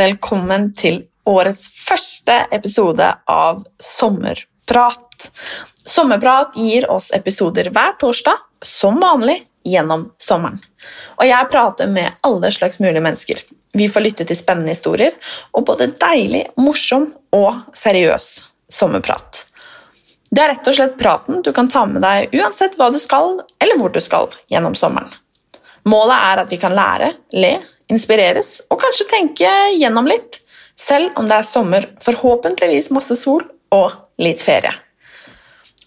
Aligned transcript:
Velkommen 0.00 0.70
til 0.72 1.02
årets 1.28 1.66
første 1.88 2.36
episode 2.56 3.04
av 3.28 3.64
Sommerprat. 4.70 5.30
Sommerprat 5.84 6.52
gir 6.54 6.90
oss 6.90 7.10
episoder 7.10 7.70
hver 7.74 7.92
torsdag, 7.98 8.36
som 8.62 9.00
vanlig, 9.00 9.42
gjennom 9.64 10.04
sommeren. 10.18 10.60
Og 11.18 11.26
jeg 11.26 11.48
prater 11.50 11.88
med 11.90 12.20
alle 12.22 12.52
slags 12.54 12.78
mulige 12.78 13.02
mennesker. 13.02 13.40
Vi 13.74 13.88
får 13.90 14.04
lytte 14.04 14.26
til 14.28 14.38
spennende 14.38 14.70
historier 14.70 15.16
og 15.50 15.64
både 15.66 15.88
deilig, 15.98 16.44
morsom 16.54 17.08
og 17.34 17.74
seriøs 17.74 18.28
sommerprat. 18.70 19.42
Det 20.30 20.44
er 20.44 20.52
rett 20.52 20.70
og 20.70 20.76
slett 20.78 20.94
praten 21.00 21.42
du 21.42 21.50
kan 21.52 21.66
ta 21.68 21.82
med 21.90 22.06
deg 22.06 22.36
uansett 22.38 22.78
hva 22.78 22.92
du 22.94 23.00
skal, 23.02 23.40
eller 23.58 23.80
hvor 23.80 23.90
du 23.90 23.98
skal 23.98 24.30
gjennom 24.54 24.78
sommeren. 24.78 25.10
Målet 25.82 26.28
er 26.28 26.44
at 26.44 26.54
vi 26.54 26.60
kan 26.62 26.76
lære, 26.78 27.10
le, 27.34 27.56
inspireres 27.90 28.60
og 28.70 28.78
kanskje 28.84 29.10
tenke 29.10 29.50
gjennom 29.80 30.06
litt, 30.06 30.44
selv 30.78 31.18
om 31.18 31.26
det 31.26 31.40
er 31.40 31.50
sommer, 31.56 31.90
forhåpentligvis 32.06 32.92
masse 32.94 33.18
sol 33.18 33.42
og 33.74 33.98
litt 34.20 34.42
ferie. 34.44 34.72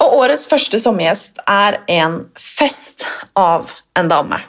Og 0.03 0.17
årets 0.23 0.49
første 0.49 0.79
sommergjest 0.81 1.39
er 1.49 1.79
en 1.91 2.23
fest 2.39 3.05
av 3.39 3.71
en 3.97 4.09
dame. 4.11 4.41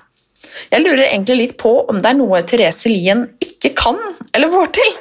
Jeg 0.71 0.85
lurer 0.85 1.07
egentlig 1.09 1.37
litt 1.39 1.55
på 1.61 1.73
om 1.91 2.01
det 2.01 2.11
er 2.11 2.19
noe 2.19 2.43
Therese 2.47 2.91
Lien 2.91 3.25
ikke 3.43 3.73
kan 3.79 4.01
eller 4.35 4.51
får 4.51 4.75
til. 4.77 4.93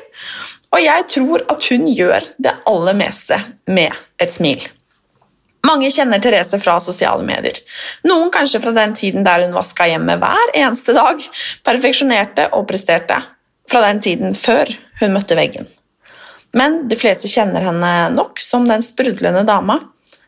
Og 0.73 0.81
jeg 0.81 1.09
tror 1.16 1.44
at 1.53 1.67
hun 1.70 1.90
gjør 1.90 2.30
det 2.42 2.56
aller 2.70 2.98
meste 2.98 3.38
med 3.70 3.94
et 4.22 4.34
smil. 4.34 4.64
Mange 5.64 5.88
kjenner 5.94 6.20
Therese 6.20 6.59
fra 6.59 6.75
sosiale 6.84 7.23
medier. 7.23 7.62
Noen 8.09 8.31
kanskje 8.34 8.59
fra 8.64 8.73
den 8.75 8.95
tiden 9.00 9.23
der 9.23 9.45
hun 9.45 9.56
vaska 9.56 9.88
hjemme 9.88 10.18
hver 10.20 10.52
eneste 10.59 10.95
dag, 10.97 11.23
perfeksjonerte 11.64 12.50
og 12.58 12.68
presterte. 12.68 13.22
Fra 13.72 13.86
den 13.86 14.03
tiden 14.03 14.36
før 14.36 14.73
hun 15.00 15.16
møtte 15.16 15.40
veggen. 15.40 15.70
Men 16.58 16.84
de 16.90 16.98
fleste 17.00 17.30
kjenner 17.32 17.66
henne 17.66 17.92
nok 18.14 18.42
som 18.42 18.68
den 18.70 18.84
sprudlende 18.86 19.42
dama 19.48 19.80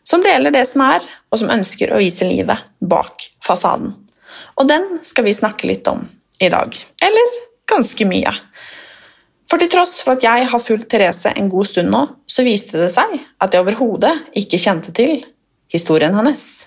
som 0.05 0.21
deler 0.21 0.53
det 0.53 0.65
som 0.69 0.83
er, 0.85 1.03
og 1.33 1.41
som 1.41 1.51
ønsker 1.53 1.89
å 1.89 1.99
vise 2.01 2.27
livet 2.29 2.61
bak 2.85 3.25
fasaden. 3.45 3.95
Og 4.55 4.67
den 4.69 4.99
skal 5.05 5.25
vi 5.25 5.33
snakke 5.33 5.67
litt 5.69 5.87
om 5.89 6.03
i 6.39 6.49
dag. 6.53 6.75
Eller 7.01 7.39
ganske 7.69 8.05
mye. 8.07 8.33
For 9.49 9.61
til 9.61 9.71
tross 9.73 9.97
for 10.03 10.15
at 10.15 10.25
jeg 10.25 10.45
har 10.51 10.61
fulgt 10.61 10.87
Therese 10.93 11.33
en 11.33 11.49
god 11.49 11.69
stund 11.69 11.89
nå, 11.93 12.03
så 12.29 12.45
viste 12.45 12.77
det 12.81 12.91
seg 12.93 13.17
at 13.17 13.53
jeg 13.53 13.65
overhodet 13.65 14.13
ikke 14.37 14.61
kjente 14.61 14.93
til 14.95 15.19
historien 15.73 16.13
hennes. 16.17 16.65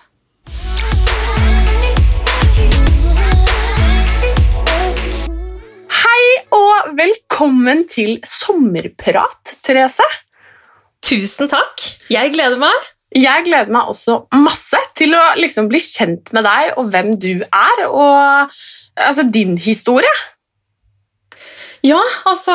Velkommen 6.97 7.84
til 7.91 8.19
sommerprat, 8.27 9.56
Therese. 9.64 10.06
Tusen 11.05 11.50
takk. 11.50 11.84
Jeg 12.12 12.33
gleder 12.34 12.58
meg. 12.61 12.89
Jeg 13.17 13.47
gleder 13.47 13.72
meg 13.72 13.89
også 13.89 14.22
masse 14.36 14.80
til 14.98 15.14
å 15.17 15.22
liksom 15.39 15.70
bli 15.70 15.80
kjent 15.80 16.33
med 16.36 16.45
deg 16.45 16.75
og 16.77 16.91
hvem 16.92 17.14
du 17.20 17.30
er, 17.41 17.86
og 17.89 18.50
altså, 19.00 19.25
din 19.25 19.56
historie. 19.61 20.13
Ja, 21.86 22.01
altså 22.27 22.52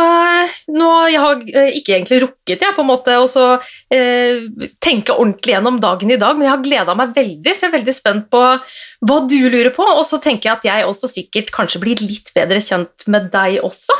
nå, 0.75 0.87
Jeg 1.07 1.19
har 1.23 1.43
eh, 1.55 1.69
ikke 1.79 1.93
egentlig 1.95 2.17
rukket 2.25 2.65
jeg, 2.65 2.75
på 2.75 2.83
en 2.83 2.89
måte, 2.89 3.15
å 3.15 3.27
så, 3.29 3.45
eh, 3.87 4.43
tenke 4.83 5.15
ordentlig 5.15 5.55
gjennom 5.55 5.79
dagen 5.81 6.11
i 6.11 6.19
dag, 6.19 6.35
men 6.35 6.49
jeg 6.49 6.53
har 6.53 6.65
gleda 6.65 6.95
meg 6.99 7.15
veldig, 7.15 7.53
så 7.55 7.65
jeg 7.65 7.71
er 7.71 7.77
veldig 7.77 7.95
spent 7.95 8.27
på 8.33 8.41
hva 9.07 9.19
du 9.31 9.39
lurer 9.47 9.71
på. 9.73 9.87
Og 9.95 10.03
så 10.05 10.19
tenker 10.21 10.49
jeg 10.49 10.57
at 10.59 10.67
jeg 10.67 10.89
også 10.89 11.09
sikkert 11.15 11.53
kanskje 11.55 11.81
blir 11.85 12.03
litt 12.03 12.33
bedre 12.35 12.59
kjent 12.61 13.07
med 13.07 13.31
deg 13.33 13.63
også. 13.63 13.95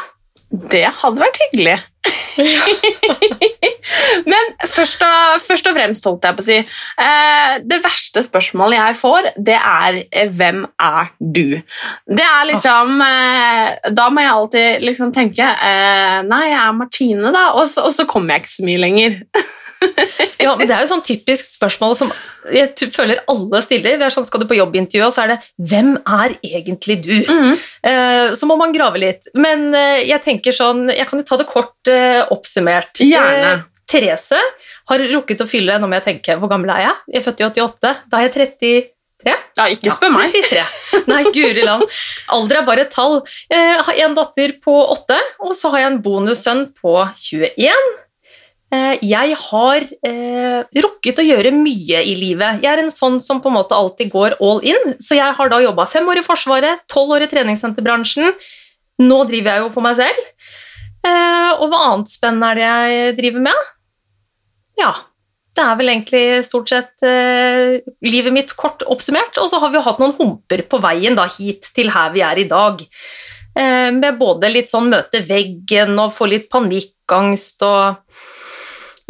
Det 0.54 0.86
hadde 1.02 1.24
vært 1.24 1.40
hyggelig. 1.48 1.80
Men 4.32 4.50
først 4.68 5.02
og, 5.06 5.42
først 5.42 5.70
og, 5.70 5.76
fremst, 5.78 6.06
holdt 6.06 6.26
jeg 6.28 6.36
på 6.36 6.44
å 6.44 6.46
si 6.46 6.58
eh, 6.60 7.54
Det 7.64 7.78
verste 7.84 8.24
spørsmålet 8.26 8.78
jeg 8.78 8.98
får, 9.00 9.30
det 9.50 9.56
er 9.56 10.00
eh, 10.04 10.30
'Hvem 10.30 10.66
er 10.68 11.14
du?' 11.20 11.62
Det 12.20 12.28
er 12.28 12.44
liksom 12.52 13.02
eh, 13.06 13.90
Da 13.96 14.10
må 14.12 14.22
jeg 14.22 14.34
alltid 14.36 14.86
liksom 14.90 15.14
tenke 15.16 15.48
eh, 15.48 16.20
'Nei, 16.28 16.44
jeg 16.52 16.60
er 16.60 16.78
Martine', 16.78 17.34
da. 17.34 17.46
Og 17.58 17.68
så, 17.68 17.88
og 17.88 17.94
så 17.96 18.06
kommer 18.06 18.34
jeg 18.34 18.44
ikke 18.44 18.56
så 18.58 18.68
mye 18.70 18.84
lenger. 18.84 19.20
ja, 20.44 20.54
men 20.56 20.68
Det 20.68 20.76
er 20.76 20.84
jo 20.84 20.92
sånn 20.92 21.04
typisk 21.06 21.48
spørsmål 21.56 21.98
som 22.00 22.14
jeg 22.54 22.90
føler 22.94 23.22
alle 23.32 23.62
stiller. 23.66 23.98
Det 24.00 24.08
er 24.08 24.16
sånn, 24.16 24.28
Skal 24.28 24.44
du 24.44 24.48
på 24.50 24.58
jobbintervju, 24.58 25.04
og 25.08 25.14
så 25.16 25.26
er 25.26 25.34
det 25.34 25.40
'Hvem 25.60 25.94
er 26.04 26.38
egentlig 26.44 27.02
du?' 27.04 27.12
Mm. 27.24 27.54
Uh, 27.86 28.34
så 28.36 28.48
må 28.50 28.58
man 28.60 28.74
grave 28.76 29.00
litt. 29.00 29.28
Men 29.34 29.70
uh, 29.74 30.00
jeg 30.02 30.22
tenker 30.24 30.56
sånn, 30.56 30.90
jeg 30.92 31.08
kan 31.08 31.20
jo 31.20 31.28
ta 31.28 31.38
det 31.40 31.48
kort 31.50 31.92
uh, 31.92 32.24
oppsummert. 32.34 33.00
Gjerne. 33.00 33.64
Therese 33.90 34.40
har 34.90 35.04
rukket 35.12 35.44
å 35.44 35.48
fylle 35.50 35.76
Nå 35.78 35.90
må 35.90 36.00
jeg 36.00 36.08
tenke, 36.08 36.38
hvor 36.40 36.50
gammel 36.52 36.72
er 36.74 36.88
jeg? 36.88 36.96
Jeg 37.14 37.20
er 37.20 37.26
født 37.28 37.42
i 37.42 37.48
88. 37.48 37.94
Da 38.10 38.20
er 38.20 38.28
jeg 38.28 38.34
33. 38.40 38.74
Ja, 39.24 39.68
ikke 39.72 39.94
spør 39.94 40.12
ja, 40.12 40.16
meg. 40.18 40.34
33. 40.36 41.04
Nei, 41.12 41.22
guri 41.36 41.64
land. 41.64 41.84
Alder 42.36 42.60
er 42.60 42.68
bare 42.68 42.86
et 42.88 42.94
tall. 42.94 43.22
Jeg 43.52 43.84
har 43.88 44.00
en 44.06 44.18
datter 44.18 44.56
på 44.64 44.74
8, 44.98 45.20
og 45.46 45.54
så 45.58 45.72
har 45.74 45.86
jeg 45.86 45.92
en 45.94 46.02
bonussønn 46.04 46.66
på 46.80 46.96
21. 47.30 47.94
Eh, 48.74 48.96
jeg 49.06 49.36
har 49.38 49.86
eh, 50.08 50.66
rukket 50.82 51.20
å 51.22 51.26
gjøre 51.26 51.54
mye 51.54 52.02
i 52.02 52.16
livet. 52.18 52.64
Jeg 52.64 52.72
er 52.72 52.82
en 52.82 52.94
sånn 52.94 53.20
som 53.22 53.42
på 53.44 53.52
en 53.52 53.58
måte 53.60 53.78
alltid 53.78 54.10
går 54.14 54.38
all 54.42 54.64
in. 54.66 54.96
Så 55.04 55.18
jeg 55.20 55.38
har 55.38 55.52
da 55.52 55.62
jobba 55.62 55.86
fem 55.92 56.10
år 56.10 56.24
i 56.24 56.26
Forsvaret, 56.26 56.86
tolv 56.90 57.14
år 57.14 57.28
i 57.28 57.30
treningssenterbransjen. 57.32 58.34
Nå 59.04 59.24
driver 59.30 59.54
jeg 59.54 59.66
jo 59.66 59.72
for 59.76 59.86
meg 59.86 60.00
selv. 60.02 60.30
Eh, 61.04 61.52
og 61.60 61.68
hva 61.70 61.84
annet 61.92 62.14
spennende 62.14 62.50
er 62.50 62.60
det 62.60 62.68
jeg 62.68 63.18
driver 63.20 63.46
med? 63.50 63.72
Ja, 64.80 64.94
det 65.54 65.62
er 65.68 65.78
vel 65.78 65.92
egentlig 65.94 66.24
stort 66.48 66.72
sett 66.72 67.06
eh, 67.06 67.84
livet 68.06 68.34
mitt 68.34 68.56
kort 68.58 68.82
oppsummert. 68.90 69.38
Og 69.38 69.52
så 69.52 69.62
har 69.62 69.70
vi 69.70 69.78
jo 69.78 69.86
hatt 69.86 70.02
noen 70.02 70.16
humper 70.18 70.66
på 70.70 70.82
veien 70.82 71.18
da, 71.20 71.28
hit 71.30 71.70
til 71.78 71.94
her 71.94 72.14
vi 72.16 72.26
er 72.26 72.42
i 72.42 72.50
dag. 72.50 72.82
Eh, 73.54 73.90
med 73.94 74.18
både 74.18 74.50
litt 74.50 74.74
sånn 74.74 74.90
møte 74.90 75.22
veggen 75.28 75.94
og 76.02 76.16
få 76.16 76.32
litt 76.32 76.50
panikkangst 76.54 77.62
og 77.68 78.02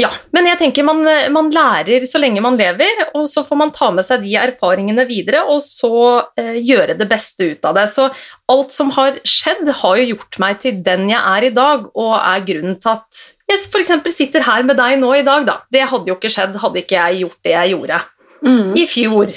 ja, 0.01 0.09
men 0.33 0.47
jeg 0.49 0.57
tenker 0.57 0.85
man, 0.87 1.03
man, 1.35 1.51
lærer 1.53 2.01
så 2.09 2.17
lenge 2.17 2.41
man 2.41 2.55
lever, 2.57 3.03
og 3.13 3.27
så 3.29 3.43
får 3.45 3.59
man 3.59 3.73
ta 3.75 3.91
med 3.93 4.05
seg 4.07 4.23
de 4.25 4.31
erfaringene 4.41 5.05
videre, 5.05 5.43
og 5.45 5.61
så 5.61 5.91
eh, 6.39 6.57
gjøre 6.65 6.95
det 6.97 7.05
beste 7.11 7.51
ut 7.51 7.67
av 7.69 7.77
det. 7.77 7.85
Så 7.93 8.07
alt 8.49 8.73
som 8.73 8.89
har 8.95 9.19
skjedd, 9.21 9.69
har 9.83 9.99
jo 10.01 10.07
gjort 10.15 10.39
meg 10.41 10.63
til 10.63 10.81
den 10.85 11.05
jeg 11.11 11.21
er 11.21 11.45
i 11.45 11.53
dag, 11.53 11.85
og 11.93 12.13
er 12.17 12.47
grunnen 12.47 12.79
til 12.81 12.95
at 12.95 13.21
jeg 13.53 13.61
f.eks. 13.67 14.15
sitter 14.15 14.47
her 14.47 14.65
med 14.65 14.79
deg 14.81 14.97
nå 14.97 15.11
i 15.19 15.25
dag, 15.25 15.45
da. 15.45 15.59
Det 15.69 15.85
hadde 15.91 16.09
jo 16.09 16.17
ikke 16.17 16.31
skjedd 16.33 16.57
hadde 16.63 16.81
ikke 16.81 16.97
jeg 16.97 17.21
gjort 17.25 17.45
det 17.45 17.53
jeg 17.53 17.75
gjorde 17.75 17.99
mm. 18.47 18.71
i 18.79 18.87
fjor. 18.89 19.33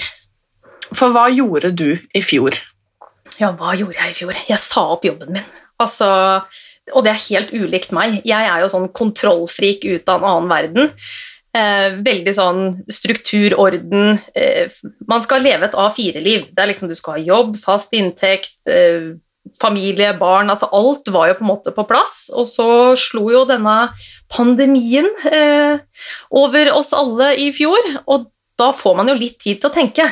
For 0.95 1.13
hva 1.13 1.27
gjorde 1.35 1.75
du 1.77 1.89
i 1.93 2.23
fjor? 2.25 2.57
Ja, 3.37 3.51
hva 3.53 3.75
gjorde 3.77 3.99
jeg 3.99 4.15
i 4.15 4.17
fjor? 4.17 4.39
Jeg 4.49 4.63
sa 4.63 4.87
opp 4.95 5.05
jobben 5.05 5.37
min. 5.37 5.51
Altså 5.83 6.09
og 6.95 7.07
det 7.07 7.13
er 7.13 7.25
helt 7.29 7.55
ulikt 7.55 7.95
meg. 7.97 8.21
Jeg 8.27 8.47
er 8.51 8.63
jo 8.63 8.71
sånn 8.71 8.91
kontrollfrik 8.95 9.87
ut 9.89 10.13
av 10.13 10.23
en 10.23 10.31
annen 10.31 10.53
verden. 10.53 10.93
Eh, 11.57 11.95
veldig 12.05 12.33
sånn 12.37 12.65
struktur, 12.93 13.55
orden 13.57 14.19
eh, 14.37 14.69
Man 15.09 15.23
skal 15.25 15.45
leve 15.47 15.69
et 15.69 15.77
A4-liv. 15.79 16.51
Det 16.53 16.63
er 16.63 16.69
liksom 16.69 16.91
Du 16.91 16.97
skal 16.99 17.17
ha 17.17 17.23
jobb, 17.25 17.55
fast 17.63 17.95
inntekt, 17.97 18.59
eh, 18.69 19.15
familie, 19.63 20.11
barn 20.19 20.51
altså 20.53 20.69
Alt 20.75 21.09
var 21.15 21.31
jo 21.31 21.39
på 21.39 21.47
en 21.47 21.53
måte 21.55 21.73
på 21.73 21.87
plass. 21.89 22.27
Og 22.35 22.49
så 22.51 22.69
slo 23.01 23.31
jo 23.33 23.47
denne 23.49 23.77
pandemien 24.33 25.09
eh, 25.31 25.81
over 26.35 26.75
oss 26.75 26.93
alle 26.97 27.33
i 27.41 27.49
fjor, 27.57 27.93
og 28.05 28.29
da 28.61 28.73
får 28.77 28.97
man 28.99 29.13
jo 29.13 29.19
litt 29.19 29.39
tid 29.41 29.63
til 29.63 29.71
å 29.71 29.75
tenke. 29.75 30.11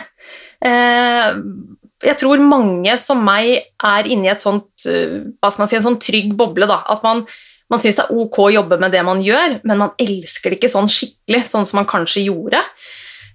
Eh, 2.04 2.10
jeg 2.10 2.20
tror 2.20 2.42
mange 2.44 2.96
som 3.00 3.22
meg 3.24 3.64
er 3.64 4.10
inni 4.10 4.30
et 4.32 4.44
sånt 4.44 4.88
eh, 4.90 5.22
hva 5.40 5.50
skal 5.50 5.64
man 5.64 5.70
si, 5.72 5.78
en 5.78 5.86
sånn 5.88 6.00
trygg 6.02 6.34
boble. 6.38 6.68
da, 6.70 6.82
At 6.92 7.04
man, 7.06 7.24
man 7.72 7.82
syns 7.82 7.98
det 7.98 8.06
er 8.06 8.18
ok 8.24 8.42
å 8.46 8.52
jobbe 8.58 8.80
med 8.82 8.94
det 8.94 9.04
man 9.06 9.22
gjør, 9.24 9.60
men 9.64 9.80
man 9.86 9.94
elsker 10.00 10.52
det 10.52 10.60
ikke 10.60 10.74
sånn 10.74 10.90
skikkelig, 10.90 11.46
sånn 11.50 11.68
som 11.68 11.80
man 11.80 11.88
kanskje 11.90 12.26
gjorde. 12.28 12.60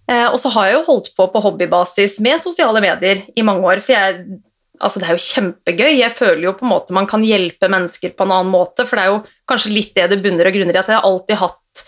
Eh, 0.09 0.27
og 0.27 0.37
så 0.41 0.51
har 0.55 0.69
jeg 0.69 0.79
jo 0.79 0.85
holdt 0.89 1.11
på 1.17 1.27
på 1.33 1.43
hobbybasis 1.45 2.19
med 2.25 2.41
sosiale 2.43 2.81
medier 2.83 3.25
i 3.35 3.45
mange 3.45 3.65
år. 3.65 3.83
for 3.85 3.93
jeg, 3.93 4.39
altså 4.79 4.99
Det 4.99 5.09
er 5.09 5.17
jo 5.17 5.27
kjempegøy. 5.27 5.91
Jeg 5.99 6.15
føler 6.17 6.43
jo 6.47 6.55
på 6.57 6.65
en 6.65 6.73
måte 6.73 6.95
man 6.95 7.09
kan 7.09 7.25
hjelpe 7.25 7.69
mennesker 7.69 8.15
på 8.15 8.25
en 8.25 8.37
annen 8.37 8.53
måte, 8.53 8.85
for 8.85 8.97
det 8.97 9.05
er 9.05 9.13
jo 9.13 9.23
kanskje 9.49 9.75
litt 9.75 9.93
det 9.95 10.09
det 10.13 10.23
bunner 10.23 10.49
og 10.49 10.55
grunner 10.55 10.75
i 10.75 10.81
at 10.81 10.89
jeg 10.89 10.97
har 10.97 11.09
alltid 11.09 11.41
hatt 11.41 11.85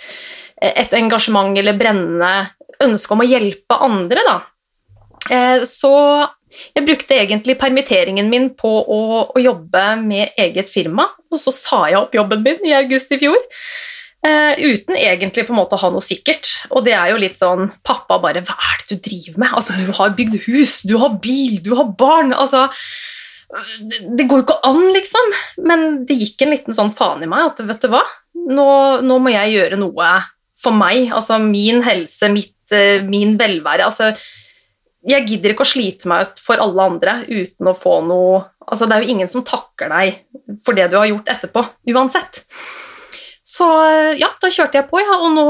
et 0.62 0.92
engasjement 0.94 1.58
eller 1.58 1.74
brennende 1.74 2.52
ønske 2.82 3.16
om 3.16 3.24
å 3.24 3.26
hjelpe 3.26 3.78
andre, 3.82 4.22
da. 4.28 4.38
Eh, 5.30 5.64
så 5.66 5.94
jeg 6.76 6.86
brukte 6.88 7.18
egentlig 7.18 7.58
permitteringen 7.60 8.30
min 8.32 8.50
på 8.58 8.70
å, 8.82 9.00
å, 9.30 9.40
jobbe 9.42 9.86
med 10.04 10.36
eget 10.40 10.72
firma, 10.72 11.08
og 11.32 11.40
så 11.40 11.54
sa 11.56 11.86
jeg 11.90 12.00
opp 12.02 12.16
jobben 12.18 12.44
min 12.46 12.68
i 12.68 12.76
august 12.78 13.14
i 13.16 13.20
fjor. 13.22 13.40
Uh, 14.22 14.54
uten 14.62 14.94
egentlig 15.00 15.48
på 15.48 15.54
en 15.56 15.58
måte 15.58 15.74
å 15.74 15.82
ha 15.82 15.90
noe 15.90 16.04
sikkert. 16.06 16.52
Og 16.70 16.86
det 16.86 16.94
er 16.94 17.10
jo 17.10 17.22
litt 17.24 17.40
sånn 17.40 17.72
Pappa 17.82 18.20
bare 18.22 18.44
Hva 18.46 18.54
er 18.54 18.84
det 18.84 18.92
du 18.92 19.08
driver 19.08 19.40
med? 19.42 19.56
Altså, 19.58 19.74
du 19.82 19.90
har 19.98 20.14
bygd 20.14 20.36
hus, 20.44 20.76
du 20.86 20.94
har 21.02 21.16
bil, 21.24 21.56
du 21.66 21.72
har 21.80 21.90
barn. 21.98 22.30
Altså 22.30 22.68
Det, 23.50 24.28
går 24.30 24.44
jo 24.44 24.46
ikke 24.46 24.60
an, 24.70 24.84
liksom. 24.94 25.34
Men 25.66 25.88
det 26.06 26.20
gikk 26.20 26.46
en 26.46 26.54
liten 26.54 26.78
sånn 26.78 26.94
faen 26.94 27.26
i 27.26 27.32
meg 27.32 27.48
at 27.48 27.64
vet 27.66 27.82
du 27.82 27.90
hva, 27.96 28.04
nå, 28.38 28.68
nå 29.02 29.18
må 29.18 29.34
jeg 29.34 29.56
gjøre 29.56 29.82
noe 29.82 30.14
for 30.62 30.78
meg. 30.78 31.10
Altså 31.18 31.42
min 31.42 31.82
helse, 31.88 32.30
mitt, 32.30 32.60
uh, 32.76 33.02
min 33.02 33.34
velvære. 33.42 33.90
Altså 33.90 34.14
jeg 35.08 35.26
gidder 35.28 35.54
ikke 35.54 35.66
å 35.66 35.72
slite 35.72 36.10
meg 36.10 36.28
ut 36.28 36.42
for 36.46 36.62
alle 36.62 36.88
andre 36.92 37.16
uten 37.30 37.70
å 37.72 37.78
få 37.78 38.00
noe 38.06 38.48
Altså, 38.72 38.86
det 38.88 38.96
er 38.96 39.04
jo 39.04 39.12
ingen 39.12 39.28
som 39.28 39.44
takker 39.44 39.90
deg 39.92 40.22
for 40.64 40.78
det 40.78 40.86
du 40.92 40.94
har 40.96 41.08
gjort 41.10 41.28
etterpå, 41.34 41.64
uansett. 41.92 42.38
Så 43.44 43.66
ja, 44.16 44.30
da 44.40 44.52
kjørte 44.54 44.78
jeg 44.80 44.88
på, 44.88 45.02
ja, 45.02 45.18
og 45.18 45.34
nå 45.36 45.46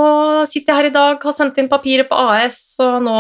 sitter 0.50 0.72
jeg 0.72 0.80
her 0.80 0.90
i 0.90 0.94
dag, 0.96 1.20
har 1.22 1.36
sendt 1.38 1.60
inn 1.62 1.70
papiret 1.70 2.10
på 2.10 2.18
AS, 2.18 2.58
og 2.82 2.98
nå 3.06 3.18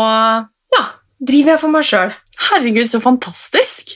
ja, 0.74 0.84
driver 1.22 1.54
jeg 1.54 1.62
for 1.62 1.76
meg 1.76 1.86
sjøl. 1.86 2.16
Herregud, 2.48 2.90
så 2.90 3.04
fantastisk! 3.04 3.94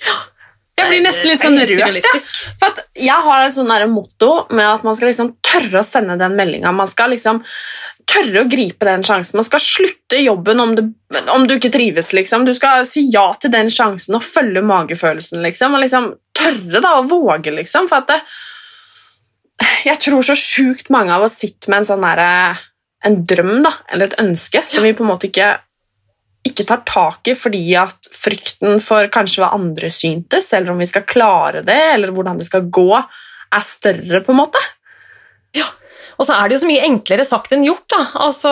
Jeg 0.75 0.91
blir 0.91 1.03
nesten 1.05 1.29
litt 1.29 1.39
sånn 1.39 1.55
rørt. 1.55 2.03
Ja. 2.03 2.19
For 2.59 2.79
jeg 2.99 3.25
har 3.27 3.45
et 3.45 3.55
sånn 3.55 3.71
motto 3.93 4.31
med 4.51 4.67
at 4.67 4.83
man 4.83 4.97
skal 4.97 5.11
liksom 5.11 5.37
tørre 5.45 5.79
å 5.79 5.87
sende 5.87 6.17
den 6.19 6.35
meldinga. 6.35 6.73
Man 6.75 6.89
skal 6.91 7.13
liksom 7.15 7.39
tørre 8.09 8.43
å 8.43 8.49
gripe 8.49 8.85
den 8.87 9.03
sjansen. 9.05 9.39
Man 9.39 9.47
skal 9.47 9.63
slutte 9.63 10.19
jobben 10.19 10.59
om 10.59 10.75
du, 10.75 10.83
om 11.31 11.47
du 11.47 11.55
ikke 11.55 11.71
trives. 11.73 12.11
Liksom. 12.17 12.45
Du 12.45 12.53
skal 12.57 12.83
si 12.87 13.05
ja 13.13 13.29
til 13.39 13.53
den 13.55 13.71
sjansen 13.73 14.17
og 14.19 14.25
følge 14.25 14.63
magefølelsen. 14.67 15.41
Liksom. 15.45 15.77
Og 15.77 15.85
liksom 15.85 16.11
tørre 16.35 16.83
da, 16.83 16.97
å 16.99 17.07
våge, 17.07 17.55
liksom. 17.55 17.87
For 17.91 18.05
det, 18.11 18.19
jeg 19.87 20.01
tror 20.03 20.25
så 20.27 20.35
sjukt 20.37 20.91
mange 20.93 21.15
av 21.15 21.25
oss 21.27 21.39
sitter 21.39 21.71
med 21.71 21.83
en 21.83 21.89
sånn 21.93 22.05
der, 22.05 22.59
en 23.05 23.21
drøm 23.23 23.61
da, 23.63 23.71
eller 23.93 24.09
et 24.09 24.19
ønske 24.21 24.65
som 24.67 24.85
vi 24.85 24.95
på 24.97 25.05
en 25.05 25.11
måte 25.13 25.29
ikke, 25.29 25.53
ikke 26.45 26.65
tar 26.69 26.83
tak 26.87 27.31
i 27.31 27.35
fordi 27.37 27.63
at 27.79 28.09
frykten 28.13 28.77
for 28.83 29.09
kanskje 29.13 29.41
hva 29.43 29.53
andre 29.57 29.89
syntes, 29.93 30.51
eller 30.53 30.73
om 30.73 30.81
vi 30.81 30.89
skal 30.89 31.07
klare 31.09 31.63
det, 31.65 31.79
eller 31.95 32.13
hvordan 32.15 32.39
det 32.41 32.47
skal 32.49 32.67
gå, 32.69 32.89
er 32.95 33.65
større, 33.65 34.21
på 34.25 34.33
en 34.33 34.41
måte. 34.43 34.61
Ja, 35.55 35.67
og 36.19 36.27
så 36.27 36.35
er 36.35 36.47
det 36.47 36.57
jo 36.57 36.61
så 36.63 36.69
mye 36.69 36.85
enklere 36.85 37.25
sagt 37.27 37.53
enn 37.55 37.65
gjort. 37.65 37.87
Da. 37.91 38.01
Altså, 38.27 38.51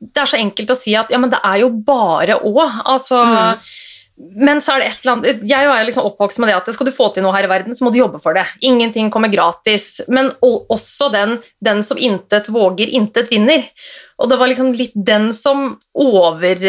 det 0.00 0.22
er 0.22 0.28
så 0.28 0.40
enkelt 0.40 0.74
å 0.74 0.78
si 0.78 0.96
at 0.98 1.12
ja, 1.12 1.20
men 1.20 1.32
det 1.32 1.40
er 1.46 1.62
jo 1.62 1.70
bare 1.86 2.38
å. 2.42 2.52
Altså, 2.62 3.22
mm. 3.22 3.70
Men 4.22 4.62
så 4.62 4.74
er 4.74 4.82
det 4.82 4.88
et 4.88 5.02
eller 5.02 5.12
annet 5.16 5.44
Jeg 5.50 5.66
er 5.66 5.86
liksom 5.88 6.06
oppvokst 6.06 6.38
med 6.42 6.50
det 6.50 6.54
at 6.60 6.70
skal 6.74 6.86
du 6.86 6.94
få 6.94 7.08
til 7.14 7.24
noe 7.24 7.34
her 7.34 7.48
i 7.48 7.50
verden, 7.50 7.74
så 7.74 7.84
må 7.84 7.90
du 7.92 7.98
jobbe 7.98 8.20
for 8.22 8.36
det. 8.38 8.46
Ingenting 8.62 9.10
kommer 9.10 9.32
gratis. 9.32 10.00
Men 10.08 10.30
også 10.42 11.10
den, 11.12 11.38
den 11.64 11.82
som 11.86 11.98
intet 11.98 12.50
våger, 12.52 12.90
intet 12.90 13.32
vinner. 13.32 13.66
Og 14.22 14.30
det 14.30 14.38
var 14.38 14.52
liksom 14.52 14.70
litt 14.78 14.94
den 14.94 15.32
som 15.34 15.72
over 15.98 16.60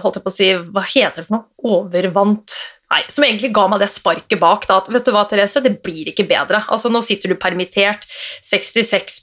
Holdt 0.00 0.16
jeg 0.16 0.24
på 0.24 0.30
å 0.30 0.32
si 0.32 0.46
Hva 0.54 0.84
heter 0.86 1.20
det 1.20 1.26
for 1.28 1.36
noe? 1.36 1.48
Overvant 1.76 2.56
Nei, 2.92 3.00
som 3.08 3.24
egentlig 3.24 3.54
ga 3.56 3.66
meg 3.72 3.80
det 3.80 3.88
sparket 3.88 4.40
bak. 4.40 4.66
Da, 4.68 4.82
at 4.82 4.90
vet 4.92 5.06
du 5.06 5.14
hva, 5.14 5.22
Therese, 5.24 5.62
det 5.64 5.78
blir 5.84 6.10
ikke 6.10 6.26
bedre. 6.28 6.60
Altså, 6.68 6.90
Nå 6.92 7.00
sitter 7.04 7.32
du 7.32 7.38
permittert, 7.40 8.04
66 8.44 9.22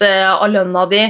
eh, 0.00 0.30
av 0.30 0.46
lønna 0.48 0.86
di. 0.88 1.02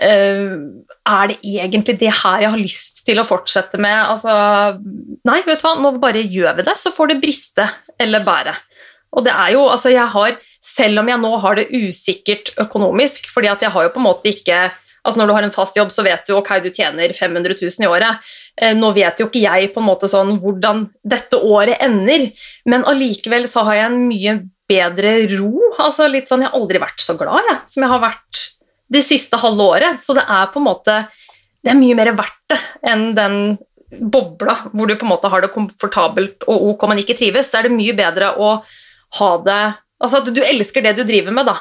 Uh, 0.00 0.84
er 1.04 1.28
det 1.28 1.38
egentlig 1.44 1.98
det 2.00 2.12
her 2.22 2.44
jeg 2.44 2.52
har 2.54 2.60
lyst 2.60 3.02
til 3.04 3.20
å 3.20 3.26
fortsette 3.28 3.80
med? 3.80 3.98
Altså, 4.14 4.32
nei, 5.28 5.40
vet 5.44 5.60
du 5.60 5.66
hva, 5.66 5.74
nå 5.76 5.94
bare 6.00 6.22
gjør 6.24 6.56
vi 6.56 6.66
det, 6.68 6.76
så 6.80 6.92
får 6.94 7.12
det 7.12 7.20
briste 7.20 7.66
eller 8.00 8.24
bære. 8.24 8.54
Og 9.16 9.26
det 9.26 9.34
er 9.34 9.56
jo, 9.56 9.66
altså 9.68 9.92
jeg 9.92 10.06
har, 10.14 10.38
Selv 10.60 11.00
om 11.00 11.08
jeg 11.08 11.16
nå 11.16 11.28
har 11.40 11.56
det 11.56 11.70
usikkert 11.72 12.50
økonomisk, 12.60 13.30
fordi 13.32 13.48
at 13.48 13.62
jeg 13.64 13.72
har 13.72 13.86
jo 13.86 13.92
på 13.94 14.00
en 14.02 14.04
måte 14.04 14.28
ikke 14.28 14.58
Altså 15.00 15.20
Når 15.20 15.30
du 15.30 15.32
har 15.32 15.46
en 15.46 15.54
fast 15.54 15.78
jobb, 15.78 15.88
så 15.88 16.04
vet 16.04 16.26
du 16.28 16.34
ok, 16.36 16.50
du 16.60 16.68
tjener 16.76 17.14
500 17.16 17.56
000 17.56 17.86
i 17.86 17.88
året. 17.88 18.32
Eh, 18.60 18.74
nå 18.76 18.90
vet 18.92 19.20
jo 19.20 19.30
ikke 19.30 19.40
jeg 19.40 19.70
på 19.72 19.80
en 19.80 19.86
måte 19.88 20.10
sånn 20.12 20.34
hvordan 20.42 20.82
dette 21.00 21.40
året 21.40 21.80
ender, 21.80 22.26
men 22.68 22.84
allikevel 22.84 23.48
så 23.48 23.64
har 23.68 23.78
jeg 23.78 23.86
en 23.88 24.02
mye 24.10 24.34
bedre 24.68 25.14
ro. 25.38 25.54
altså 25.80 26.04
litt 26.04 26.28
sånn, 26.28 26.44
Jeg 26.44 26.52
har 26.52 26.60
aldri 26.60 26.82
vært 26.82 27.00
så 27.00 27.16
glad 27.16 27.48
jeg, 27.48 27.58
som 27.72 27.86
jeg 27.86 27.92
har 27.94 28.02
vært 28.04 28.42
det 28.90 29.02
siste 29.06 29.38
halve 29.40 29.66
året. 29.76 30.00
Så 30.02 30.16
det 30.16 30.26
er 30.26 30.52
på 30.52 30.60
en 30.60 30.68
måte 30.68 31.00
det 31.60 31.74
er 31.74 31.76
mye 31.76 31.96
mer 31.98 32.14
verdt 32.16 32.52
det 32.52 32.60
enn 32.88 33.10
den 33.16 33.34
bobla 33.90 34.54
hvor 34.70 34.88
du 34.88 34.94
på 34.96 35.04
en 35.04 35.10
måte 35.12 35.28
har 35.28 35.42
det 35.42 35.50
komfortabelt 35.52 36.46
og 36.48 36.70
ok, 36.72 36.86
men 36.88 37.02
ikke 37.02 37.18
trives. 37.18 37.50
Så 37.50 37.60
er 37.60 37.68
det 37.68 37.76
mye 37.76 37.96
bedre 37.98 38.34
å 38.38 38.56
ha 39.20 39.30
det 39.44 39.62
Altså 40.00 40.22
at 40.22 40.30
du 40.32 40.38
elsker 40.40 40.80
det 40.80 40.94
du 40.96 41.02
driver 41.04 41.34
med, 41.36 41.44
da 41.44 41.58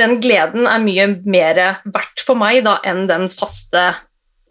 den 0.00 0.16
gleden 0.22 0.68
er 0.68 0.80
mye 0.82 1.08
mer 1.28 1.60
verdt 1.84 2.24
for 2.24 2.38
meg 2.38 2.62
da, 2.66 2.78
enn 2.86 3.04
den 3.10 3.28
faste 3.32 3.90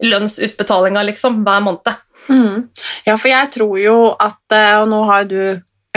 lønnsutbetalinga 0.01 1.03
liksom, 1.09 1.41
hver 1.45 1.63
måned. 1.65 1.91
Mm. 2.29 2.67
Ja, 3.07 3.15
for 3.15 3.31
jeg 3.31 3.49
tror 3.53 3.77
jo 3.81 3.95
at 4.21 4.53
eh, 4.53 4.75
Og 4.77 4.91
nå 4.91 4.99
har 5.09 5.23
du 5.25 5.39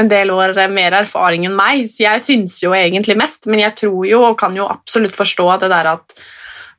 en 0.00 0.08
del 0.11 0.32
år 0.35 0.56
mer 0.73 0.96
erfaring 0.99 1.46
enn 1.46 1.55
meg, 1.56 1.87
så 1.91 2.06
jeg 2.06 2.23
syns 2.25 2.58
jo 2.64 2.75
egentlig 2.75 3.17
mest, 3.19 3.46
men 3.46 3.62
jeg 3.62 3.76
tror 3.85 4.08
jo 4.08 4.25
og 4.31 4.38
kan 4.41 4.56
jo 4.56 4.67
absolutt 4.67 5.14
forstå 5.17 5.46
det 5.62 5.70
der 5.70 5.93
at 5.93 6.17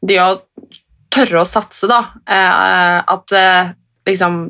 det 0.06 0.20
å 0.22 0.30
tørre 1.16 1.42
å 1.42 1.48
satse, 1.48 1.88
da 1.88 2.02
eh, 2.28 3.00
At 3.16 3.32
eh, 3.32 3.74
liksom 4.10 4.46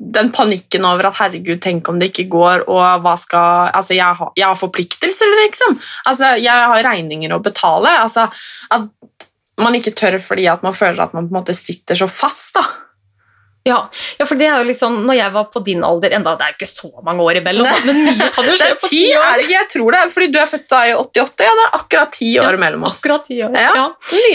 den 0.00 0.30
panikken 0.32 0.86
over 0.88 1.10
at 1.10 1.18
'herregud, 1.18 1.60
tenk 1.60 1.88
om 1.88 1.98
det 2.00 2.08
ikke 2.08 2.30
går', 2.32 2.62
og 2.72 3.02
hva 3.04 3.16
skal 3.20 3.68
Altså, 3.76 3.92
jeg 3.94 4.16
har, 4.16 4.32
jeg 4.36 4.46
har 4.46 4.56
forpliktelser, 4.56 5.34
liksom. 5.44 5.76
Altså, 6.08 6.30
jeg 6.40 6.70
har 6.72 6.84
regninger 6.84 7.34
å 7.36 7.42
betale. 7.44 7.92
Altså, 8.00 8.24
at 8.70 8.88
man 9.60 9.76
ikke 9.76 9.92
tør 9.92 10.16
fordi 10.18 10.46
at 10.48 10.62
man 10.64 10.72
føler 10.72 11.02
at 11.04 11.12
man 11.12 11.28
på 11.28 11.34
en 11.34 11.42
måte 11.42 11.54
sitter 11.54 11.94
så 11.94 12.08
fast, 12.08 12.54
da. 12.56 12.64
Ja, 13.68 13.90
ja, 14.16 14.24
for 14.24 14.40
det 14.40 14.46
er 14.48 14.62
jo 14.62 14.68
litt 14.70 14.78
sånn 14.80 15.02
Når 15.04 15.16
jeg 15.18 15.32
var 15.34 15.48
på 15.52 15.60
din 15.60 15.82
alder 15.84 16.14
enda, 16.16 16.32
Det 16.40 16.46
er 16.46 16.52
jo 16.54 16.56
ikke 16.56 16.68
så 16.70 16.88
mange 17.04 17.26
år 17.26 17.40
imellom, 17.42 17.66
men 17.84 17.98
mye 18.06 18.28
kan 18.32 18.46
jo 18.48 18.54
skje 18.56 18.68
på 18.72 18.88
ti 18.88 19.00
år. 19.12 19.26
Er 19.26 19.34
det 19.36 19.44
ikke? 19.44 19.56
Jeg 19.58 19.68
tror 19.74 19.96
det, 19.96 20.00
fordi 20.14 20.28
du 20.32 20.38
er 20.40 20.48
født 20.48 20.64
da 20.72 20.80
i 20.88 20.94
88. 20.96 21.44
Ja, 21.44 21.56
det 21.58 21.66
er 21.66 21.76
akkurat 21.76 22.14
ti 22.16 22.30
år 22.40 22.56
ja, 22.56 22.60
mellom 22.62 22.86
oss. 22.88 23.02
Akkurat 23.02 23.26
ti 23.28 23.36
år, 23.44 23.58
ja. 23.60 23.74
ja. 23.76 23.84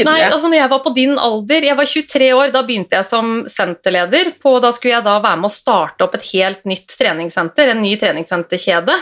Nei, 0.05 0.19
altså 0.27 0.51
når 0.51 0.59
jeg 0.59 0.71
var 0.75 0.83
på 0.85 0.93
din 0.99 1.15
alder, 1.21 1.67
jeg 1.71 1.79
var 1.79 1.89
23 1.89 2.29
år, 2.37 2.53
da 2.53 2.61
begynte 2.67 2.99
jeg 2.99 3.09
som 3.09 3.33
senterleder. 3.49 4.29
På, 4.41 4.53
da 4.61 4.69
skulle 4.75 4.93
jeg 4.93 5.07
da 5.07 5.17
være 5.23 5.41
med 5.41 5.49
å 5.49 5.55
starte 5.55 6.05
opp 6.05 6.19
et 6.19 6.29
helt 6.29 6.61
nytt 6.69 6.95
treningssenter, 6.99 7.73
en 7.73 7.81
ny 7.81 7.95
treningssenterkjede 8.01 8.99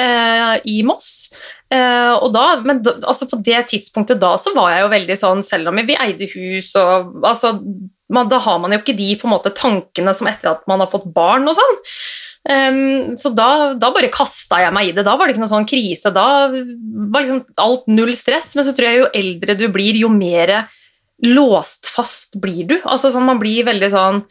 eh, 0.00 0.56
i 0.72 0.80
Moss. 0.88 1.28
Uh, 1.68 2.16
og 2.24 2.30
da, 2.32 2.46
men 2.64 2.80
da, 2.80 2.94
altså 3.04 3.26
på 3.28 3.36
det 3.44 3.58
tidspunktet 3.68 4.16
da 4.22 4.30
så 4.40 4.54
var 4.56 4.70
jeg 4.72 4.86
jo 4.86 4.86
veldig 4.88 5.16
sånn 5.20 5.42
Selv 5.44 5.68
om 5.68 5.76
vi 5.84 5.98
eide 6.00 6.24
hus 6.32 6.70
og 6.80 7.18
altså, 7.28 7.50
man, 8.08 8.30
Da 8.30 8.38
har 8.42 8.58
man 8.62 8.72
jo 8.72 8.80
ikke 8.80 8.96
de 8.96 9.12
på 9.20 9.28
en 9.28 9.34
måte 9.34 9.54
tankene 9.56 10.14
som 10.16 10.30
etter 10.30 10.52
at 10.54 10.64
man 10.70 10.80
har 10.80 10.90
fått 10.92 11.06
barn 11.14 11.48
og 11.48 11.58
sånn. 11.58 11.78
Um, 12.48 13.16
så 13.20 13.32
da, 13.36 13.74
da 13.76 13.90
bare 13.92 14.08
kasta 14.12 14.62
jeg 14.62 14.72
meg 14.72 14.90
i 14.90 14.94
det. 14.96 15.04
Da 15.04 15.16
var 15.18 15.28
det 15.28 15.34
ikke 15.34 15.44
noen 15.44 15.52
sånn 15.52 15.68
krise. 15.68 16.12
Da 16.14 16.28
var 16.48 17.24
liksom 17.24 17.42
alt 17.60 17.90
null 17.92 18.14
stress. 18.16 18.54
Men 18.56 18.64
så 18.68 18.72
tror 18.76 18.88
jeg 18.88 19.02
jo 19.02 19.12
eldre 19.20 19.58
du 19.58 19.66
blir, 19.72 19.98
jo 20.00 20.10
mer 20.12 20.54
låst 21.26 21.90
fast 21.92 22.38
blir 22.40 22.64
du. 22.68 22.78
Altså 22.84 23.12
sånn, 23.12 23.26
Man 23.28 23.42
blir 23.42 23.66
veldig 23.68 23.92
sånn 23.92 24.22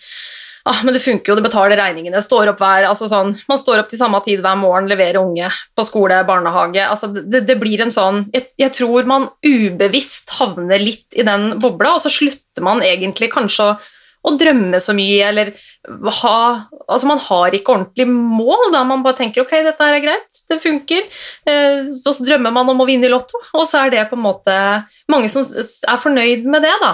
ah, 0.67 0.83
men 0.86 0.95
det 0.95 1.01
funker 1.03 1.31
jo, 1.31 1.38
det 1.39 1.45
betaler 1.47 1.79
regningene, 1.79 2.21
står 2.24 2.51
opp 2.51 2.62
hver 2.62 2.88
altså 2.89 3.09
sånn, 3.12 3.33
Man 3.50 3.59
står 3.59 3.83
opp 3.83 3.91
til 3.91 4.01
samme 4.01 4.19
tid 4.25 4.43
hver 4.43 4.57
morgen, 4.59 4.89
leverer 4.91 5.21
unge 5.21 5.50
på 5.77 5.86
skole, 5.88 6.19
barnehage 6.27 6.83
altså 6.86 7.12
det, 7.15 7.45
det 7.47 7.57
blir 7.62 7.83
en 7.83 7.93
sånn 7.93 8.25
jeg, 8.36 8.50
jeg, 8.59 8.74
tror 8.77 9.09
man 9.09 9.29
ubevisst 9.45 10.36
havner 10.39 10.81
litt 10.81 11.07
i 11.17 11.25
den 11.27 11.55
bobla, 11.63 11.95
og 11.95 12.03
så 12.03 12.13
slutter 12.13 12.65
man 12.65 12.83
egentlig 12.86 13.31
kanskje 13.33 13.71
å, 13.71 13.77
å 14.27 14.36
drømme 14.38 14.81
så 14.83 14.95
mye, 14.97 15.31
eller 15.31 15.55
ha 16.21 16.38
Altså, 16.88 17.07
man 17.09 17.19
har 17.19 17.55
ikke 17.55 17.74
ordentlig 17.74 18.05
mål, 18.07 18.69
da 18.71 18.81
man 18.88 19.01
bare 19.03 19.17
tenker 19.19 19.43
ok, 19.43 19.53
dette 19.65 19.83
her 19.83 19.97
er 19.97 20.03
greit, 20.03 20.39
det 20.47 20.57
funker. 20.63 21.03
Eh, 21.47 21.89
så 22.00 22.13
drømmer 22.24 22.53
man 22.55 22.71
om 22.71 22.79
å 22.79 22.88
vinne 22.88 23.09
i 23.09 23.12
Lotto, 23.12 23.41
og 23.51 23.65
så 23.67 23.81
er 23.81 23.91
det 23.91 24.05
på 24.07 24.15
en 24.15 24.24
måte 24.24 24.55
mange 25.12 25.27
som 25.31 25.43
er 25.43 26.00
fornøyd 26.00 26.47
med 26.47 26.63
det, 26.63 26.71
da. 26.83 26.93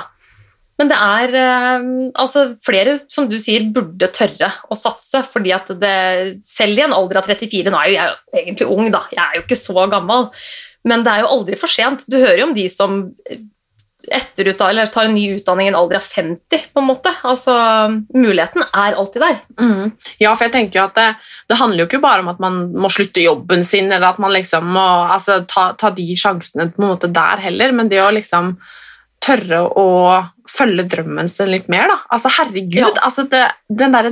Men 0.82 0.90
det 0.90 0.98
er 0.98 1.36
eh, 1.38 1.88
altså 2.20 2.46
flere, 2.66 2.98
som 3.12 3.28
du 3.30 3.38
sier, 3.42 3.68
burde 3.76 4.10
tørre 4.16 4.50
å 4.72 4.78
satse. 4.78 5.22
fordi 5.30 5.54
at 5.54 5.70
det, 5.80 5.96
selv 6.48 6.80
i 6.80 6.86
en 6.88 6.96
alder 6.96 7.22
av 7.22 7.30
34 7.30 7.72
Nå 7.72 7.80
er 7.80 7.92
jo 7.92 7.98
jeg 8.00 8.44
egentlig 8.44 8.70
ung, 8.74 8.92
da, 8.94 9.06
jeg 9.14 9.24
er 9.24 9.40
jo 9.40 9.46
ikke 9.46 9.60
så 9.60 9.88
gammel. 9.92 10.30
Men 10.90 11.06
det 11.06 11.14
er 11.14 11.24
jo 11.24 11.34
aldri 11.38 11.60
for 11.60 11.72
sent. 11.72 12.08
Du 12.10 12.18
hører 12.18 12.42
jo 12.42 12.50
om 12.50 12.58
de 12.58 12.68
som 12.72 13.04
etterutdanner, 14.12 14.74
eller 14.74 14.92
tar 14.92 15.08
en 15.08 15.14
ny 15.16 15.24
utdanning 15.38 15.70
i 15.70 15.72
en 15.72 15.78
alder 15.80 16.02
av 16.02 16.08
50, 16.12 16.66
på 16.74 16.82
en 16.82 16.88
måte. 16.90 17.12
Altså, 17.24 17.54
Muligheten 18.12 18.66
er 18.66 18.98
alltid 19.00 19.24
der. 19.24 19.38
Mm. 19.62 19.94
Ja, 20.20 20.34
for 20.34 20.48
jeg 20.48 20.56
tenker 20.58 20.82
jo 20.82 20.86
at 20.90 20.98
det, 20.98 21.08
det, 21.48 21.60
handler 21.60 21.84
jo 21.84 21.88
ikke 21.88 22.04
bare 22.04 22.26
om 22.26 22.32
at 22.34 22.42
man 22.44 22.66
må 22.76 22.92
slutte 22.92 23.24
jobben 23.24 23.64
sin, 23.68 23.92
eller 23.92 24.10
at 24.10 24.20
man 24.24 24.34
liksom 24.36 24.68
må 24.76 24.88
altså, 25.14 25.40
ta, 25.48 25.70
ta 25.80 25.94
de 25.96 26.08
sjansene 26.20 26.72
på 26.74 26.84
en 26.84 26.90
måte 26.90 27.12
der 27.14 27.46
heller, 27.46 27.76
men 27.76 27.92
det 27.92 28.02
å 28.04 28.12
liksom 28.14 28.58
tørre 29.24 29.62
å 29.80 29.88
følge 30.50 30.84
drømmen 30.92 31.30
sin 31.32 31.52
litt 31.54 31.70
mer. 31.72 31.88
Da. 31.92 31.98
Altså, 32.18 32.32
herregud, 32.38 32.80
Ja. 32.82 32.92
altså 33.08 33.24
det, 33.32 33.46
den 33.70 33.96
der 33.96 34.12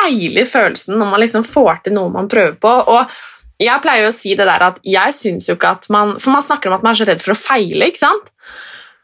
deilige 0.00 0.48
følelsen 0.48 0.98
når 0.98 1.10
man 1.12 1.20
liksom 1.22 1.44
får 1.46 1.84
til 1.84 1.94
noe 1.96 2.10
man 2.14 2.28
prøver 2.30 2.56
på. 2.60 2.72
og 2.94 3.20
jeg 3.60 3.82
pleier 3.84 4.08
å 4.08 4.14
si 4.16 4.34
det 4.34 4.46
der 4.48 4.62
at 4.70 4.78
jeg 4.88 5.12
syns 5.12 5.48
jo 5.50 5.54
ikke 5.58 5.74
at 5.76 5.88
man 5.92 6.14
For 6.16 6.32
man 6.32 6.40
snakker 6.42 6.70
om 6.70 6.78
at 6.78 6.82
man 6.86 6.94
er 6.94 7.00
så 7.02 7.06
redd 7.10 7.20
for 7.20 7.34
å 7.34 7.36
feile, 7.36 7.90
ikke 7.90 8.00
sant? 8.00 8.30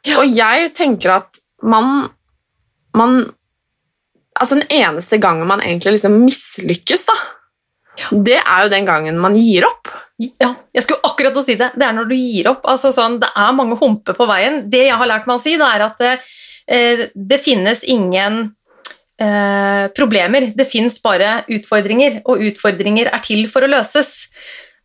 Ja. 0.06 0.22
Og 0.22 0.32
jeg 0.32 0.70
tenker 0.78 1.12
at 1.18 1.40
man, 1.62 2.08
man 2.96 3.18
Altså 4.40 4.56
den 4.58 4.68
eneste 4.72 5.18
gangen 5.20 5.48
man 5.48 5.60
egentlig 5.60 5.96
liksom 5.96 6.16
mislykkes, 6.22 7.06
da. 7.08 7.14
Det 8.10 8.38
er 8.40 8.64
jo 8.64 8.72
den 8.72 8.88
gangen 8.88 9.20
man 9.20 9.36
gir 9.38 9.66
opp. 9.68 9.92
Ja, 10.16 10.52
jeg 10.74 10.84
skulle 10.84 11.04
akkurat 11.06 11.36
å 11.36 11.44
si 11.44 11.56
det. 11.60 11.72
Det 11.76 11.86
er 11.86 11.96
når 11.96 12.10
du 12.10 12.16
gir 12.16 12.50
opp. 12.52 12.66
Altså 12.68 12.92
sånn, 12.94 13.18
det 13.22 13.30
er 13.36 13.56
mange 13.56 13.78
humper 13.80 14.16
på 14.16 14.28
veien. 14.28 14.62
Det 14.72 14.86
jeg 14.86 15.00
har 15.00 15.10
lært 15.10 15.28
meg 15.28 15.38
å 15.38 15.42
si, 15.42 15.56
det 15.60 15.66
er 15.68 15.86
at 15.86 15.98
det, 16.02 16.12
eh, 16.66 17.06
det 17.14 17.40
finnes 17.44 17.82
ingen 17.84 18.38
eh, 19.20 19.86
problemer. 19.96 20.52
Det 20.56 20.68
finnes 20.68 21.00
bare 21.04 21.40
utfordringer, 21.52 22.22
og 22.24 22.44
utfordringer 22.50 23.12
er 23.12 23.24
til 23.24 23.44
for 23.52 23.66
å 23.66 23.72
løses. 23.72 24.28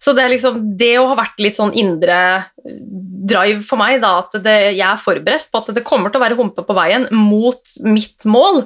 Så 0.02 0.16
det 0.18 0.24
er 0.24 0.34
liksom 0.34 0.62
det 0.80 0.96
å 0.98 1.06
ha 1.12 1.18
vært 1.20 1.42
litt 1.44 1.60
sånn 1.60 1.76
indre 1.78 2.18
drive 2.66 3.62
for 3.68 3.78
meg, 3.78 4.00
da, 4.02 4.16
at 4.24 4.40
det, 4.42 4.56
jeg 4.74 4.88
er 4.88 5.02
forberedt 5.02 5.52
på 5.52 5.62
at 5.62 5.70
det 5.76 5.86
kommer 5.86 6.10
til 6.10 6.18
å 6.18 6.26
være 6.26 6.40
humper 6.40 6.66
på 6.66 6.76
veien 6.78 7.06
mot 7.14 7.76
mitt 7.86 8.26
mål. 8.26 8.64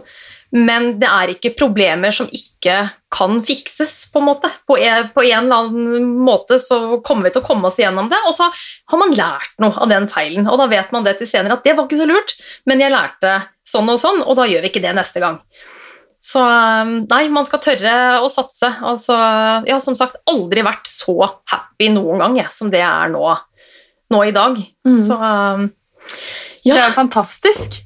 Men 0.56 0.94
det 1.02 1.08
er 1.10 1.34
ikke 1.34 1.52
problemer 1.60 2.14
som 2.16 2.30
ikke 2.32 2.78
kan 3.12 3.42
fikses, 3.44 3.92
på 4.12 4.22
en 4.22 4.28
måte. 4.30 4.52
På 4.68 4.78
en, 4.80 5.10
på 5.12 5.24
en 5.26 5.46
eller 5.50 5.66
annen 5.66 6.06
måte 6.24 6.58
så 6.64 7.02
kommer 7.04 7.28
vi 7.28 7.34
til 7.36 7.44
å 7.44 7.48
komme 7.48 7.68
oss 7.68 7.80
igjennom 7.80 8.08
det, 8.12 8.22
og 8.28 8.36
så 8.38 8.48
har 8.48 9.02
man 9.02 9.12
lært 9.16 9.52
noe 9.60 9.76
av 9.84 9.92
den 9.92 10.08
feilen. 10.12 10.48
Og 10.48 10.60
da 10.62 10.70
vet 10.72 10.94
man 10.96 11.04
det 11.08 11.18
til 11.20 11.28
senere 11.28 11.58
at 11.58 11.68
det 11.68 11.76
var 11.76 11.88
ikke 11.88 12.00
så 12.00 12.08
lurt, 12.08 12.38
men 12.70 12.84
jeg 12.84 12.94
lærte 12.94 13.38
sånn 13.68 13.92
og 13.92 14.00
sånn, 14.00 14.22
og 14.24 14.40
da 14.40 14.48
gjør 14.48 14.64
vi 14.64 14.72
ikke 14.72 14.84
det 14.86 14.96
neste 14.96 15.24
gang. 15.24 15.42
Så 16.26 16.42
nei, 16.42 17.26
man 17.30 17.46
skal 17.46 17.62
tørre 17.62 17.96
å 18.24 18.30
satse. 18.32 18.72
Altså, 18.82 19.14
jeg 19.68 19.76
har 19.76 19.84
som 19.84 19.98
sagt 19.98 20.18
aldri 20.32 20.64
vært 20.66 20.88
så 20.90 21.18
happy 21.52 21.92
noen 21.94 22.24
gang 22.24 22.40
jeg, 22.40 22.54
som 22.56 22.72
det 22.74 22.82
jeg 22.82 22.90
er 22.90 23.12
nå, 23.14 23.28
nå 24.16 24.24
i 24.26 24.34
dag. 24.34 24.56
Mm. 24.88 24.96
Så 25.04 25.20
Det 26.66 26.80
er 26.80 26.96
fantastisk. 26.96 27.84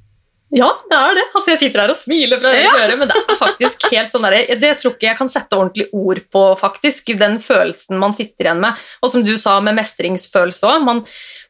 Ja, 0.56 0.70
det 0.89 0.98
er 0.98 1.13
det. 1.20 1.25
Altså, 1.36 1.51
jeg 1.51 1.60
sitter 1.62 1.82
her 1.84 1.91
og 1.94 1.98
smiler 2.00 2.39
fra 2.41 2.50
øre 2.50 2.62
Ja. 2.63 2.72
til 2.74 2.84
øre, 2.88 2.96
men 2.98 3.08
det 3.12 3.18
er 3.22 3.38
faktisk 3.38 3.77
helt 3.91 4.12
sånn 4.15 4.25
der, 4.25 4.34
Det 4.60 4.72
tror 4.82 4.94
ikke 4.96 5.10
jeg 5.12 5.18
kan 5.20 5.29
sette 5.29 5.53
ordentlig 5.58 5.86
ord 5.94 6.20
på, 6.34 6.41
faktisk. 6.58 7.12
Den 7.20 7.38
følelsen 7.44 8.00
man 8.01 8.13
sitter 8.18 8.46
igjen 8.50 8.62
med. 8.63 8.74
Og 9.03 9.12
som 9.13 9.22
du 9.24 9.36
sa 9.38 9.60
med 9.62 9.75
mestringsfølelse 9.77 10.63
òg, 10.72 10.82
man, 10.88 11.03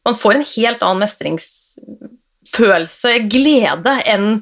man 0.05 0.15
får 0.19 0.33
en 0.35 0.45
helt 0.55 0.81
annen 0.83 0.99
mestringsfølelse, 1.05 3.13
glede, 3.31 3.93
enn 4.09 4.41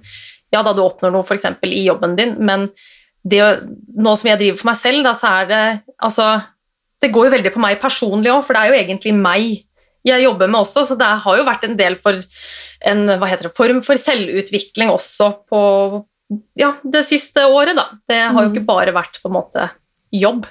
ja, 0.54 0.62
da 0.64 0.72
du 0.74 0.82
oppnår 0.86 1.12
noe 1.12 1.24
f.eks. 1.28 1.46
i 1.68 1.84
jobben 1.86 2.16
din, 2.18 2.36
men 2.40 2.70
det, 3.28 3.42
nå 3.98 4.14
som 4.16 4.30
jeg 4.32 4.40
driver 4.40 4.58
for 4.62 4.70
meg 4.72 4.78
selv, 4.80 5.04
da, 5.04 5.12
så 5.18 5.28
er 5.42 5.46
det 5.50 5.64
altså 6.00 6.28
Det 7.02 7.12
går 7.14 7.26
jo 7.28 7.32
veldig 7.36 7.52
på 7.54 7.60
meg 7.62 7.82
personlig 7.82 8.32
òg, 8.34 8.44
for 8.48 8.54
det 8.56 8.62
er 8.64 8.68
jo 8.72 8.78
egentlig 8.80 9.14
meg 9.14 9.66
jeg 10.08 10.24
jobber 10.24 10.50
med 10.52 10.62
også, 10.64 10.86
så 10.90 10.98
det 11.00 11.08
har 11.24 11.40
jo 11.40 11.46
vært 11.48 11.66
en 11.68 11.78
del 11.80 11.98
for 12.02 12.18
en 12.88 13.08
det, 13.10 13.52
form 13.58 13.82
for 13.86 14.00
selvutvikling 14.00 14.92
også 14.94 15.32
på 15.50 15.62
ja, 16.60 16.74
det 16.84 17.06
siste 17.08 17.46
året, 17.48 17.78
da. 17.78 17.88
Det 18.08 18.20
har 18.20 18.36
jo 18.36 18.50
Mm. 18.50 18.56
ikke 18.56 18.68
bare 18.68 18.94
vært 18.96 19.22
på 19.24 19.30
en 19.30 19.38
måte 19.38 19.70
jobb. 20.12 20.46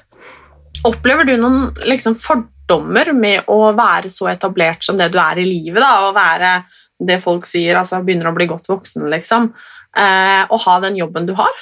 Opplever 0.88 1.24
du 1.28 1.36
noen 1.36 1.74
liksom, 1.84 2.16
fordommer 2.16 3.12
med 3.12 3.44
å 3.52 3.72
være 3.76 4.08
så 4.12 4.30
etablert 4.32 4.84
som 4.84 4.96
det 4.96 5.10
du 5.12 5.18
er 5.20 5.38
i 5.42 5.44
livet? 5.44 5.80
Da, 5.82 6.08
og 6.08 6.16
være 6.16 6.64
det 6.98 7.20
folk 7.22 7.44
sier, 7.48 7.76
altså 7.76 8.00
begynner 8.04 8.30
å 8.30 8.36
bli 8.36 8.48
godt 8.48 8.70
voksen, 8.72 9.04
liksom. 9.12 9.50
Eh, 9.96 10.44
og 10.48 10.60
ha 10.64 10.80
den 10.80 10.96
jobben 10.96 11.26
du 11.28 11.34
har? 11.36 11.52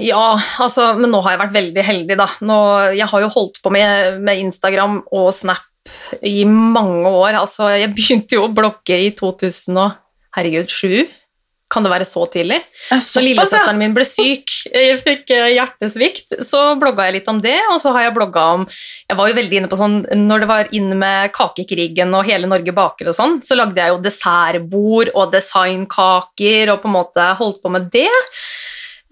Ja, 0.00 0.38
altså, 0.58 0.94
men 0.96 1.10
nå 1.12 1.20
har 1.24 1.34
jeg 1.34 1.40
vært 1.42 1.56
veldig 1.56 1.84
heldig, 1.84 2.16
da. 2.20 2.28
Nå, 2.40 2.58
jeg 2.96 3.08
har 3.10 3.24
jo 3.24 3.32
holdt 3.34 3.60
på 3.64 3.72
med, 3.72 4.20
med 4.24 4.40
Instagram 4.46 5.02
og 5.12 5.28
Snap 5.36 5.67
i 6.22 6.42
mange 6.48 7.08
år. 7.08 7.38
Altså, 7.40 7.70
jeg 7.76 7.92
begynte 7.94 8.38
jo 8.38 8.46
å 8.46 8.52
blogge 8.52 8.98
i 9.08 9.10
2000 9.16 9.80
og 9.80 9.96
herregud, 10.36 10.70
sju? 10.72 11.08
Kan 11.68 11.84
det 11.84 11.90
være 11.92 12.06
så 12.08 12.22
tidlig? 12.32 12.62
Så 13.04 13.20
lillesøsteren 13.20 13.76
min 13.76 13.92
ble 13.92 14.06
syk, 14.08 14.48
jeg 14.72 15.02
fikk 15.04 15.34
eh, 15.36 15.50
hjertesvikt, 15.52 16.38
så 16.48 16.62
blogga 16.80 17.08
jeg 17.08 17.18
litt 17.18 17.28
om 17.28 17.42
det, 17.44 17.58
og 17.68 17.76
så 17.82 17.92
har 17.92 18.06
jeg 18.06 18.14
blogga 18.16 18.44
om 18.56 18.64
Jeg 18.70 19.18
var 19.18 19.28
jo 19.28 19.36
veldig 19.36 19.58
inne 19.60 19.68
på 19.68 19.76
sånn 19.76 19.98
Når 20.22 20.42
det 20.42 20.48
var 20.48 20.72
inn 20.78 20.94
med 20.96 21.34
kakekrigen 21.36 22.16
og 22.16 22.24
Hele 22.24 22.48
Norge 22.48 22.72
baker 22.72 23.12
og 23.12 23.18
sånn, 23.18 23.36
så 23.44 23.58
lagde 23.58 23.82
jeg 23.82 23.92
jo 23.92 24.00
dessertbord 24.00 25.12
og 25.12 25.36
designkaker 25.36 26.72
og 26.72 26.80
på 26.80 26.88
en 26.88 26.96
måte 26.96 27.28
holdt 27.36 27.60
på 27.60 27.74
med 27.76 27.92
det. 27.92 28.08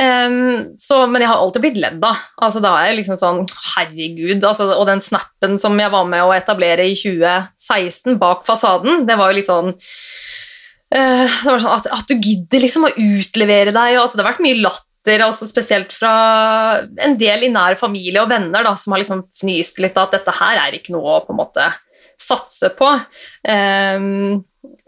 Ehm, 0.02 0.76
så, 0.78 0.98
men 1.08 1.22
jeg 1.24 1.30
har 1.30 1.40
alltid 1.40 1.64
blitt 1.64 1.78
ledd 1.80 2.02
av. 2.04 2.20
Altså, 2.44 2.60
da 2.64 2.74
er 2.80 2.90
jeg 2.90 2.98
liksom 3.00 3.20
sånn 3.20 3.42
Herregud. 3.72 4.44
Altså, 4.44 4.68
og 4.74 4.86
den 4.90 5.02
snappen 5.04 5.56
som 5.62 5.78
jeg 5.80 5.92
var 5.92 6.08
med 6.08 6.24
å 6.24 6.34
etablere 6.36 6.84
i 6.88 6.96
2016 6.98 8.18
bak 8.20 8.44
fasaden, 8.48 9.06
det 9.08 9.16
var 9.18 9.32
jo 9.32 9.38
litt 9.38 9.48
sånn 9.50 9.72
uh, 9.72 11.24
det 11.24 11.48
var 11.48 11.62
sånn 11.62 11.78
at, 11.78 11.88
at 11.96 12.10
du 12.12 12.16
gidder 12.18 12.66
liksom 12.66 12.88
å 12.88 12.92
utlevere 12.92 13.72
deg. 13.72 13.96
Og, 13.96 14.02
altså, 14.04 14.18
det 14.18 14.26
har 14.26 14.32
vært 14.34 14.44
mye 14.44 14.60
latter, 14.60 15.24
altså, 15.24 15.48
spesielt 15.48 15.96
fra 15.96 16.12
en 16.82 17.16
del 17.20 17.48
i 17.48 17.52
nær 17.54 17.80
familie 17.80 18.20
og 18.20 18.30
venner 18.34 18.66
da, 18.66 18.76
som 18.80 18.92
har 18.92 19.04
liksom 19.04 19.24
fnyst 19.40 19.80
litt 19.80 19.96
av 19.96 20.10
at 20.10 20.20
dette 20.20 20.38
her 20.42 20.60
er 20.66 20.76
ikke 20.76 20.96
noe 20.96 21.16
å 21.16 21.24
på 21.24 21.32
en 21.32 21.40
måte 21.40 21.70
satse 22.20 22.70
på. 22.76 22.88
Ehm, 23.48 24.42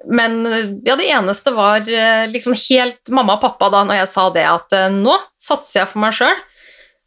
men 0.08 0.38
ja, 0.86 0.94
det 0.96 1.08
eneste 1.10 1.52
var 1.56 1.88
eh, 1.88 2.26
liksom 2.30 2.54
helt 2.56 3.10
mamma 3.14 3.36
og 3.36 3.42
pappa 3.42 3.70
da 3.72 3.82
når 3.86 4.02
jeg 4.02 4.10
sa 4.12 4.28
det 4.34 4.44
at 4.48 4.76
eh, 4.76 4.92
nå 4.94 5.16
satser 5.40 5.82
jeg 5.82 5.90
for 5.92 6.02
meg 6.04 6.16
sjøl. 6.16 6.44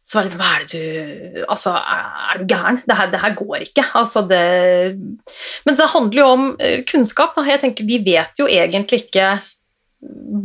Så 0.02 0.18
var 0.18 0.24
det 0.24 0.30
liksom 0.32 0.42
Hva 0.42 0.50
er 0.52 0.64
det 0.66 0.70
du 0.72 1.44
Altså, 1.46 1.72
er 1.78 2.40
du 2.40 2.44
gæren? 2.50 2.80
Det 2.84 2.96
her, 2.98 3.10
det 3.12 3.20
her 3.22 3.36
går 3.38 3.62
ikke. 3.68 3.84
Altså, 3.96 4.24
det 4.28 4.42
Men 5.64 5.78
det 5.78 5.92
handler 5.94 6.20
jo 6.20 6.26
om 6.34 6.44
eh, 6.58 6.82
kunnskap, 6.88 7.36
da. 7.36 7.46
Jeg 7.46 7.62
tenker 7.62 7.86
Vi 7.88 8.00
vet 8.04 8.42
jo 8.42 8.50
egentlig 8.50 9.06
ikke 9.06 9.32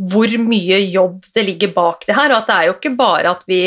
hvor 0.08 0.30
mye 0.38 0.76
jobb 0.86 1.24
det 1.34 1.42
ligger 1.42 1.72
bak 1.74 2.04
det 2.06 2.14
her, 2.14 2.30
og 2.30 2.36
at 2.44 2.46
det 2.46 2.54
er 2.54 2.66
jo 2.68 2.74
ikke 2.76 2.92
bare 2.94 3.32
at 3.34 3.40
vi 3.50 3.62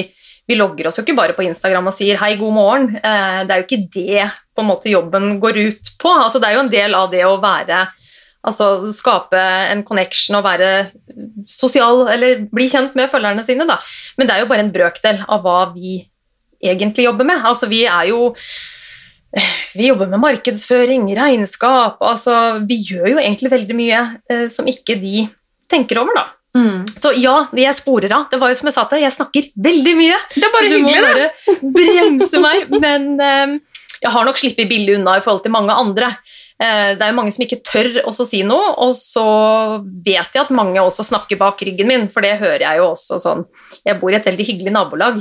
vi 0.47 0.55
logger 0.55 0.87
oss 0.87 0.97
jo 0.99 1.03
ikke 1.05 1.15
bare 1.15 1.35
på 1.35 1.43
Instagram 1.45 1.87
og 1.87 1.95
sier 1.95 2.17
'hei, 2.17 2.35
god 2.39 2.53
morgen'. 2.55 2.95
Eh, 2.97 3.43
Det 3.45 3.51
er 3.51 3.59
jo 3.61 3.67
ikke 3.67 3.87
det 3.93 4.31
på 4.55 4.61
en 4.63 4.67
måte 4.67 4.89
jobben 4.89 5.39
går 5.39 5.59
ut 5.67 5.91
på. 5.99 6.09
Altså, 6.09 6.39
det 6.39 6.49
er 6.49 6.53
jo 6.55 6.63
en 6.65 6.71
del 6.71 6.95
av 6.95 7.11
det 7.11 7.23
å 7.23 7.39
være 7.39 7.87
Altså 8.47 8.89
skape 8.89 9.37
en 9.69 9.83
connection 9.85 10.39
og 10.39 10.45
være 10.47 10.71
sosial, 11.45 12.07
eller 12.09 12.45
bli 12.49 12.65
kjent 12.71 12.95
med 12.97 13.11
følgerne 13.11 13.45
sine, 13.45 13.67
da. 13.69 13.77
Men 14.17 14.27
det 14.27 14.35
er 14.35 14.43
jo 14.43 14.49
bare 14.49 14.65
en 14.65 14.73
brøkdel 14.73 15.21
av 15.29 15.43
hva 15.45 15.59
vi 15.75 15.99
egentlig 16.61 17.05
jobber 17.05 17.27
med. 17.27 17.43
Altså, 17.45 17.69
vi 17.69 17.83
er 17.85 18.09
jo 18.09 18.31
vi 19.77 19.87
jobber 19.87 20.09
med 20.11 20.19
markedsføring, 20.19 21.05
regnskap 21.15 22.01
altså 22.03 22.59
Vi 22.67 22.81
gjør 22.83 23.13
jo 23.13 23.21
egentlig 23.21 23.51
veldig 23.53 23.77
mye 23.77 24.01
eh, 24.27 24.47
som 24.51 24.67
ikke 24.67 24.97
de 24.99 25.27
tenker 25.71 26.01
over, 26.01 26.17
da. 26.17 26.25
Mm. 26.51 26.83
Så 26.99 27.13
ja, 27.15 27.45
jeg 27.55 27.77
sporer 27.77 28.11
av. 28.11 28.25
Det 28.31 28.39
var 28.41 28.51
jo 28.51 28.57
som 28.59 28.67
jeg 28.67 28.75
sa 28.75 28.83
til 28.89 29.05
jeg 29.05 29.15
snakker 29.15 29.51
veldig 29.69 29.93
mye. 29.95 30.17
Det 30.35 30.43
er 30.43 30.55
bare 30.55 30.67
Så 30.67 30.73
du 30.73 30.83
må 30.83 30.91
hyggelig, 30.91 31.29
bare 31.29 31.69
bremse 31.77 32.41
meg. 32.43 32.73
Men 32.83 33.07
eh, 33.23 33.55
jeg 34.01 34.13
har 34.17 34.27
nok 34.27 34.41
sluppet 34.41 34.71
billig 34.71 34.97
unna 34.97 35.15
i 35.19 35.23
forhold 35.23 35.45
til 35.45 35.55
mange 35.55 35.77
andre. 35.77 36.11
Eh, 36.61 36.91
det 36.93 37.01
er 37.01 37.09
jo 37.09 37.17
mange 37.17 37.31
som 37.33 37.41
ikke 37.41 37.61
tør 37.65 37.87
å 38.05 38.11
si 38.13 38.43
noe, 38.45 38.73
og 38.83 38.93
så 38.97 39.23
vet 40.05 40.35
jeg 40.35 40.43
at 40.43 40.51
mange 40.53 40.81
også 40.81 41.05
snakker 41.07 41.39
bak 41.39 41.63
ryggen 41.65 41.89
min, 41.89 42.05
for 42.13 42.21
det 42.25 42.35
hører 42.41 42.65
jeg 42.67 42.81
jo 42.81 42.91
også 42.91 43.17
sånn. 43.23 43.41
Jeg 43.87 43.97
bor 44.01 44.13
i 44.13 44.19
et 44.19 44.29
veldig 44.29 44.45
hyggelig 44.45 44.75
nabolag, 44.75 45.17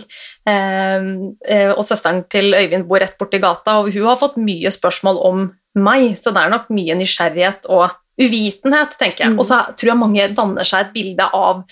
eh, 0.50 1.08
eh, 1.48 1.72
og 1.72 1.80
søsteren 1.88 2.26
til 2.32 2.52
Øyvind 2.58 2.84
bor 2.90 3.00
rett 3.00 3.16
borti 3.20 3.40
gata, 3.40 3.78
og 3.80 3.88
hun 3.94 4.10
har 4.10 4.20
fått 4.20 4.36
mye 4.36 4.74
spørsmål 4.74 5.22
om 5.30 5.48
meg, 5.80 6.18
så 6.20 6.34
det 6.34 6.44
er 6.44 6.52
nok 6.52 6.68
mye 6.76 6.98
nysgjerrighet 7.00 7.72
og 7.72 7.88
uvitenhet, 8.20 8.98
tenker 9.00 9.24
jeg. 9.24 9.32
Mm. 9.32 9.40
Og 9.40 9.48
så 9.48 9.64
tror 9.72 9.94
jeg 9.94 10.00
mange 10.02 10.30
danner 10.36 10.68
seg 10.68 10.88
et 10.88 10.94
bilde 10.98 11.24
av 11.32 11.64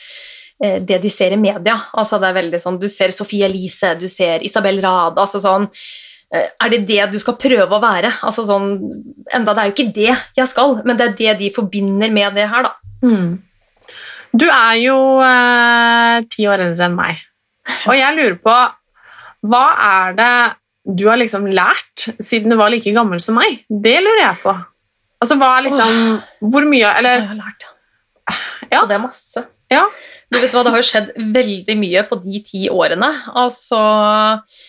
det 0.59 0.97
de 0.99 1.11
ser 1.13 1.31
i 1.31 1.39
media. 1.39 1.77
Altså 1.95 2.17
det 2.19 2.33
er 2.33 2.35
veldig 2.35 2.59
sånn, 2.59 2.81
Du 2.83 2.89
ser 2.91 3.13
Sofie 3.15 3.47
Elise, 3.47 3.93
du 3.95 4.09
ser 4.11 4.43
Isabel 4.43 4.81
Rad. 4.83 5.15
altså 5.15 5.39
sånn, 5.39 5.69
Er 6.29 6.69
det 6.73 6.83
det 6.89 7.07
du 7.13 7.19
skal 7.21 7.39
prøve 7.41 7.73
å 7.73 7.81
være? 7.81 8.11
Altså 8.27 8.45
sånn, 8.49 8.75
enda 9.33 9.55
Det 9.57 9.63
er 9.63 9.71
jo 9.71 9.77
ikke 9.77 9.93
det 9.97 10.11
jeg 10.37 10.51
skal, 10.51 10.75
men 10.85 10.99
det 10.99 11.07
er 11.07 11.15
det 11.17 11.37
de 11.41 11.53
forbinder 11.57 12.13
med 12.13 12.37
det 12.37 12.49
her. 12.51 12.69
da. 12.69 12.75
Mm. 13.01 13.39
Du 14.37 14.45
er 14.45 14.75
jo 14.83 14.97
eh, 15.25 16.19
ti 16.29 16.45
år 16.51 16.67
eldre 16.67 16.85
enn 16.91 16.99
meg, 16.99 17.23
og 17.87 17.95
jeg 17.97 18.17
lurer 18.19 18.37
på 18.45 18.57
Hva 19.49 19.65
er 19.87 20.19
det 20.19 20.35
du 20.99 21.07
har 21.09 21.21
liksom 21.21 21.47
lært 21.53 22.09
siden 22.21 22.53
du 22.53 22.57
var 22.61 22.73
like 22.73 22.93
gammel 22.93 23.21
som 23.25 23.37
meg? 23.41 23.63
Det 23.69 23.97
lurer 24.05 24.23
jeg 24.27 24.41
på. 24.45 24.53
Altså, 25.19 25.37
hva 25.41 25.55
er 25.57 25.65
liksom 25.67 25.97
Hvor 26.53 26.65
mye 26.69 26.93
Eller 27.01 27.19
Jeg 27.19 27.29
har 27.33 27.41
lært, 27.41 27.67
ja. 28.69 28.83
Og 28.83 28.89
det 28.89 28.95
er 28.99 29.03
masse. 29.03 29.43
Ja. 29.73 29.83
Du 30.29 30.37
vet 30.39 30.53
hva, 30.53 30.63
Det 30.65 30.73
har 30.75 30.83
jo 30.83 30.87
skjedd 30.93 31.13
veldig 31.35 31.77
mye 31.81 32.05
på 32.09 32.21
de 32.21 32.41
ti 32.45 32.69
årene. 32.69 33.09
Altså 33.33 33.81
Eh, 33.81 34.68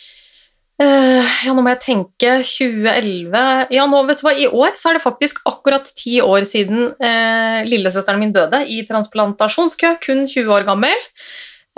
ja, 0.79 1.51
nå 1.51 1.59
må 1.59 1.73
jeg 1.73 1.81
tenke 1.83 2.37
2011 2.47 3.73
Ja, 3.75 3.83
nå, 3.89 3.99
vet 4.07 4.21
du 4.21 4.27
hva, 4.27 4.31
i 4.31 4.47
år 4.47 4.77
så 4.79 4.91
er 4.91 4.97
det 4.97 5.03
faktisk 5.03 5.41
akkurat 5.49 5.89
ti 5.97 6.21
år 6.23 6.47
siden 6.47 6.93
eh, 7.03 7.65
lillesøsteren 7.67 8.21
min 8.21 8.31
døde 8.35 8.61
i 8.63 8.81
transplantasjonskø, 8.87 9.97
kun 10.05 10.23
20 10.23 10.53
år 10.55 10.67
gammel. 10.69 11.07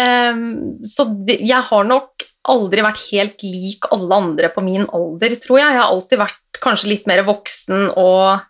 Eh, 0.01 0.43
så 0.85 1.07
det, 1.25 1.39
jeg 1.41 1.69
har 1.71 1.89
nok 1.89 2.27
aldri 2.51 2.85
vært 2.85 3.03
helt 3.11 3.43
lik 3.45 3.89
alle 3.93 4.17
andre 4.17 4.49
på 4.53 4.63
min 4.65 4.85
alder, 4.89 5.35
tror 5.41 5.59
jeg. 5.61 5.73
Jeg 5.73 5.81
har 5.81 5.89
alltid 5.89 6.21
vært 6.21 6.61
kanskje 6.61 6.93
litt 6.93 7.09
mer 7.09 7.23
voksen 7.27 7.91
og 7.99 8.41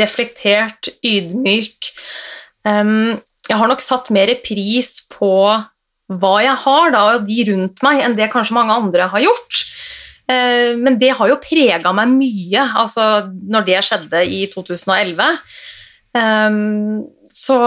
reflektert, 0.00 0.88
ydmyk. 1.04 1.92
Um, 2.64 3.20
jeg 3.44 3.60
har 3.60 3.68
nok 3.68 3.84
satt 3.84 4.08
mer 4.14 4.32
pris 4.44 4.96
på 5.12 5.32
hva 6.20 6.36
jeg 6.44 6.56
har, 6.64 6.94
da, 6.94 7.02
og 7.14 7.26
de 7.28 7.40
rundt 7.50 7.84
meg, 7.86 8.02
enn 8.04 8.16
det 8.18 8.30
kanskje 8.32 8.56
mange 8.56 8.76
andre 8.76 9.08
har 9.12 9.24
gjort. 9.24 9.64
Uh, 10.24 10.72
men 10.80 10.96
det 11.00 11.12
har 11.18 11.30
jo 11.30 11.40
prega 11.42 11.92
meg 11.96 12.14
mye, 12.14 12.68
altså 12.84 13.26
når 13.28 13.68
det 13.68 13.82
skjedde 13.88 14.24
i 14.24 14.44
2011. 14.54 15.28
Um, 16.14 17.04
så 17.34 17.58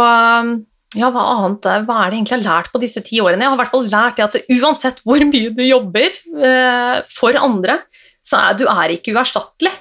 ja, 0.96 1.10
hva 1.12 1.24
annet 1.34 1.66
hva 1.84 1.98
er 2.00 2.12
det 2.12 2.18
egentlig 2.18 2.38
jeg 2.38 2.46
har 2.46 2.62
lært 2.62 2.72
på 2.72 2.82
disse 2.82 3.04
ti 3.06 3.20
årene? 3.20 3.44
Jeg 3.44 3.52
har 3.52 3.58
i 3.58 3.62
hvert 3.62 3.74
fall 3.74 3.90
lært 3.92 4.20
det 4.20 4.26
at 4.28 4.54
uansett 4.56 5.02
hvor 5.04 5.26
mye 5.28 5.52
du 5.52 5.64
jobber 5.66 6.16
uh, 6.40 7.04
for 7.12 7.38
andre, 7.40 7.82
så 8.26 8.40
er 8.48 8.58
du 8.60 8.66
er 8.72 8.96
ikke 8.96 9.14
uerstattelig. 9.16 9.74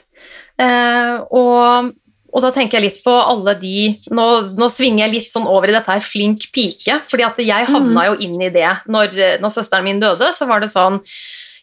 Uh, 0.56 1.22
og 1.36 1.94
og 2.36 2.44
da 2.44 2.52
tenker 2.52 2.76
jeg 2.76 2.84
litt 2.84 2.98
på 3.06 3.14
alle 3.16 3.56
de 3.56 3.94
Nå, 4.12 4.26
nå 4.60 4.68
svinger 4.68 5.06
jeg 5.06 5.14
litt 5.14 5.32
sånn 5.32 5.48
over 5.48 5.72
i 5.72 5.74
dette 5.76 5.88
her 5.88 6.04
flink 6.04 6.50
pike, 6.52 7.00
fordi 7.08 7.24
at 7.24 7.40
jeg 7.40 7.70
havna 7.70 7.96
mm. 7.96 8.06
jo 8.10 8.20
inn 8.28 8.36
i 8.44 8.52
det. 8.52 8.68
Når, 8.92 9.16
når 9.40 9.54
søsteren 9.54 9.86
min 9.88 10.02
døde, 10.02 10.28
så 10.36 10.48
var 10.50 10.60
det 10.60 10.68
sånn 10.72 11.00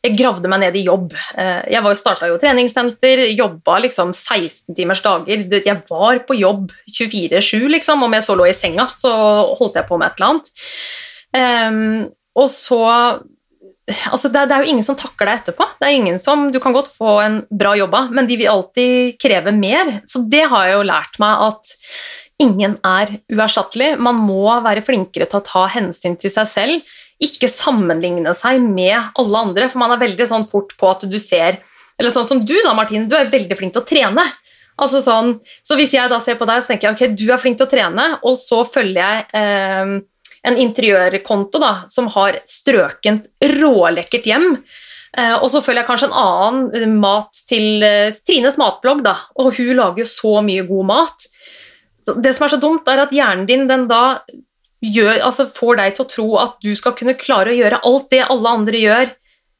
jeg 0.03 0.17
gravde 0.19 0.49
meg 0.51 0.59
ned 0.65 0.75
i 0.75 0.83
jobb. 0.83 1.13
Eh, 1.39 1.61
jeg 1.71 1.95
starta 1.95 2.27
jo 2.27 2.35
treningssenter, 2.41 3.21
jobba 3.37 3.77
liksom 3.85 4.11
16 4.11 4.75
timers 4.75 4.99
dager. 5.05 5.45
Jeg 5.55 5.77
var 5.87 6.19
på 6.27 6.35
jobb 6.35 6.73
24-7, 6.91 7.69
liksom. 7.71 8.03
Om 8.03 8.17
jeg 8.17 8.25
så 8.25 8.35
lå 8.35 8.49
i 8.49 8.57
senga, 8.57 8.89
så 8.91 9.13
holdt 9.55 9.79
jeg 9.79 9.87
på 9.87 9.99
med 10.01 10.11
et 10.11 10.19
eller 10.19 10.33
annet. 10.33 10.51
Um, 11.33 12.01
og 12.35 12.49
så 12.51 12.81
altså 13.83 14.29
det, 14.31 14.45
det, 14.47 14.55
er 14.55 14.63
jo 14.63 14.73
ingen 14.73 14.85
som 14.85 14.97
takker 14.99 15.27
deg 15.27 15.41
etterpå. 15.41 15.67
Det 15.79 15.87
er 15.87 15.97
ingen 15.97 16.19
som, 16.23 16.47
Du 16.53 16.59
kan 16.63 16.75
godt 16.75 16.91
få 16.93 17.17
en 17.23 17.39
bra 17.51 17.73
jobba, 17.77 18.07
men 18.15 18.27
de 18.29 18.37
vil 18.39 18.51
alltid 18.51 19.17
kreve 19.21 19.51
mer. 19.55 19.99
Så 20.07 20.23
det 20.31 20.45
har 20.51 20.69
jeg 20.69 20.77
jo 20.77 20.85
lært 20.87 21.19
meg 21.23 21.47
at 21.49 21.73
ingen 22.43 22.77
er 22.87 23.17
uerstattelig. 23.31 23.93
Man 24.01 24.21
må 24.23 24.45
være 24.63 24.85
flinkere 24.85 25.27
til 25.29 25.41
å 25.41 25.47
ta 25.47 25.65
hensyn 25.73 26.15
til 26.19 26.31
seg 26.33 26.49
selv, 26.49 26.93
ikke 27.23 27.51
sammenligne 27.51 28.33
seg 28.35 28.63
med 28.63 29.13
alle 29.19 29.43
andre, 29.47 29.67
for 29.71 29.79
man 29.83 29.93
er 29.95 30.01
veldig 30.01 30.25
sånn 30.27 30.47
fort 30.49 30.73
på 30.79 30.89
at 30.89 31.05
du 31.07 31.19
ser 31.21 31.61
Eller 31.93 32.09
sånn 32.09 32.25
som 32.25 32.39
du, 32.41 32.55
da, 32.65 32.71
Martine, 32.73 33.05
du 33.05 33.13
er 33.13 33.29
veldig 33.29 33.55
flink 33.59 33.75
til 33.75 33.83
å 33.83 33.85
trene. 33.85 34.23
Altså 34.81 35.03
sånn, 35.05 35.35
så 35.61 35.75
hvis 35.77 35.91
jeg 35.93 36.09
da 36.09 36.17
ser 36.23 36.39
på 36.39 36.47
deg, 36.49 36.63
så 36.63 36.71
tenker 36.71 36.89
jeg 36.89 36.95
ok, 36.95 37.19
du 37.21 37.27
er 37.29 37.37
flink 37.37 37.59
til 37.59 37.67
å 37.67 37.69
trene, 37.69 38.05
og 38.25 38.33
så 38.39 38.63
følger 38.65 38.97
jeg 38.97 39.27
eh, 39.37 39.91
en 40.43 40.57
interiørkonto 40.59 41.61
da, 41.61 41.73
som 41.91 42.09
har 42.13 42.41
strøkent 42.49 43.29
rålekkert 43.55 44.27
hjem. 44.27 44.47
Eh, 45.17 45.35
og 45.37 45.47
så 45.53 45.61
følger 45.63 45.83
jeg 45.83 45.89
kanskje 45.89 46.09
en 46.09 46.17
annen 46.19 46.63
eh, 46.75 46.87
mat 46.89 47.43
til 47.49 47.85
eh, 47.85 48.15
Trines 48.25 48.57
matblogg, 48.59 49.03
da, 49.05 49.15
og 49.39 49.53
hun 49.59 49.75
lager 49.77 50.03
jo 50.03 50.09
så 50.09 50.39
mye 50.45 50.65
god 50.67 50.89
mat. 50.89 51.27
Så 52.03 52.17
det 52.19 52.33
som 52.35 52.47
er 52.47 52.55
så 52.55 52.59
dumt, 52.59 52.89
er 52.89 53.05
at 53.05 53.13
hjernen 53.15 53.47
din 53.47 53.67
den 53.69 53.87
da 53.91 54.19
gjør, 54.83 55.21
altså 55.23 55.47
får 55.55 55.79
deg 55.79 55.95
til 55.95 56.03
å 56.03 56.11
tro 56.11 56.29
at 56.41 56.57
du 56.65 56.73
skal 56.75 56.95
kunne 56.97 57.15
klare 57.15 57.53
å 57.53 57.59
gjøre 57.59 57.83
alt 57.87 58.09
det 58.11 58.25
alle 58.25 58.55
andre 58.59 58.81
gjør, 58.81 59.13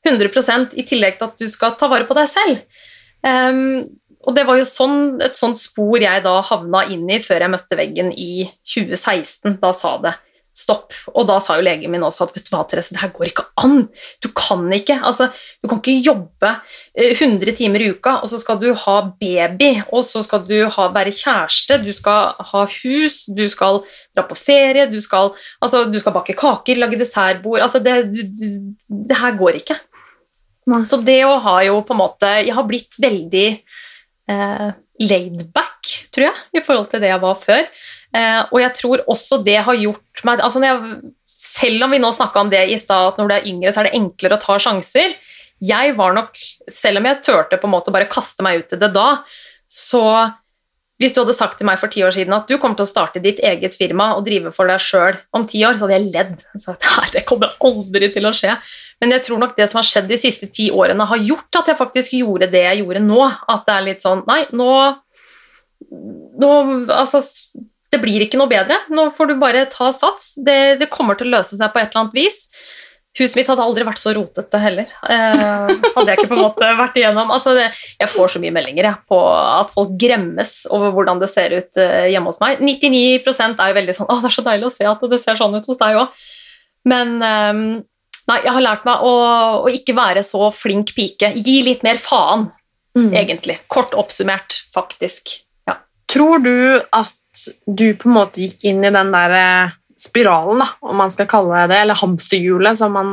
100% 0.04 0.74
i 0.76 0.84
tillegg 0.84 1.16
til 1.16 1.30
at 1.30 1.38
du 1.40 1.48
skal 1.48 1.78
ta 1.80 1.88
vare 1.88 2.04
på 2.10 2.18
deg 2.18 2.28
selv. 2.28 2.82
Um, 3.24 3.86
og 4.28 4.36
det 4.36 4.44
var 4.44 4.58
jo 4.60 4.66
sånn, 4.68 4.98
et 5.24 5.40
sånt 5.40 5.62
spor 5.62 5.96
jeg 6.04 6.26
da 6.26 6.34
havna 6.44 6.84
inn 6.92 7.06
i 7.08 7.22
før 7.24 7.46
jeg 7.46 7.54
møtte 7.54 7.78
veggen 7.80 8.12
i 8.12 8.50
2016. 8.68 9.62
Da 9.64 9.72
sa 9.76 9.94
det 10.04 10.12
stopp. 10.54 10.94
Og 11.18 11.26
da 11.28 11.40
sa 11.42 11.58
jo 11.58 11.66
legen 11.66 11.92
min 11.92 12.04
også 12.06 12.28
at 12.28 12.36
vet 12.36 12.46
du 12.46 12.52
hva, 12.54 12.62
Therese, 12.70 12.94
det 12.94 13.02
her 13.02 13.12
går 13.16 13.32
ikke 13.32 13.46
an. 13.60 13.88
Du 14.22 14.30
kan 14.38 14.68
ikke 14.76 15.00
altså, 15.02 15.32
du 15.64 15.70
kan 15.70 15.82
ikke 15.82 15.96
jobbe 16.06 16.52
100 16.94 17.50
eh, 17.50 17.56
timer 17.58 17.84
i 17.84 17.90
uka, 17.96 18.20
og 18.22 18.30
så 18.30 18.40
skal 18.42 18.60
du 18.62 18.70
ha 18.78 18.98
baby, 19.20 19.72
og 19.90 20.06
så 20.06 20.22
skal 20.26 20.46
du 20.50 20.60
ha, 20.76 20.88
være 20.94 21.16
kjæreste, 21.18 21.80
du 21.82 21.90
skal 21.98 22.38
ha 22.52 22.66
hus, 22.70 23.24
du 23.34 23.48
skal 23.50 23.82
dra 24.14 24.28
på 24.30 24.38
ferie, 24.38 24.86
du 24.92 25.00
skal, 25.04 25.34
altså, 25.64 25.88
du 25.90 25.98
skal 26.02 26.16
bake 26.16 26.38
kaker, 26.38 26.82
lage 26.82 27.02
dessertbord 27.02 27.66
altså, 27.66 27.82
det, 27.84 27.98
du, 28.14 28.46
det 29.10 29.20
her 29.20 29.36
går 29.40 29.64
ikke. 29.64 29.80
Nei. 30.70 30.86
Så 30.88 31.02
det 31.04 31.20
å 31.28 31.42
ha 31.44 31.58
jo 31.66 31.82
på 31.84 31.92
en 31.92 32.00
måte 32.00 32.28
Jeg 32.40 32.54
har 32.56 32.64
blitt 32.64 32.96
veldig 33.04 33.48
eh, 34.32 34.70
laid 35.04 35.42
back, 35.52 35.90
tror 36.14 36.30
jeg, 36.30 36.46
i 36.56 36.64
forhold 36.64 36.88
til 36.92 37.04
det 37.04 37.10
jeg 37.12 37.24
var 37.24 37.42
før. 37.42 37.68
Eh, 38.14 38.42
og 38.52 38.60
jeg 38.62 38.76
tror 38.78 39.04
også 39.10 39.40
det 39.46 39.58
har 39.66 39.78
gjort 39.80 40.22
meg 40.28 40.42
altså 40.46 40.60
jeg, 40.62 40.98
Selv 41.34 41.88
om 41.88 41.96
vi 41.96 41.98
nå 41.98 42.12
snakka 42.14 42.44
om 42.44 42.52
det 42.52 42.62
i 42.70 42.78
stad, 42.78 43.14
at 43.14 43.18
når 43.18 43.30
du 43.30 43.34
er 43.36 43.48
yngre, 43.50 43.72
så 43.74 43.82
er 43.82 43.90
det 43.90 43.98
enklere 43.98 44.38
å 44.38 44.44
ta 44.44 44.60
sjanser. 44.62 45.16
Jeg 45.64 45.96
var 45.98 46.14
nok, 46.16 46.38
selv 46.72 47.02
om 47.02 47.08
jeg 47.10 47.24
turte 47.26 47.58
på 47.58 47.70
en 47.70 47.74
måte 47.74 47.94
bare 47.94 48.10
kaste 48.12 48.46
meg 48.46 48.62
ut 48.62 48.76
i 48.76 48.80
det 48.80 48.92
da, 48.94 49.08
så 49.70 50.04
hvis 51.02 51.16
du 51.16 51.20
hadde 51.24 51.36
sagt 51.36 51.58
til 51.60 51.68
meg 51.68 51.80
for 51.82 51.92
ti 51.92 52.04
år 52.06 52.14
siden 52.16 52.36
at 52.36 52.48
du 52.48 52.56
kommer 52.62 52.78
til 52.80 52.86
å 52.86 52.92
starte 52.92 53.22
ditt 53.24 53.42
eget 53.44 53.74
firma 53.76 54.12
og 54.16 54.28
drive 54.28 54.54
for 54.56 54.70
deg 54.70 54.82
sjøl 54.84 55.18
om 55.36 55.48
ti 55.50 55.64
år, 55.66 55.76
så 55.76 55.88
hadde 55.88 55.98
jeg 55.98 56.12
ledd. 56.14 56.36
Sagt, 56.64 56.86
Nei, 56.98 57.08
det 57.16 57.26
kommer 57.30 57.56
aldri 57.66 58.12
til 58.14 58.30
å 58.30 58.34
skje. 58.36 58.56
Men 59.02 59.16
jeg 59.18 59.26
tror 59.26 59.42
nok 59.42 59.58
det 59.58 59.68
som 59.72 59.82
har 59.82 59.90
skjedd 59.90 60.08
de 60.12 60.20
siste 60.22 60.48
ti 60.54 60.70
årene, 60.72 61.10
har 61.10 61.26
gjort 61.26 61.60
at 61.60 61.74
jeg 61.74 61.80
faktisk 61.82 62.16
gjorde 62.22 62.48
det 62.54 62.64
jeg 62.68 62.84
gjorde 62.84 63.04
nå. 63.04 63.20
At 63.26 63.66
det 63.68 63.76
er 63.76 63.88
litt 63.90 64.06
sånn 64.06 64.24
Nei, 64.30 64.40
nå, 64.56 64.70
nå 66.40 66.52
Altså, 66.94 67.24
det 67.94 68.02
blir 68.02 68.26
ikke 68.26 68.40
noe 68.42 68.50
bedre. 68.52 68.80
Nå 68.94 69.10
får 69.18 69.30
du 69.30 69.36
bare 69.42 69.68
ta 69.72 69.92
sats. 69.96 70.34
Det, 70.42 70.80
det, 70.82 70.90
kommer 70.94 71.20
til 71.20 71.30
å 71.30 71.38
løse 71.38 71.60
seg 71.60 71.74
på 71.74 71.82
et 71.82 71.92
eller 71.92 72.08
annet 72.08 72.18
vis. 72.18 72.48
Huset 73.14 73.38
mitt 73.38 73.50
hadde 73.52 73.62
aldri 73.62 73.86
vært 73.86 74.02
så 74.02 74.16
rotete 74.18 74.58
heller. 74.58 74.90
Eh, 75.06 75.44
hadde 75.94 76.08
jeg 76.10 76.18
ikke 76.18 76.32
på 76.32 76.38
en 76.40 76.48
måte 76.48 76.70
vært 76.80 76.98
igjennom. 76.98 77.30
Altså, 77.36 77.54
det, 77.54 77.68
jeg 78.02 78.10
får 78.10 78.34
så 78.34 78.42
mye 78.42 78.54
meldinger 78.56 78.88
jeg, 78.90 79.02
på 79.10 79.20
at 79.30 79.70
folk 79.76 79.94
gremmes 80.02 80.56
over 80.74 80.96
hvordan 80.96 81.22
det 81.22 81.30
ser 81.30 81.54
ut 81.54 81.82
eh, 81.82 82.10
hjemme 82.10 82.34
hos 82.34 82.42
meg. 82.42 82.64
99% 82.66 83.62
er 83.62 83.70
jo 83.70 83.78
veldig 83.78 83.98
sånn 84.00 84.10
'Å, 84.10 84.18
det 84.24 84.32
er 84.32 84.38
så 84.40 84.46
deilig 84.50 84.70
å 84.72 84.74
se 84.74 84.90
at 84.90 85.06
det 85.14 85.22
ser 85.22 85.38
sånn 85.38 85.54
ut 85.54 85.70
hos 85.70 85.82
deg 85.84 86.02
òg'. 86.02 86.26
Men 86.90 87.14
eh, 87.22 87.62
nei, 88.34 88.40
jeg 88.48 88.58
har 88.58 88.66
lært 88.66 88.90
meg 88.90 89.06
å, 89.06 89.14
å, 89.62 89.70
ikke 89.70 89.98
være 90.00 90.26
så 90.26 90.50
flink 90.50 90.96
pike. 90.98 91.36
Gi 91.38 91.60
litt 91.70 91.86
mer 91.86 92.02
faen, 92.02 92.50
mm. 92.98 93.12
egentlig. 93.14 93.62
Kort 93.70 93.94
oppsummert, 93.94 94.64
faktisk. 94.74 95.43
Tror 96.14 96.44
du 96.44 96.56
at 96.94 97.48
du 97.66 97.88
på 97.98 98.10
en 98.10 98.18
måte 98.20 98.44
gikk 98.44 98.68
inn 98.70 98.84
i 98.86 98.92
den 98.94 99.10
der 99.14 99.34
eh, 99.38 99.74
spiralen, 99.98 100.62
da, 100.62 100.68
om 100.86 101.00
man 101.02 101.12
skal 101.14 101.30
kalle 101.30 101.66
det 101.72 101.80
eller 101.84 101.98
hamsterhjulet, 101.98 102.78
som 102.78 102.94
man 102.94 103.10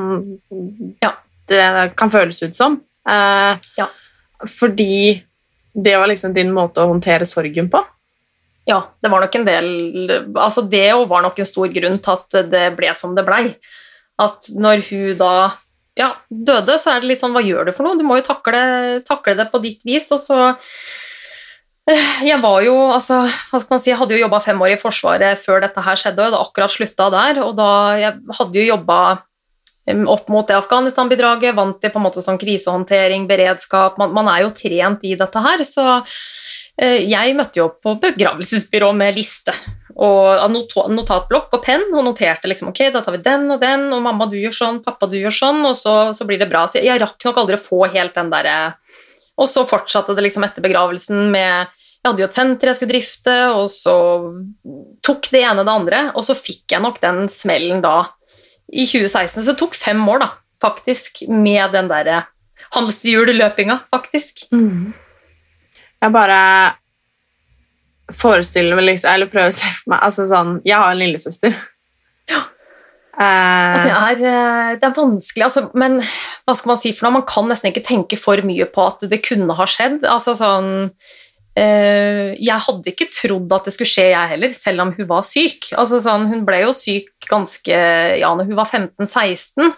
ja. 1.01 1.15
det 1.49 1.65
kan 1.97 2.13
føles 2.13 2.43
ut 2.43 2.57
som. 2.57 2.77
Eh, 3.09 3.71
ja. 3.81 3.89
Fordi 4.59 5.21
det 5.73 5.97
var 5.97 6.11
liksom 6.11 6.35
din 6.37 6.53
måte 6.53 6.83
å 6.83 6.91
håndtere 6.91 7.29
sorgen 7.29 7.71
på? 7.73 7.83
Ja, 8.69 8.83
det 9.01 9.11
var 9.11 9.23
nok 9.25 9.35
en 9.39 9.47
del 9.47 9.69
Altså, 10.37 10.63
det 10.69 10.93
var 11.09 11.23
nok 11.25 11.39
en 11.41 11.49
stor 11.49 11.71
grunn 11.73 11.97
til 12.03 12.13
at 12.13 12.51
det 12.53 12.65
ble 12.77 12.93
som 12.99 13.15
det 13.17 13.25
blei. 13.27 13.45
At 14.21 14.51
når 14.53 14.85
hun 14.91 15.19
da 15.19 15.35
ja, 15.99 16.13
døde, 16.29 16.77
så 16.79 16.95
er 16.95 17.03
det 17.03 17.11
litt 17.11 17.23
sånn 17.23 17.35
Hva 17.35 17.43
gjør 17.45 17.69
du 17.69 17.73
for 17.75 17.87
noe? 17.87 17.99
Du 17.99 18.05
må 18.07 18.21
jo 18.21 18.27
takle, 18.29 18.61
takle 19.07 19.37
det 19.39 19.49
på 19.53 19.63
ditt 19.65 19.85
vis. 19.89 20.09
Og 20.15 20.21
så 20.23 20.39
jeg 22.26 22.38
var 22.42 22.61
jo, 22.64 22.74
altså, 22.92 23.22
hva 23.50 23.61
skal 23.61 23.74
man 23.74 23.83
si, 23.83 23.90
jeg 23.92 23.98
hadde 24.00 24.16
jo 24.16 24.22
jobba 24.22 24.42
fem 24.44 24.61
år 24.62 24.74
i 24.74 24.79
Forsvaret 24.81 25.40
før 25.42 25.62
dette 25.64 25.83
her 25.85 25.98
skjedde, 25.98 26.20
og 26.20 26.26
jeg 26.26 26.33
hadde 26.33 26.44
akkurat 26.44 26.74
slutta 26.74 27.09
der. 27.14 27.42
Og 27.44 27.57
da 27.59 27.72
jeg 28.00 28.37
hadde 28.38 28.61
jo 28.61 28.68
jobba 28.74 29.00
opp 29.90 30.29
mot 30.31 30.46
det 30.46 30.59
Afghanistan-bidraget, 30.59 31.57
vant 31.57 31.81
til 31.83 31.90
på 31.90 31.98
en 31.98 32.07
måte 32.07 32.22
sånn 32.22 32.38
krisehåndtering, 32.38 33.26
beredskap 33.31 33.98
man, 33.98 34.12
man, 34.14 34.29
er 34.31 34.44
jo 34.44 34.55
trent 34.55 35.03
i 35.09 35.16
dette 35.18 35.42
her, 35.42 35.64
så 35.66 35.87
eh, 36.79 37.00
jeg 37.09 37.35
møtte 37.38 37.59
jo 37.59 37.70
opp 37.70 37.81
på 37.83 37.96
begravelsesbyrå 38.05 38.92
med 38.96 39.18
liste 39.18 39.57
og 40.00 40.46
not 40.53 40.76
notatblokk 40.94 41.57
og 41.59 41.64
penn 41.64 41.83
og 41.90 42.07
noterte 42.07 42.48
liksom 42.48 42.70
ok, 42.70 42.87
da 42.94 43.03
tar 43.05 43.18
vi 43.18 43.24
den 43.24 43.50
og 43.53 43.59
den, 43.61 43.88
og 43.92 44.05
mamma 44.05 44.29
du 44.31 44.38
gjør 44.38 44.55
sånn, 44.57 44.79
pappa 44.85 45.09
du 45.11 45.18
gjør 45.18 45.35
sånn, 45.35 45.61
og 45.66 45.74
så, 45.76 45.96
så 46.16 46.24
blir 46.29 46.40
det 46.40 46.48
bra. 46.48 46.64
Så 46.68 46.79
jeg, 46.79 46.87
jeg 46.88 47.03
rakk 47.03 47.26
nok 47.26 47.42
aldri 47.42 47.59
å 47.59 47.64
få 47.64 47.83
helt 47.92 48.14
den 48.16 48.31
derre 48.33 48.57
Og 49.40 49.48
så 49.50 49.66
fortsatte 49.68 50.14
det 50.16 50.24
liksom 50.24 50.46
etter 50.46 50.64
begravelsen 50.64 51.29
med 51.35 51.74
jeg 52.01 52.09
hadde 52.09 52.23
jo 52.23 52.29
et 52.31 52.37
senter 52.37 52.71
jeg 52.71 52.79
skulle 52.79 52.95
drifte, 52.95 53.37
og 53.53 53.67
så 53.69 53.95
tok 55.05 55.29
det 55.35 55.43
ene 55.45 55.65
det 55.67 55.73
andre. 55.75 55.99
Og 56.17 56.25
så 56.25 56.37
fikk 56.39 56.73
jeg 56.73 56.81
nok 56.81 56.97
den 57.03 57.27
smellen 57.33 57.83
da 57.85 58.07
i 58.73 58.87
2016. 58.89 59.43
Så 59.43 59.51
det 59.53 59.59
tok 59.61 59.77
fem 59.77 60.01
år, 60.09 60.23
da, 60.25 60.31
faktisk, 60.65 61.27
med 61.29 61.75
den 61.77 61.91
derre 61.93 62.23
hamsterhjul-løpinga, 62.73 63.83
faktisk. 63.93 64.47
Mm. 64.55 64.95
Jeg 66.01 66.15
bare 66.15 66.41
forestiller 68.11 68.79
meg 68.79 68.87
liksom 68.89 69.13
Eller 69.13 69.29
prøver 69.31 69.53
å 69.53 69.55
se 69.55 69.69
for 69.71 69.93
meg 69.93 70.01
altså 70.03 70.25
sånn, 70.27 70.55
Jeg 70.65 70.81
har 70.81 70.91
en 70.91 70.99
lillesøster. 70.99 71.53
Ja. 72.31 72.41
Og 73.21 73.85
det 73.85 73.91
Eh, 73.91 73.97
er, 74.01 74.21
eh, 74.25 74.77
det 74.81 74.87
er 74.87 74.95
vanskelig, 74.97 75.45
altså, 75.45 75.67
men 75.77 75.99
hva 76.01 76.55
skal 76.57 76.71
man 76.71 76.79
si 76.81 76.93
for 76.97 77.05
noe? 77.05 77.19
Man 77.19 77.27
kan 77.29 77.51
nesten 77.51 77.69
ikke 77.69 77.85
tenke 77.85 78.17
for 78.17 78.41
mye 78.47 78.65
på 78.65 78.87
at 78.87 79.05
det 79.11 79.21
kunne 79.27 79.53
ha 79.59 79.67
skjedd. 79.69 80.07
Altså 80.09 80.33
sånn 80.39 80.71
eh, 80.89 81.19
Jeg 81.59 82.63
hadde 82.67 82.93
ikke 82.93 83.09
trodd 83.11 83.51
at 83.53 83.67
det 83.67 83.73
skulle 83.75 83.91
skje, 83.91 84.05
jeg 84.13 84.31
heller, 84.35 84.53
selv 84.55 84.85
om 84.85 84.93
hun 84.97 85.09
var 85.09 85.25
syk. 85.27 85.73
Altså 85.75 85.99
sånn, 86.05 86.29
Hun 86.31 86.45
ble 86.47 86.63
jo 86.63 86.71
syk 86.77 87.11
ganske 87.31 87.81
Ja, 88.21 88.31
når 88.39 88.53
hun 88.53 88.59
var 88.59 88.71
15-16, 88.71 89.73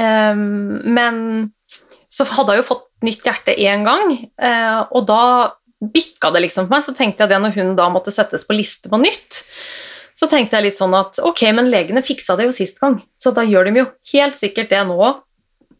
eh, 0.00 0.40
men 0.96 1.20
så 2.14 2.26
hadde 2.30 2.54
hun 2.54 2.62
jo 2.62 2.68
fått 2.70 2.88
nytt 3.04 3.26
hjerte 3.26 3.54
én 3.58 3.84
gang, 3.86 4.14
eh, 4.38 4.80
og 4.94 5.06
da 5.10 5.24
bikka 5.84 6.30
det 6.32 6.44
liksom 6.46 6.68
for 6.68 6.76
meg. 6.76 6.84
Så 6.86 6.94
tenkte 6.96 7.24
jeg 7.24 7.34
det 7.34 7.40
når 7.42 7.56
hun 7.58 7.74
da 7.78 7.88
måtte 7.92 8.14
settes 8.14 8.46
på 8.46 8.56
liste 8.56 8.90
på 8.92 9.00
nytt. 9.02 9.42
Så 10.14 10.28
tenkte 10.30 10.56
jeg 10.56 10.68
litt 10.68 10.80
sånn 10.80 10.94
at 10.96 11.18
ok, 11.26 11.42
men 11.56 11.70
legene 11.72 12.04
fiksa 12.06 12.36
det 12.38 12.46
jo 12.46 12.54
sist 12.54 12.78
gang, 12.82 13.00
så 13.18 13.34
da 13.34 13.42
gjør 13.46 13.68
de 13.68 13.82
jo 13.82 13.86
helt 14.14 14.36
sikkert 14.36 14.70
det 14.70 14.84
nå. 14.86 15.10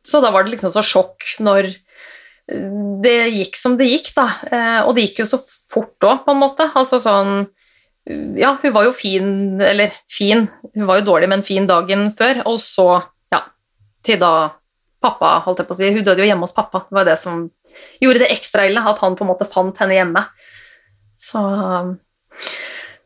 Så 0.05 0.21
da 0.21 0.33
var 0.35 0.45
det 0.45 0.57
liksom 0.57 0.75
så 0.75 0.83
sjokk 0.85 1.37
når 1.41 1.71
eh, 1.71 1.77
det 2.47 3.17
gikk 3.33 3.57
som 3.57 3.77
det 3.79 3.87
gikk, 3.89 4.11
da. 4.17 4.27
Eh, 4.53 4.81
Og 4.85 4.95
det 4.97 5.07
gikk 5.09 5.23
jo 5.23 5.27
så 5.31 5.39
fort 5.71 6.05
òg, 6.05 6.25
på 6.27 6.33
en 6.35 6.43
måte. 6.43 6.67
Altså 6.77 6.99
sånn 7.01 7.47
Ja, 8.37 8.59
hun 8.61 8.73
var 8.75 8.85
jo 8.85 8.93
fin, 8.93 9.61
eller 9.65 9.95
fin, 10.13 10.43
hun 10.75 10.87
var 10.87 10.99
jo 11.01 11.07
dårlig, 11.07 11.29
men 11.33 11.43
fin 11.43 11.65
dagen 11.67 12.11
før, 12.19 12.43
og 12.45 12.59
så, 12.61 13.03
ja, 13.33 13.39
til 14.05 14.19
da 14.21 14.51
pappa, 15.01 15.39
holdt 15.47 15.63
jeg 15.63 15.69
på 15.71 15.73
å 15.73 15.79
si, 15.79 15.89
hun 15.95 16.05
døde 16.05 16.21
jo 16.21 16.27
hjemme 16.29 16.45
hos 16.45 16.53
pappa. 16.53 16.83
Det 16.85 16.93
var 16.99 17.05
det 17.09 17.17
som 17.23 17.47
gjorde 18.05 18.21
det 18.27 18.29
ekstra 18.35 18.67
ille, 18.69 18.81
at 18.85 19.01
han 19.01 19.17
på 19.17 19.25
en 19.25 19.31
måte 19.33 19.49
fant 19.49 19.81
henne 19.81 19.97
hjemme. 19.97 20.23
Så 21.17 21.41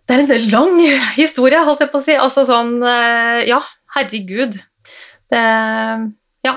det 0.08 0.16
er 0.16 0.24
en 0.34 0.50
lang 0.50 0.80
historie, 1.14 1.62
holdt 1.62 1.82
jeg 1.84 1.92
på 1.92 2.00
å 2.00 2.04
si. 2.04 2.14
Altså 2.18 2.42
sånn 2.48 2.78
eh, 2.82 3.46
Ja, 3.50 3.60
herregud. 3.94 4.58
Det 5.30 5.44
Ja. 6.46 6.54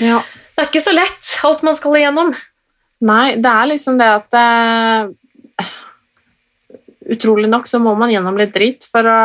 ja. 0.00 0.22
Det 0.56 0.64
er 0.64 0.70
ikke 0.70 0.84
så 0.86 0.94
lett, 0.96 1.32
alt 1.44 1.64
man 1.66 1.76
skal 1.76 1.98
igjennom. 1.98 2.32
Nei, 3.04 3.36
det 3.36 3.50
er 3.52 3.68
liksom 3.68 3.98
det 4.00 4.08
at 4.08 4.36
uh, 4.40 5.66
Utrolig 7.12 7.50
nok 7.52 7.68
så 7.68 7.78
må 7.78 7.92
man 7.94 8.10
gjennom 8.10 8.38
litt 8.40 8.54
dritt 8.54 8.86
for 8.88 9.06
å 9.06 9.18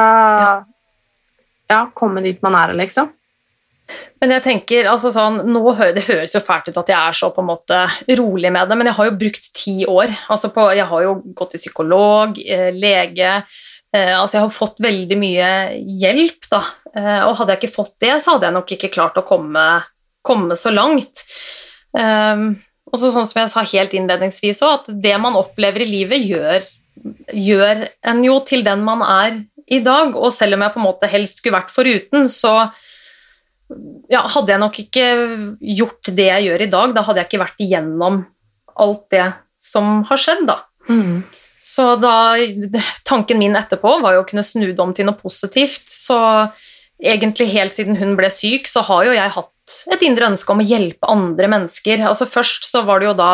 ja. 1.72 1.80
komme 1.98 2.22
dit 2.22 2.38
man 2.44 2.58
er, 2.60 2.76
liksom. 2.78 3.08
Men 4.22 4.36
jeg 4.36 4.44
tenker, 4.46 4.88
altså 4.92 5.10
sånn, 5.14 5.40
nå 5.50 5.74
hø 5.76 5.88
Det 5.96 6.04
høres 6.06 6.36
jo 6.36 6.44
fælt 6.46 6.70
ut 6.70 6.78
at 6.78 6.92
jeg 6.94 6.98
er 6.98 7.18
så 7.18 7.32
på 7.34 7.42
en 7.42 7.50
måte 7.50 7.80
rolig 8.20 8.52
med 8.54 8.70
det, 8.70 8.78
men 8.78 8.92
jeg 8.92 8.98
har 9.00 9.10
jo 9.10 9.18
brukt 9.24 9.50
ti 9.58 9.76
år. 9.90 10.14
Altså 10.32 10.52
på, 10.54 10.68
jeg 10.78 10.88
har 10.92 11.06
jo 11.08 11.16
gått 11.38 11.56
til 11.56 11.64
psykolog, 11.64 12.38
eh, 12.38 12.70
lege 12.76 13.32
eh, 13.32 14.14
altså 14.14 14.38
Jeg 14.38 14.46
har 14.46 14.54
fått 14.54 14.84
veldig 14.84 15.18
mye 15.20 15.50
hjelp, 16.04 16.52
da. 16.54 16.62
Eh, 16.94 17.24
og 17.26 17.40
hadde 17.40 17.56
jeg 17.56 17.64
ikke 17.64 17.80
fått 17.80 17.96
det, 18.04 18.14
så 18.22 18.36
hadde 18.36 18.50
jeg 18.50 18.58
nok 18.60 18.76
ikke 18.78 18.94
klart 18.94 19.18
å 19.18 19.26
komme, 19.26 19.66
komme 20.26 20.58
så 20.60 20.74
langt. 20.74 21.24
Um, 21.92 22.54
og 22.92 23.00
så 23.00 23.12
sånn 23.14 23.28
som 23.30 23.42
jeg 23.42 23.52
sa 23.54 23.64
helt 23.74 23.96
innledningsvis 23.96 24.62
òg, 24.66 24.82
at 24.82 25.02
det 25.04 25.16
man 25.22 25.38
opplever 25.40 25.86
i 25.86 25.90
livet, 25.90 26.24
gjør, 26.28 26.66
gjør 27.36 27.86
en 28.12 28.24
jo 28.26 28.38
til 28.48 28.66
den 28.68 28.84
man 28.88 29.04
er 29.06 29.42
i 29.72 29.80
dag. 29.84 30.16
Og 30.18 30.34
selv 30.36 30.58
om 30.58 30.66
jeg 30.66 30.76
på 30.76 30.82
en 30.82 30.88
måte 30.90 31.12
helst 31.12 31.40
skulle 31.40 31.60
vært 31.60 31.74
foruten, 31.74 32.28
så 32.32 32.56
ja, 34.12 34.26
hadde 34.28 34.52
jeg 34.52 34.60
nok 34.60 34.80
ikke 34.84 35.06
gjort 35.80 36.12
det 36.18 36.28
jeg 36.28 36.50
gjør 36.50 36.66
i 36.66 36.72
dag, 36.74 36.96
da 36.96 37.06
hadde 37.08 37.22
jeg 37.22 37.32
ikke 37.32 37.46
vært 37.46 37.64
igjennom 37.64 38.26
alt 38.82 39.06
det 39.14 39.30
som 39.62 40.02
har 40.10 40.20
skjedd, 40.20 40.44
da. 40.50 40.58
Mm. 40.90 41.22
Så 41.62 41.94
da 42.02 42.34
Tanken 43.06 43.38
min 43.38 43.56
etterpå 43.56 44.00
var 44.02 44.16
jo 44.16 44.24
å 44.24 44.28
kunne 44.28 44.44
snu 44.44 44.72
det 44.72 44.82
om 44.82 44.94
til 44.98 45.06
noe 45.08 45.20
positivt. 45.20 45.86
Så 45.94 46.18
egentlig 47.02 47.52
helt 47.54 47.76
siden 47.76 48.00
hun 48.00 48.16
ble 48.18 48.32
syk, 48.34 48.70
så 48.70 48.84
har 48.88 49.06
jo 49.08 49.14
jeg 49.14 49.36
hatt 49.38 49.52
et 49.92 50.06
indre 50.06 50.30
ønske 50.32 50.54
om 50.54 50.62
å 50.62 50.68
hjelpe 50.68 51.10
andre 51.12 51.50
mennesker. 51.52 52.04
Altså 52.08 52.28
Først 52.30 52.68
så 52.70 52.84
var 52.88 53.02
det 53.02 53.10
jo 53.10 53.18
da 53.20 53.34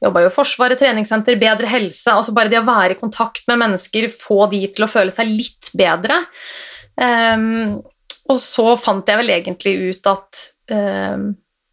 jobba 0.00 0.24
jo 0.24 0.32
Forsvaret, 0.32 0.80
treningssenter, 0.80 1.38
bedre 1.40 1.68
helse. 1.70 2.08
altså 2.12 2.34
Bare 2.36 2.52
det 2.52 2.60
å 2.60 2.66
være 2.66 2.96
i 2.96 3.00
kontakt 3.00 3.44
med 3.50 3.60
mennesker, 3.60 4.08
få 4.12 4.46
de 4.52 4.62
til 4.72 4.86
å 4.86 4.90
føle 4.90 5.14
seg 5.14 5.28
litt 5.28 5.70
bedre. 5.76 6.22
Um, 6.96 7.80
og 8.30 8.38
så 8.40 8.74
fant 8.80 9.08
jeg 9.08 9.20
vel 9.20 9.32
egentlig 9.34 9.74
ut 9.90 10.08
at 10.10 10.44
um, 10.72 11.30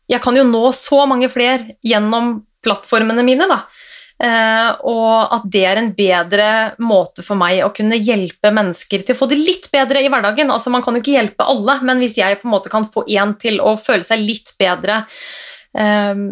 jeg 0.07 0.23
kan 0.23 0.37
jo 0.39 0.45
nå 0.47 0.63
så 0.75 1.03
mange 1.09 1.29
flere 1.31 1.77
gjennom 1.85 2.39
plattformene 2.65 3.23
mine, 3.27 3.47
da. 3.49 3.63
Eh, 4.17 4.69
og 4.89 5.34
at 5.36 5.43
det 5.53 5.62
er 5.69 5.77
en 5.77 5.91
bedre 5.93 6.47
måte 6.82 7.21
for 7.25 7.38
meg 7.38 7.60
å 7.62 7.69
kunne 7.75 7.99
hjelpe 8.01 8.49
mennesker 8.49 9.03
til 9.06 9.13
å 9.13 9.19
få 9.19 9.27
det 9.30 9.38
litt 9.38 9.67
bedre 9.73 10.01
i 10.01 10.10
hverdagen. 10.10 10.49
Altså 10.53 10.73
Man 10.73 10.86
kan 10.86 10.97
jo 10.97 11.03
ikke 11.03 11.17
hjelpe 11.19 11.45
alle, 11.45 11.77
men 11.86 12.01
hvis 12.01 12.17
jeg 12.17 12.39
på 12.41 12.49
en 12.49 12.56
måte 12.56 12.71
kan 12.73 12.88
få 12.89 13.06
én 13.06 13.36
til 13.41 13.62
å 13.62 13.75
føle 13.82 14.06
seg 14.06 14.23
litt 14.25 14.56
bedre 14.58 15.03
eh, 15.77 16.23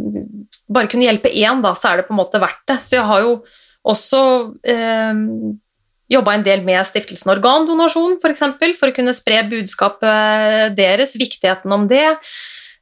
Bare 0.65 0.89
kunne 0.89 1.06
hjelpe 1.06 1.30
én, 1.30 1.62
da, 1.62 1.76
så 1.78 1.91
er 1.91 2.02
det 2.02 2.08
på 2.10 2.15
en 2.15 2.21
måte 2.24 2.41
verdt 2.41 2.65
det. 2.71 2.80
Så 2.82 2.98
jeg 2.98 3.06
har 3.06 3.21
jo 3.21 3.38
også 3.86 4.24
eh, 4.65 5.21
jobba 6.10 6.36
en 6.36 6.45
del 6.45 6.65
med 6.65 6.82
stiftelsen 6.89 7.36
Organdonasjon, 7.36 8.17
f.eks., 8.17 8.45
for, 8.58 8.76
for 8.80 8.89
å 8.89 8.98
kunne 8.98 9.13
spre 9.13 9.43
budskapet 9.52 10.74
deres, 10.78 11.13
viktigheten 11.21 11.78
om 11.78 11.86
det. 11.89 12.08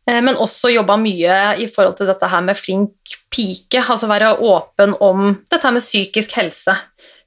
Eh, 0.09 0.19
Men 0.21 0.35
også 0.35 0.71
jobba 0.73 0.97
mye 0.99 1.37
i 1.63 1.67
forhold 1.71 1.97
til 1.97 2.09
dette 2.09 2.27
her 2.27 2.41
med 2.41 2.57
flink 2.59 3.17
pike, 3.31 3.79
altså 3.83 4.09
være 4.11 4.33
åpen 4.43 4.95
om 4.99 5.35
dette 5.49 5.63
her 5.63 5.75
med 5.75 5.81
psykisk 5.85 6.35
helse. 6.39 6.75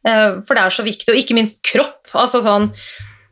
Eh, 0.07 0.41
For 0.47 0.55
det 0.55 0.62
er 0.65 0.71
så 0.77 0.85
viktig, 0.87 1.09
og 1.12 1.21
ikke 1.21 1.35
minst 1.39 1.62
kropp. 1.65 2.11
Altså 2.15 2.43
sånn 2.45 2.73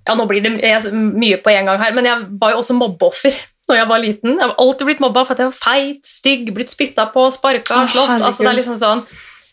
Ja, 0.07 0.13
nå 0.15 0.27
blir 0.29 0.43
det 0.45 0.93
mye 0.93 1.39
på 1.41 1.49
en 1.55 1.65
gang 1.71 1.79
her, 1.81 1.93
men 1.97 2.05
jeg 2.05 2.27
var 2.41 2.51
jo 2.53 2.59
også 2.61 2.75
mobbeoffer 2.77 3.33
når 3.69 3.77
jeg 3.79 3.89
var 3.89 3.99
liten. 4.03 4.35
Jeg 4.37 4.45
har 4.51 4.59
alltid 4.61 4.87
blitt 4.91 5.01
mobba 5.01 5.23
for 5.25 5.33
at 5.33 5.39
jeg 5.41 5.49
var 5.49 5.57
feit, 5.57 6.03
stygg, 6.05 6.51
blitt 6.53 6.69
spytta 6.69 7.07
på, 7.15 7.23
sparka, 7.33 7.87
slått. 7.89 8.11
Altså, 8.21 8.43
det 8.45 8.51
er 8.51 8.59
liksom 8.59 8.77
sånn 8.77 9.01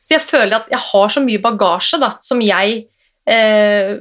Så 0.01 0.17
jeg 0.17 0.25
føler 0.27 0.58
at 0.58 0.67
jeg 0.73 0.82
har 0.91 1.08
så 1.13 1.21
mye 1.23 1.39
bagasje 1.39 1.99
da, 2.01 2.10
som 2.19 2.41
jeg 2.43 2.82
eh, 3.29 3.97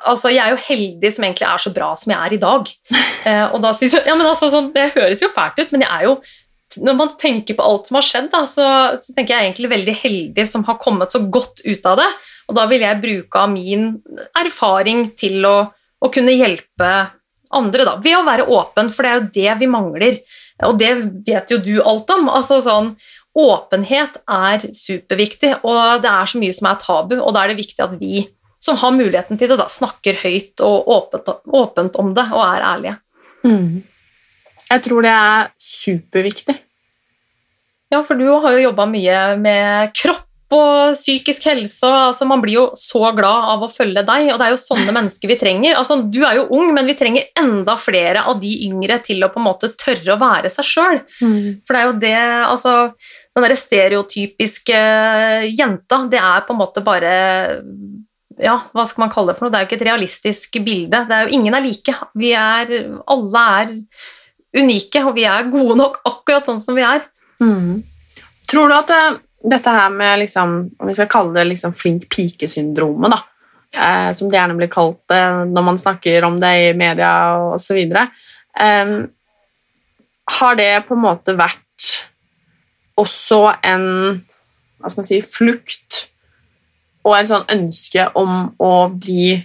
Altså, 0.00 0.30
jeg 0.32 0.40
er 0.40 0.54
jo 0.54 0.62
heldig 0.64 1.08
som 1.12 1.24
egentlig 1.26 1.44
er 1.44 1.60
så 1.60 1.70
bra 1.76 1.90
som 2.00 2.12
jeg 2.12 2.20
er 2.26 2.36
i 2.36 2.42
dag. 2.42 2.74
Eh, 3.20 3.50
og 3.52 3.60
da 3.60 3.74
synes 3.76 3.92
jeg, 3.92 4.06
ja, 4.08 4.14
men 4.16 4.24
altså, 4.24 4.46
sånn, 4.48 4.70
Det 4.72 4.94
høres 4.94 5.20
jo 5.20 5.28
fælt 5.34 5.58
ut, 5.60 5.74
men 5.74 5.82
jeg 5.84 5.90
er 5.92 6.06
jo 6.06 6.14
når 6.80 6.94
man 6.96 7.10
tenker 7.20 7.56
på 7.58 7.66
alt 7.66 7.90
som 7.90 7.98
har 7.98 8.06
skjedd, 8.06 8.30
da, 8.32 8.40
så, 8.48 8.66
så 8.96 9.12
tenker 9.12 9.34
jeg 9.34 9.50
egentlig 9.50 9.68
veldig 9.72 9.94
heldig 10.00 10.46
som 10.48 10.64
har 10.64 10.78
kommet 10.80 11.12
så 11.12 11.20
godt 11.20 11.60
ut 11.66 11.88
av 11.90 11.98
det. 12.00 12.06
Og 12.48 12.56
da 12.56 12.64
vil 12.70 12.84
jeg 12.86 13.02
bruke 13.02 13.42
av 13.42 13.52
min 13.52 13.90
erfaring 14.40 15.08
til 15.20 15.44
å, 15.44 15.54
å 15.68 16.10
kunne 16.14 16.32
hjelpe 16.32 16.90
andre, 17.52 17.86
da, 17.86 17.96
ved 18.02 18.16
å 18.18 18.26
være 18.26 18.48
åpen, 18.54 18.90
for 18.94 19.04
det 19.04 19.10
er 19.10 19.18
jo 19.18 19.30
det 19.36 19.58
vi 19.60 19.70
mangler. 19.70 20.20
Og 20.68 20.80
det 20.80 20.92
vet 21.26 21.52
jo 21.52 21.60
du 21.62 21.74
alt 21.82 22.10
om. 22.14 22.30
altså 22.32 22.60
sånn, 22.64 22.94
Åpenhet 23.40 24.16
er 24.26 24.64
superviktig, 24.74 25.52
og 25.62 26.02
det 26.02 26.10
er 26.10 26.26
så 26.26 26.38
mye 26.40 26.54
som 26.54 26.66
er 26.66 26.80
tabu, 26.82 27.14
og 27.20 27.30
da 27.36 27.44
er 27.44 27.52
det 27.52 27.60
viktig 27.60 27.84
at 27.84 27.92
vi 28.00 28.24
som 28.60 28.78
har 28.80 28.96
muligheten 28.96 29.40
til 29.40 29.50
det, 29.50 29.58
da, 29.60 29.68
snakker 29.72 30.20
høyt 30.20 30.60
og 30.64 30.88
åpent, 30.96 31.30
åpent 31.46 31.96
om 32.00 32.12
det 32.16 32.26
og 32.30 32.42
er 32.44 32.66
ærlige. 32.72 32.96
Mm. 33.46 33.80
Jeg 34.70 34.82
tror 34.86 35.06
det 35.06 35.14
er 35.16 35.52
superviktig. 35.64 36.56
Ja, 37.90 38.04
for 38.06 38.18
du 38.20 38.28
har 38.28 38.54
jo 38.54 38.66
jobba 38.68 38.86
mye 38.86 39.22
med 39.40 39.94
kropp 39.98 40.26
og 40.50 40.96
psykisk 40.98 41.44
helse, 41.46 41.86
altså, 41.86 42.26
man 42.26 42.40
blir 42.42 42.56
jo 42.56 42.62
så 42.78 43.12
glad 43.14 43.50
av 43.52 43.62
å 43.62 43.70
følge 43.70 44.02
deg, 44.06 44.32
og 44.32 44.40
det 44.40 44.48
er 44.48 44.50
jo 44.50 44.58
sånne 44.58 44.94
mennesker 44.96 45.30
vi 45.30 45.36
trenger. 45.38 45.76
Altså, 45.78 46.00
du 46.02 46.18
er 46.26 46.40
jo 46.40 46.48
ung, 46.58 46.72
men 46.74 46.90
vi 46.90 46.96
trenger 46.98 47.28
enda 47.38 47.76
flere 47.78 48.24
av 48.26 48.40
de 48.42 48.50
yngre 48.66 48.98
til 49.06 49.22
å 49.22 49.30
på 49.30 49.38
en 49.38 49.46
måte 49.46 49.70
tørre 49.78 50.16
å 50.16 50.18
være 50.18 50.50
seg 50.50 50.66
sjøl. 50.66 51.00
For 51.62 51.76
det 51.76 51.80
er 51.80 51.86
jo 51.86 51.98
det 52.02 52.16
altså, 52.48 52.74
Den 53.30 53.46
derre 53.46 53.58
stereotypiske 53.60 54.78
jenta, 55.54 56.00
det 56.10 56.18
er 56.18 56.42
på 56.46 56.56
en 56.56 56.58
måte 56.58 56.82
bare 56.82 57.12
Ja, 58.40 58.56
hva 58.72 58.86
skal 58.88 59.04
man 59.04 59.12
kalle 59.12 59.32
det 59.32 59.38
for 59.38 59.46
noe? 59.46 59.52
Det 59.52 59.58
er 59.58 59.64
jo 59.64 59.68
ikke 59.68 59.78
et 59.80 59.88
realistisk 59.88 60.58
bilde. 60.64 61.04
Det 61.08 61.16
er 61.16 61.26
jo 61.26 61.38
Ingen 61.38 61.56
er 61.56 61.64
like. 61.64 61.94
Vi 62.18 62.32
er 62.36 62.72
Alle 63.10 63.46
er 63.60 63.74
unike, 64.56 65.02
og 65.04 65.14
vi 65.14 65.26
er 65.28 65.50
gode 65.52 65.76
nok 65.78 66.00
akkurat 66.08 66.48
sånn 66.48 66.62
som 66.64 66.78
vi 66.78 66.84
er. 66.86 67.04
Mm. 67.42 67.82
Tror 68.50 68.70
du 68.70 68.74
at 68.74 68.90
det, 68.90 69.02
dette 69.54 69.74
her 69.74 69.92
med 69.94 70.24
liksom, 70.24 70.56
om 70.80 70.90
vi 70.90 70.96
skal 70.96 71.10
kalle 71.10 71.36
det 71.38 71.46
liksom 71.52 71.74
flink 71.76 72.08
pike-syndromet, 72.10 73.14
da, 73.14 73.20
eh, 73.70 74.10
som 74.16 74.30
det 74.30 74.40
gjerne 74.40 74.58
blir 74.58 74.72
kalt 74.72 75.14
eh, 75.14 75.44
når 75.46 75.66
man 75.68 75.78
snakker 75.78 76.26
om 76.26 76.40
det 76.42 76.50
i 76.64 76.72
media 76.74 77.12
osv., 77.52 77.78
eh, 77.78 78.96
har 80.30 80.58
det 80.58 80.72
på 80.88 80.96
en 80.96 81.04
måte 81.04 81.34
vært 81.38 81.88
også 83.00 83.40
en 83.66 83.86
hva 84.80 84.88
skal 84.88 85.02
man 85.02 85.08
si, 85.08 85.20
flukt 85.24 86.04
og 87.06 87.16
en 87.16 87.28
sånn 87.28 87.46
ønske 87.54 88.06
om 88.18 88.50
å 88.60 88.74
bli 88.92 89.38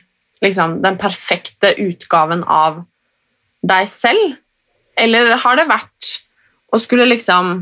liksom, 0.44 0.80
den 0.84 1.00
perfekte 1.00 1.74
utgaven 1.82 2.44
av 2.44 2.84
deg 3.66 3.88
selv? 3.90 4.36
Eller 5.00 5.36
har 5.44 5.60
det 5.60 5.68
vært 5.70 6.12
å 6.72 6.80
skulle 6.80 7.08
liksom 7.08 7.56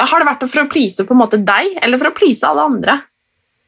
Har 0.00 0.20
det 0.20 0.28
vært 0.28 0.44
for 0.48 0.62
å 0.62 0.68
please 0.72 1.04
på 1.04 1.12
en 1.12 1.20
måte 1.20 1.40
deg, 1.44 1.74
eller 1.84 2.00
for 2.00 2.08
å 2.08 2.16
please 2.16 2.46
alle 2.46 2.64
andre? 2.70 2.94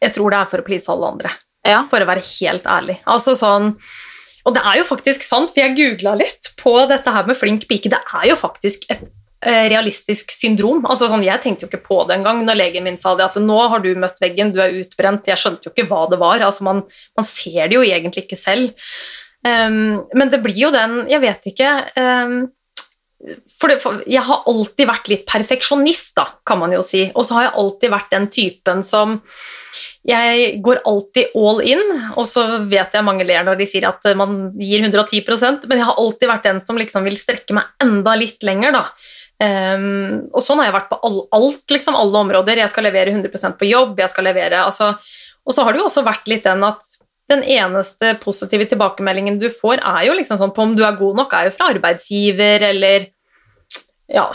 Jeg 0.01 0.15
tror 0.17 0.33
det 0.33 0.39
er 0.39 0.49
for 0.49 0.63
å 0.63 0.65
please 0.65 0.89
alle 0.93 1.11
andre. 1.13 1.33
Ja. 1.63 1.85
for 1.87 2.03
å 2.03 2.07
være 2.09 2.25
helt 2.27 2.65
ærlig. 2.67 2.97
Altså 3.07 3.37
sånn 3.39 3.77
og 4.43 4.57
det 4.57 4.63
er 4.67 4.81
jo 4.81 4.87
faktisk 4.89 5.23
sant, 5.23 5.53
for 5.53 5.63
jeg 5.63 5.77
googla 5.79 6.17
litt 6.19 6.49
på 6.59 6.75
dette 6.91 7.13
her 7.15 7.29
med 7.29 7.39
flink 7.39 7.69
pike. 7.71 7.93
Det 7.93 8.01
er 8.19 8.25
jo 8.33 8.39
faktisk 8.39 8.89
et 8.91 9.05
realistisk 9.43 10.31
syndrom. 10.31 10.85
Altså 10.87 11.09
sånn, 11.11 11.25
Jeg 11.27 11.43
tenkte 11.43 11.67
jo 11.67 11.71
ikke 11.71 11.87
på 11.89 12.03
det 12.07 12.19
engang 12.19 12.45
når 12.47 12.61
legen 12.61 12.87
min 12.87 12.99
sa 13.01 13.17
det, 13.19 13.27
at 13.27 13.41
nå 13.43 13.59
har 13.73 13.83
du 13.83 13.91
møtt 13.99 14.21
veggen, 14.23 14.53
du 14.55 14.61
er 14.63 14.77
utbrent. 14.83 15.27
Jeg 15.27 15.41
skjønte 15.41 15.67
jo 15.67 15.75
ikke 15.75 15.89
hva 15.91 16.05
det 16.11 16.21
var. 16.23 16.45
altså 16.47 16.65
Man, 16.69 16.85
man 17.19 17.27
ser 17.27 17.67
det 17.67 17.75
jo 17.75 17.83
egentlig 17.83 18.27
ikke 18.27 18.39
selv. 18.39 18.73
Um, 19.43 20.05
men 20.15 20.31
det 20.31 20.39
blir 20.39 20.55
jo 20.55 20.69
den 20.71 21.09
Jeg 21.11 21.19
vet 21.19 21.47
ikke 21.51 21.71
um, 21.99 22.45
for, 23.59 23.73
det, 23.73 23.81
for 23.83 24.05
Jeg 24.07 24.23
har 24.23 24.45
alltid 24.47 24.87
vært 24.87 25.11
litt 25.11 25.25
perfeksjonist, 25.27 26.13
da, 26.19 26.29
kan 26.47 26.61
man 26.63 26.75
jo 26.75 26.83
si. 26.87 27.09
Og 27.15 27.27
så 27.27 27.39
har 27.39 27.49
jeg 27.49 27.57
alltid 27.65 27.93
vært 27.95 28.15
den 28.15 28.31
typen 28.31 28.87
som 28.87 29.19
jeg 30.03 30.57
går 30.67 30.81
alltid 30.89 31.37
all 31.39 31.61
in, 31.63 31.83
og 32.19 32.27
så 32.27 32.43
vet 32.67 32.95
jeg 32.97 33.07
mange 33.07 33.23
ler 33.23 33.45
når 33.47 33.61
de 33.61 33.69
sier 33.71 33.85
at 33.87 34.03
man 34.19 34.51
gir 34.59 34.83
110% 34.83 35.69
men 35.71 35.79
jeg 35.79 35.87
har 35.87 36.01
alltid 36.03 36.27
vært 36.27 36.49
den 36.49 36.59
som 36.67 36.81
liksom 36.81 37.07
vil 37.07 37.19
strekke 37.21 37.55
meg 37.55 37.71
enda 37.85 38.17
litt 38.19 38.43
lenger, 38.43 38.75
da. 38.75 38.83
Um, 39.43 40.29
og 40.31 40.43
sånn 40.45 40.61
har 40.61 40.69
jeg 40.69 40.75
vært 40.77 40.91
på 40.93 40.99
all, 41.03 41.17
alt, 41.35 41.65
liksom, 41.75 41.97
alle 41.99 42.21
områder. 42.21 42.61
Jeg 42.63 42.71
skal 42.71 42.87
levere 42.87 43.15
100% 43.15 43.57
på 43.59 43.67
jobb, 43.67 43.97
jeg 43.99 44.13
skal 44.13 44.29
levere 44.29 44.61
altså, 44.63 44.93
Og 45.43 45.57
så 45.57 45.65
har 45.67 45.75
det 45.75 45.81
jo 45.81 45.89
også 45.89 46.05
vært 46.07 46.29
litt 46.31 46.45
den 46.47 46.63
at 46.63 46.93
den 47.33 47.43
eneste 47.49 48.13
positive 48.23 48.69
tilbakemeldingen 48.71 49.41
du 49.41 49.49
får, 49.51 49.81
er 49.81 50.07
jo 50.07 50.15
liksom 50.19 50.39
sånn 50.39 50.53
på 50.55 50.67
om 50.67 50.77
du 50.77 50.85
er 50.87 50.99
god 50.99 51.19
nok, 51.23 51.35
er 51.35 51.49
jo 51.49 51.55
fra 51.57 51.71
arbeidsgiver 51.73 52.67
eller 52.69 53.09
ja, 54.13 54.27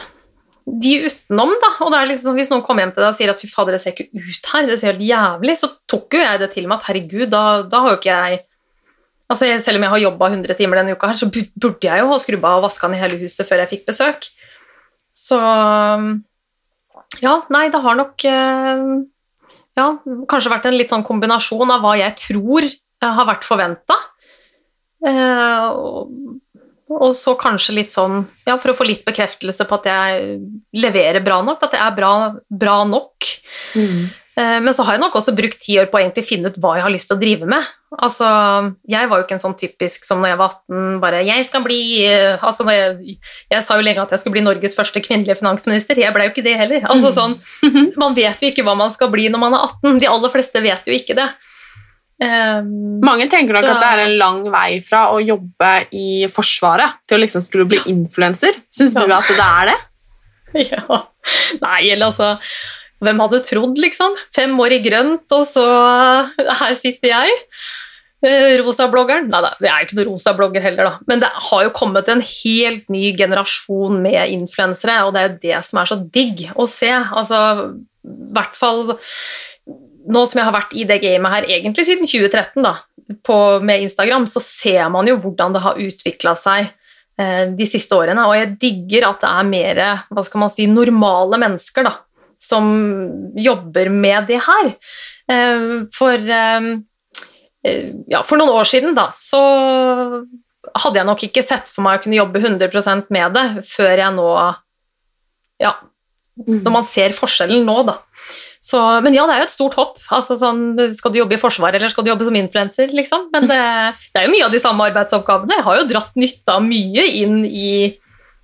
de 0.67 0.93
utenom, 1.05 1.53
da. 1.61 1.71
Og 1.85 1.93
det 1.93 1.99
er 1.99 2.09
liksom, 2.11 2.35
hvis 2.35 2.51
noen 2.51 2.63
kommer 2.65 2.83
hjem 2.83 2.93
til 2.95 3.05
deg 3.05 3.11
og 3.11 3.19
sier 3.19 3.31
at 3.31 3.39
'fy 3.39 3.51
fader, 3.51 3.77
det 3.77 3.83
ser 3.83 3.93
ikke 3.93 4.09
ut 4.11 4.51
her', 4.51 4.67
det 4.67 4.79
ser 4.79 4.91
helt 4.91 5.05
jævlig, 5.07 5.57
så 5.61 5.71
tok 5.87 6.17
jo 6.17 6.23
jeg 6.23 6.41
det 6.41 6.51
til 6.55 6.67
meg 6.67 6.79
at 6.79 6.89
herregud, 6.89 7.27
da, 7.31 7.43
da 7.63 7.83
har 7.85 7.95
jo 7.95 8.01
ikke 8.01 8.15
jeg 8.17 8.43
Altså, 9.27 9.59
Selv 9.59 9.75
om 9.75 9.83
jeg 9.83 9.91
har 9.91 9.99
jobba 9.99 10.29
100 10.31 10.55
timer 10.55 10.77
denne 10.79 10.93
uka, 10.95 11.07
her, 11.11 11.17
så 11.19 11.27
burde 11.27 11.83
jeg 11.83 11.99
jo 11.99 12.07
ha 12.07 12.17
skrubba 12.17 12.53
og 12.55 12.63
vaska 12.63 12.87
ned 12.87 13.01
hele 13.01 13.17
huset 13.19 13.43
før 13.43 13.59
jeg 13.59 13.71
fikk 13.73 13.89
besøk. 13.89 14.29
Så 15.27 15.37
Ja, 17.23 17.37
nei, 17.53 17.67
det 17.73 17.83
har 17.83 17.97
nok 17.99 18.25
eh, 18.29 18.83
Ja, 19.77 19.87
kanskje 20.29 20.53
vært 20.53 20.67
en 20.69 20.77
litt 20.77 20.93
sånn 20.93 21.05
kombinasjon 21.07 21.73
av 21.73 21.83
hva 21.83 21.95
jeg 21.99 22.15
tror 22.23 22.69
har 22.97 23.27
vært 23.27 23.43
forventa, 23.45 23.93
eh, 25.05 25.65
og 26.87 27.11
så 27.13 27.35
kanskje 27.37 27.75
litt 27.75 27.93
sånn 27.93 28.23
Ja, 28.47 28.55
for 28.57 28.71
å 28.71 28.77
få 28.79 28.87
litt 28.87 29.03
bekreftelse 29.05 29.67
på 29.69 29.77
at 29.77 29.89
jeg 29.91 30.39
leverer 30.73 31.21
bra 31.25 31.43
nok, 31.45 31.61
at 31.67 31.75
jeg 31.77 31.83
er 31.83 31.97
bra, 31.97 32.13
bra 32.49 32.77
nok. 32.89 33.27
Mm. 33.77 34.07
Eh, 34.37 34.59
men 34.61 34.73
så 34.75 34.85
har 34.85 34.95
jeg 34.95 35.01
nok 35.01 35.15
også 35.17 35.33
brukt 35.33 35.57
ti 35.63 35.79
år 35.81 35.87
på 35.89 35.97
å 35.97 36.01
egentlig 36.03 36.27
finne 36.27 36.51
ut 36.51 36.57
hva 36.61 36.75
jeg 36.77 36.85
har 36.85 36.93
lyst 36.93 37.09
til 37.09 37.17
å 37.17 37.21
drive 37.21 37.47
med. 37.49 37.71
Altså, 37.97 38.27
Jeg 38.85 39.09
var 39.09 39.17
jo 39.17 39.25
ikke 39.25 39.37
en 39.37 39.41
sånn 39.41 39.57
typisk 39.57 40.05
som 40.05 40.21
når 40.21 40.33
jeg 40.33 40.39
var 40.41 40.51
18, 40.69 40.99
bare 41.01 41.23
'jeg 41.25 41.45
skal 41.47 41.63
bli' 41.63 42.05
eh, 42.05 42.37
altså 42.43 42.67
jeg, 42.69 43.17
jeg, 43.49 43.63
sa 43.63 43.77
jo 43.77 43.81
lenge 43.81 44.03
at 44.03 44.11
jeg 44.11 44.19
skulle 44.19 44.37
bli 44.37 44.45
Norges 44.45 44.75
første 44.75 45.01
kvinnelige 45.01 45.39
finansminister. 45.39 45.97
Jeg 45.97 46.13
ble 46.13 46.27
jo 46.27 46.33
ikke 46.35 46.45
det 46.45 46.57
heller. 46.57 46.81
Altså 46.85 47.13
sånn, 47.15 47.35
Man 47.97 48.13
vet 48.13 48.41
jo 48.41 48.51
ikke 48.51 48.63
hva 48.63 48.77
man 48.77 48.91
skal 48.91 49.09
bli 49.09 49.27
når 49.29 49.39
man 49.39 49.53
er 49.53 49.65
18. 49.65 49.99
De 49.99 50.07
aller 50.07 50.29
fleste 50.29 50.61
vet 50.61 50.85
jo 50.85 50.93
ikke 50.93 51.15
det. 51.15 51.29
Um, 52.17 52.99
Mange 53.01 53.27
tenker 53.29 53.53
nok 53.53 53.61
så, 53.61 53.75
at 53.75 53.81
det 53.81 53.89
er 53.93 53.99
en 54.07 54.17
lang 54.17 54.39
vei 54.49 54.79
fra 54.81 55.11
å 55.13 55.21
jobbe 55.21 55.85
i 55.93 56.25
Forsvaret 56.25 56.97
til 57.05 57.17
å 57.17 57.21
liksom 57.21 57.41
skulle 57.41 57.65
bli 57.69 57.77
influenser. 57.93 58.57
Syns 58.73 58.95
ja. 58.97 59.05
du 59.05 59.13
at 59.13 59.29
det 59.29 59.37
er 59.41 59.71
det? 59.71 59.77
Ja. 60.57 61.03
Nei, 61.61 61.91
eller 61.91 62.07
altså 62.07 62.37
Hvem 63.03 63.19
hadde 63.21 63.43
trodd, 63.45 63.77
liksom? 63.81 64.15
Fem 64.33 64.55
år 64.59 64.77
i 64.77 64.81
grønt, 64.85 65.27
og 65.35 65.43
så 65.45 65.65
her 66.61 66.77
sitter 66.79 67.13
jeg. 67.13 67.35
Eh, 68.25 68.55
rosa-bloggeren. 68.65 69.27
Nei 69.29 69.41
da, 69.45 69.51
jeg 69.61 69.69
er 69.69 69.83
jo 69.83 69.87
ikke 69.87 69.97
noen 69.99 70.09
rosa-blogger 70.09 70.63
heller, 70.65 70.89
da. 70.89 71.09
Men 71.09 71.21
det 71.21 71.29
har 71.49 71.67
jo 71.67 71.75
kommet 71.75 72.09
en 72.09 72.23
helt 72.25 72.87
ny 72.93 73.11
generasjon 73.17 73.99
med 74.01 74.33
influensere, 74.33 75.03
og 75.05 75.13
det 75.13 75.21
er 75.21 75.29
jo 75.29 75.37
det 75.43 75.59
som 75.67 75.81
er 75.81 75.91
så 75.91 75.99
digg 76.01 76.47
å 76.57 76.65
se. 76.71 76.89
Altså, 76.89 77.43
i 78.07 78.33
hvert 78.33 78.57
fall 78.57 78.95
nå 80.07 80.23
som 80.25 80.39
jeg 80.39 80.47
har 80.47 80.55
vært 80.55 80.73
i 80.79 80.87
det 80.87 81.01
gamet 81.03 81.33
her 81.33 81.47
egentlig 81.57 81.85
siden 81.87 82.07
2013 82.07 82.63
da, 82.65 82.77
på, 83.27 83.37
med 83.61 83.85
Instagram, 83.85 84.25
så 84.31 84.41
ser 84.43 84.87
man 84.93 85.07
jo 85.09 85.17
hvordan 85.21 85.55
det 85.55 85.63
har 85.65 85.81
utvikla 85.83 86.33
seg 86.39 86.71
eh, 87.19 87.43
de 87.53 87.69
siste 87.69 87.95
årene. 87.95 88.25
Og 88.25 88.37
jeg 88.39 88.53
digger 88.63 89.09
at 89.11 89.21
det 89.21 89.29
er 89.29 89.51
mer 89.51 89.83
hva 90.09 90.25
skal 90.25 90.41
man 90.41 90.53
si, 90.53 90.65
normale 90.71 91.37
mennesker 91.43 91.85
da, 91.85 91.93
som 92.39 92.67
jobber 93.35 93.89
med 93.93 94.27
det 94.29 94.39
her. 94.45 94.73
Eh, 95.31 95.67
for, 95.93 96.13
eh, 96.13 96.69
eh 97.65 97.91
ja, 98.07 98.23
for 98.23 98.39
noen 98.39 98.53
år 98.55 98.69
siden 98.69 98.95
da, 98.97 99.09
så 99.15 99.41
hadde 100.75 100.99
jeg 100.99 101.07
nok 101.07 101.27
ikke 101.27 101.45
sett 101.45 101.69
for 101.71 101.85
meg 101.85 101.99
å 101.99 102.03
kunne 102.03 102.19
jobbe 102.19 102.41
100% 102.43 103.11
med 103.13 103.37
det 103.37 103.47
før 103.67 104.03
jeg 104.03 104.17
nå 104.17 104.31
Ja, 105.57 105.71
når 106.37 106.69
man 106.69 106.85
ser 106.85 107.15
forskjellen 107.17 107.63
nå, 107.65 107.79
da. 107.87 107.95
Så, 108.61 108.79
men 109.01 109.15
ja, 109.15 109.23
det 109.25 109.35
er 109.35 109.41
jo 109.41 109.47
et 109.47 109.53
stort 109.53 109.77
hopp. 109.77 109.99
Altså, 110.13 110.35
sånn, 110.39 110.75
skal 110.97 111.13
du 111.13 111.19
jobbe 111.21 111.37
i 111.37 111.41
Forsvaret 111.41 111.79
eller 111.79 111.89
skal 111.89 112.05
du 112.05 112.11
jobbe 112.11 112.27
som 112.27 112.37
influenser? 112.37 112.91
Liksom? 112.93 113.29
Men 113.33 113.47
det, 113.49 113.59
det, 114.11 114.21
er 114.21 114.27
jo 114.27 114.33
mye 114.33 114.47
av 114.47 114.53
de 114.53 114.61
samme 114.61 114.87
arbeidsoppgavene. 114.91 115.57
Jeg 115.59 115.65
har 115.67 115.79
jo 115.79 115.87
dratt 115.89 116.19
nytte 116.19 116.57
av 116.57 116.65
mye 116.65 117.05
inn 117.21 117.39
i, 117.47 117.71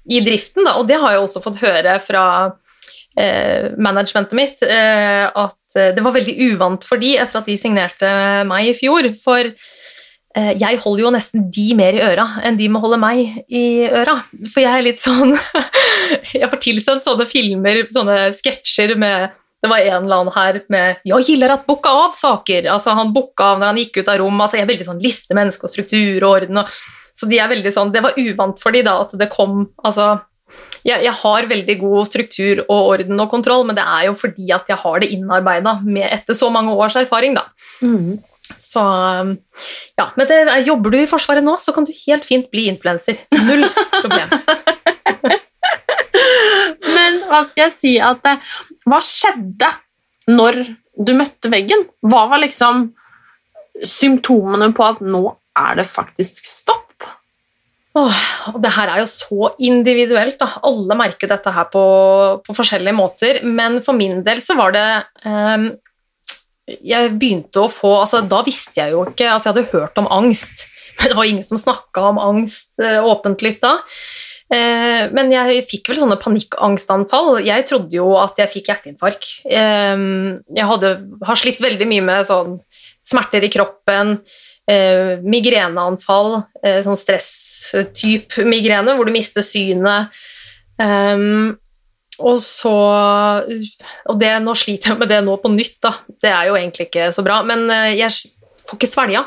i 0.09 0.23
driften, 0.25 0.65
da, 0.65 0.77
og 0.79 0.87
det 0.89 0.99
har 1.01 1.15
jeg 1.15 1.25
også 1.25 1.43
fått 1.43 1.61
høre 1.63 1.97
fra 2.05 2.25
managementet 3.77 4.33
mitt, 4.37 4.63
eh, 4.65 5.25
at 5.27 5.77
eh, 5.77 5.93
det 5.93 6.01
var 6.01 6.15
veldig 6.15 6.33
uvant 6.49 6.85
for 6.87 7.01
de 7.01 7.13
etter 7.21 7.39
at 7.39 7.49
de 7.49 7.57
signerte 7.59 8.09
meg 8.49 8.71
i 8.71 8.75
fjor. 8.77 9.05
For 9.21 9.45
eh, 9.45 10.53
jeg 10.57 10.81
holder 10.81 11.03
jo 11.03 11.13
nesten 11.13 11.45
de 11.53 11.67
mer 11.77 11.97
i 11.97 12.01
øra 12.05 12.25
enn 12.43 12.57
de 12.57 12.71
må 12.73 12.81
holde 12.83 12.99
meg 13.01 13.45
i 13.53 13.85
øra. 13.89 14.17
For 14.47 14.63
jeg 14.65 14.73
er 14.73 14.87
litt 14.87 15.03
sånn 15.03 15.35
Jeg 16.33 16.49
får 16.49 16.59
tilsendt 16.61 17.07
sånne 17.07 17.25
filmer, 17.29 17.83
sånne 17.93 18.27
sketsjer 18.35 18.97
med 18.99 19.39
det 19.63 19.69
var 19.71 19.79
en 19.79 20.03
eller 20.03 20.17
annen 20.19 20.35
her 20.35 20.57
med 20.73 20.97
'Jeg 21.07 21.23
gillar 21.23 21.53
at 21.53 21.61
booka 21.63 21.87
av-saker'. 21.87 22.65
Altså, 22.67 22.91
han 22.97 23.13
booka 23.15 23.53
av 23.53 23.59
når 23.61 23.69
han 23.69 23.77
gikk 23.79 24.01
ut 24.01 24.09
av 24.11 24.17
rom. 24.19 24.41
Altså, 24.41 24.57
jeg 24.57 24.65
er 24.65 24.71
veldig 24.73 24.87
sånn 24.89 24.99
listemenneske 24.99 25.63
og 25.63 25.71
struktur 25.71 26.19
og 26.19 26.31
orden. 26.33 26.59
Og, 26.59 26.67
så 27.15 27.29
de 27.31 27.39
er 27.39 27.47
veldig 27.47 27.71
sånn, 27.71 27.93
Det 27.93 28.03
var 28.03 28.19
uvant 28.19 28.59
for 28.59 28.75
de 28.75 28.81
da 28.83 28.97
at 29.05 29.15
det 29.15 29.29
kom 29.31 29.69
altså, 29.79 30.19
jeg, 30.83 30.99
jeg, 31.05 31.13
har 31.21 31.47
veldig 31.47 31.77
god 31.79 32.09
struktur 32.09 32.61
og 32.65 32.91
orden 32.95 33.23
og 33.23 33.31
kontroll, 33.31 33.63
men 33.67 33.77
det 33.77 33.85
er 33.87 34.09
jo 34.09 34.17
fordi 34.19 34.51
at 34.55 34.67
jeg 34.67 34.79
har 34.81 34.99
det 34.99 35.11
innarbeida 35.15 35.77
etter 36.09 36.37
så 36.37 36.49
mange 36.53 36.75
års 36.75 36.97
erfaring. 36.99 37.37
da. 37.39 37.47
Mm. 37.81 38.19
Så 38.59 38.81
ja, 39.97 40.09
men 40.17 40.27
det, 40.27 40.39
Jobber 40.67 40.93
du 40.93 40.99
i 40.99 41.07
Forsvaret 41.09 41.45
nå, 41.45 41.55
så 41.63 41.73
kan 41.75 41.87
du 41.87 41.93
helt 42.05 42.27
fint 42.27 42.49
bli 42.51 42.67
influenser. 42.71 43.21
Null 43.47 43.63
problem. 44.01 44.33
men 46.97 47.21
hva 47.29 47.41
skal 47.47 47.67
jeg 47.67 47.75
si 47.77 47.93
at 48.03 48.27
hva 48.83 48.99
skjedde 49.03 49.71
når 50.31 50.65
du 50.99 51.13
møtte 51.17 51.51
veggen? 51.51 51.87
Hva 52.03 52.27
var 52.31 52.43
liksom 52.43 52.89
symptomene 53.87 54.69
på 54.75 54.85
at 54.85 55.01
nå 55.01 55.25
er 55.59 55.79
det 55.79 55.87
faktisk 55.89 56.45
stopp? 56.45 57.07
Åh, 57.93 58.19
det 58.57 58.71
her 58.73 58.89
er 58.89 59.03
jo 59.03 59.09
så 59.09 59.51
individuelt. 59.61 60.39
Da. 60.39 60.49
Alle 60.65 60.97
merker 60.97 61.29
dette 61.29 61.53
her 61.53 61.69
på, 61.69 61.83
på, 62.41 62.55
forskjellige 62.57 62.97
måter. 62.97 63.41
Men 63.45 63.79
for 63.85 63.97
min 63.97 64.23
del 64.25 64.41
så 64.41 64.57
var 64.57 64.73
det 64.73 64.87
um, 65.27 65.69
Jeg 66.81 67.13
begynte 67.21 67.61
å 67.61 67.69
få 67.69 67.99
altså, 68.01 68.23
Da 68.25 68.41
visste 68.45 68.79
jeg 68.81 68.95
jo 68.95 69.03
ikke 69.05 69.29
altså, 69.29 69.51
Jeg 69.51 69.53
hadde 69.53 69.71
hørt 69.75 70.01
om 70.01 70.09
angst, 70.09 70.65
men 70.97 71.11
det 71.11 71.17
var 71.19 71.29
ingen 71.29 71.45
som 71.45 71.61
snakka 71.61 72.09
om 72.09 72.21
angst 72.21 72.73
uh, 72.81 73.01
åpent 73.05 73.45
litt 73.45 73.61
da. 73.61 73.77
Eh, 74.53 75.09
men 75.15 75.31
jeg 75.33 75.63
fikk 75.69 75.89
vel 75.89 76.01
sånne 76.03 76.19
panikkangstanfall. 76.21 77.39
Jeg 77.45 77.65
trodde 77.69 77.95
jo 77.95 78.11
at 78.21 78.37
jeg 78.41 78.51
fikk 78.51 78.69
hjerteinfarkt. 78.69 79.29
Eh, 79.49 80.03
jeg 80.57 80.69
hadde, 80.69 80.95
har 81.25 81.39
slitt 81.39 81.61
veldig 81.63 81.87
mye 81.89 82.05
med 82.05 82.27
sånn 82.29 82.57
smerter 83.07 83.45
i 83.45 83.51
kroppen, 83.53 84.17
eh, 84.69 85.19
migreneanfall, 85.23 86.41
sånn 86.85 86.99
stresstype 86.99 88.45
migrene 88.47 88.95
hvor 88.97 89.09
du 89.09 89.13
mister 89.15 89.45
synet. 89.45 90.13
Og 92.23 92.37
så 92.39 92.73
Og 92.73 94.17
det, 94.21 94.31
nå 94.43 94.53
sliter 94.57 94.93
jeg 94.93 94.99
med 95.01 95.11
det 95.11 95.19
nå 95.25 95.35
på 95.41 95.51
nytt, 95.51 95.79
da. 95.83 95.93
Det 96.07 96.31
er 96.31 96.49
jo 96.49 96.57
egentlig 96.57 96.87
ikke 96.87 97.11
så 97.15 97.25
bra. 97.25 97.41
Men 97.47 97.65
jeg 97.93 98.11
får 98.67 98.79
ikke 98.79 98.91
svelga. 98.91 99.23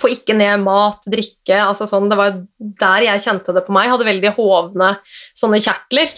Får 0.00 0.14
ikke 0.14 0.36
ned 0.36 0.62
mat, 0.64 1.02
drikke 1.10 1.58
altså 1.60 1.86
sånn, 1.88 2.08
Det 2.08 2.16
var 2.16 2.38
der 2.58 3.06
jeg 3.08 3.24
kjente 3.26 3.52
det 3.52 3.64
på 3.66 3.74
meg. 3.76 3.90
Hadde 3.92 4.08
veldig 4.08 4.32
hovne 4.38 4.94
sånne 5.36 5.60
kjertler. 5.60 6.12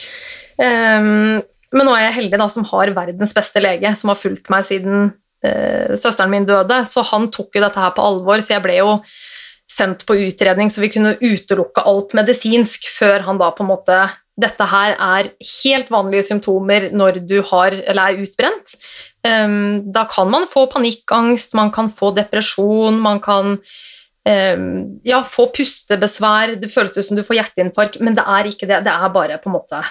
Um, 0.58 1.42
men 1.74 1.88
nå 1.88 1.94
er 1.96 2.06
jeg 2.06 2.18
heldig 2.20 2.38
da, 2.38 2.46
som 2.52 2.66
har 2.70 2.92
verdens 2.94 3.34
beste 3.34 3.62
lege, 3.62 3.90
som 3.98 4.12
har 4.12 4.20
fulgt 4.20 4.50
meg 4.52 4.66
siden 4.68 5.10
søsteren 5.44 6.32
min 6.32 6.46
døde. 6.48 6.80
Så 6.88 7.04
han 7.10 7.28
tok 7.34 7.56
jo 7.56 7.62
dette 7.64 7.80
her 7.80 7.94
på 7.96 8.04
alvor, 8.04 8.40
så 8.40 8.56
jeg 8.56 8.64
ble 8.64 8.78
jo 8.80 8.98
sendt 9.70 10.04
på 10.06 10.16
utredning 10.26 10.70
så 10.70 10.82
vi 10.82 10.92
kunne 10.92 11.16
utelukke 11.22 11.84
alt 11.88 12.14
medisinsk 12.16 12.86
før 12.92 13.24
han 13.28 13.40
da 13.40 13.50
på 13.54 13.64
en 13.64 13.72
måte 13.72 14.02
Dette 14.34 14.66
her 14.66 14.96
er 14.98 15.28
helt 15.46 15.90
vanlige 15.94 16.24
symptomer 16.26 16.88
når 16.90 17.20
du 17.22 17.36
har, 17.52 17.70
eller 17.70 18.02
er 18.02 18.24
utbrent. 18.24 18.72
Um, 19.22 19.84
da 19.94 20.02
kan 20.10 20.26
man 20.26 20.48
få 20.50 20.64
panikkangst, 20.72 21.54
man 21.54 21.70
kan 21.70 21.86
få 21.86 22.10
depresjon, 22.16 22.98
man 22.98 23.20
kan 23.22 23.52
um, 23.54 24.66
ja, 25.06 25.20
få 25.22 25.46
pustebesvær, 25.54 26.56
det 26.58 26.72
føles 26.72 26.98
ut 26.98 27.06
som 27.06 27.20
du 27.20 27.22
får 27.22 27.38
hjerteinfarkt, 27.38 28.00
men 28.02 28.18
det 28.18 28.26
er 28.26 28.50
ikke 28.50 28.66
det. 28.66 28.82
Det 28.88 28.96
er 28.96 29.14
bare 29.14 29.38
på 29.38 29.52
en 29.52 29.54
måte 29.60 29.84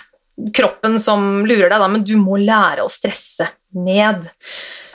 kroppen 0.60 1.00
som 1.00 1.46
lurer 1.48 1.70
deg, 1.70 1.80
da, 1.80 1.88
men 1.96 2.04
du 2.04 2.18
må 2.20 2.36
lære 2.42 2.84
å 2.84 2.92
stresse 2.92 3.48
ned. 3.80 4.28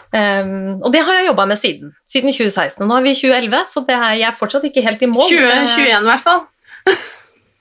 Um, 0.08 0.78
og 0.80 0.92
det 0.92 1.02
har 1.04 1.18
jeg 1.18 1.26
jobba 1.28 1.44
med 1.50 1.60
siden. 1.60 1.92
Siden 2.08 2.32
2016. 2.32 2.86
Nå 2.86 2.96
er 2.96 3.04
vi 3.04 3.12
i 3.12 3.18
2011, 3.18 3.64
så 3.72 3.84
det 3.88 3.96
er, 3.96 4.10
jeg 4.22 4.28
er 4.30 4.38
fortsatt 4.38 4.64
ikke 4.64 4.84
helt 4.84 5.02
i 5.04 5.10
mål. 5.10 5.26
2021 5.28 5.88
i 5.88 6.08
hvert 6.08 6.24
fall. 6.24 6.46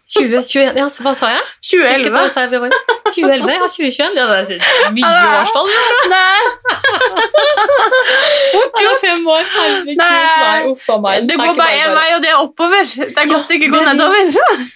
2021 0.08 0.78
Ja, 0.80 0.86
så 0.88 1.04
hva 1.04 1.12
sa 1.20 1.28
jeg? 1.34 1.44
2011. 1.68 1.98
Hvilket 1.98 2.14
år 2.22 2.30
sa 2.32 2.44
jeg 2.46 2.52
vi 2.54 2.60
var? 2.64 2.76
2011? 3.08 3.50
Ja, 3.52 3.68
2021? 3.68 4.16
Ja, 4.16 4.28
det 4.32 4.60
er 4.62 4.94
mye 4.96 5.10
årstall. 5.42 5.68
Nei. 6.14 6.40
Fort 8.54 8.78
Ja, 8.78 8.84
gjort. 8.86 9.02
fem 9.02 9.28
år. 9.28 9.44
Herregud. 9.52 10.00
Nei. 10.00 10.62
Uff 10.72 10.88
a 10.94 10.98
meg. 11.04 11.28
Det 11.28 11.38
går 11.40 11.54
bare 11.58 11.76
én 11.82 11.94
vei, 11.98 12.08
og 12.16 12.22
det 12.24 12.32
er 12.32 12.40
oppover. 12.44 12.88
Det 12.98 13.08
er 13.24 13.30
godt 13.32 13.48
det 13.52 13.58
ikke 13.60 13.70
går 13.74 13.84
er 13.84 13.94
nedover. 13.94 14.32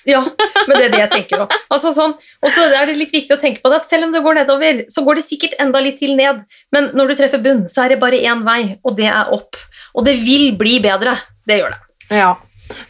Ja, 0.09 0.21
men 0.67 0.75
det 0.77 0.83
er 0.89 0.93
det 0.95 1.01
jeg 1.03 1.11
tenker 1.15 1.43
på. 1.45 1.59
Altså 1.71 1.93
sånn, 1.95 2.15
og 2.41 2.51
så 2.55 2.67
er 2.67 2.89
det 2.91 2.97
litt 2.99 3.13
viktig 3.15 3.35
å 3.37 3.39
tenke 3.41 3.63
på 3.63 3.71
det 3.71 3.81
at 3.81 3.89
selv 3.89 4.07
om 4.09 4.15
det 4.15 4.23
går 4.25 4.39
nedover, 4.41 4.83
så 4.91 5.03
går 5.07 5.19
det 5.21 5.25
sikkert 5.27 5.55
enda 5.63 5.81
litt 5.83 5.99
til 6.01 6.15
ned. 6.19 6.43
Men 6.75 6.91
når 6.97 7.13
du 7.13 7.17
treffer 7.21 7.43
bunn, 7.43 7.63
så 7.71 7.85
er 7.85 7.95
det 7.95 8.01
bare 8.03 8.19
én 8.19 8.43
vei, 8.47 8.61
og 8.83 8.97
det 8.99 9.07
er 9.11 9.31
opp. 9.35 9.59
Og 9.95 10.05
det 10.07 10.17
vil 10.23 10.51
bli 10.59 10.79
bedre. 10.83 11.15
Det 11.47 11.61
gjør 11.61 11.75
det. 11.75 11.81
Ja. 12.21 12.33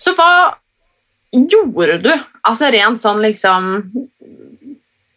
Så 0.01 0.13
hva 0.17 0.31
gjorde 1.31 1.97
du, 2.03 2.11
altså 2.47 2.69
rent 2.73 2.99
sånn 2.99 3.21
liksom 3.23 3.73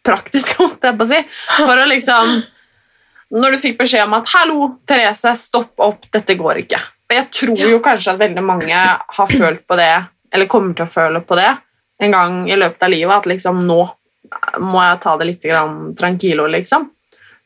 praktisk, 0.05 0.55
holdt 0.61 0.85
jeg 0.87 0.97
på 0.97 1.07
å 1.07 1.11
si, 1.11 1.21
for 1.57 1.81
å 1.81 1.87
liksom 1.89 2.37
Når 3.35 3.55
du 3.55 3.57
fikk 3.57 3.79
beskjed 3.79 4.05
om 4.05 4.13
at 4.13 4.29
'hallo, 4.29 4.67
Therese, 4.87 5.31
stopp 5.35 5.81
opp, 5.81 6.05
dette 6.13 6.35
går 6.37 6.59
ikke'. 6.61 6.81
Og 7.09 7.15
jeg 7.15 7.25
tror 7.33 7.63
jo 7.71 7.79
kanskje 7.83 8.13
at 8.13 8.19
veldig 8.21 8.43
mange 8.45 8.77
har 8.77 9.27
følt 9.27 9.63
på 9.67 9.75
det, 9.79 9.95
eller 10.31 10.49
kommer 10.49 10.75
til 10.77 10.85
å 10.85 10.93
føle 10.93 11.21
på 11.25 11.35
det, 11.35 11.49
en 12.05 12.13
gang 12.13 12.35
i 12.49 12.55
løpet 12.55 12.85
av 12.85 12.93
livet, 12.93 13.15
at 13.17 13.25
liksom 13.25 13.63
nå 13.65 13.79
må 14.61 14.83
jeg 14.85 15.01
ta 15.01 15.15
det 15.17 15.27
litt 15.29 15.43
grann 15.43 15.95
tranquilo, 15.97 16.45
liksom. 16.47 16.87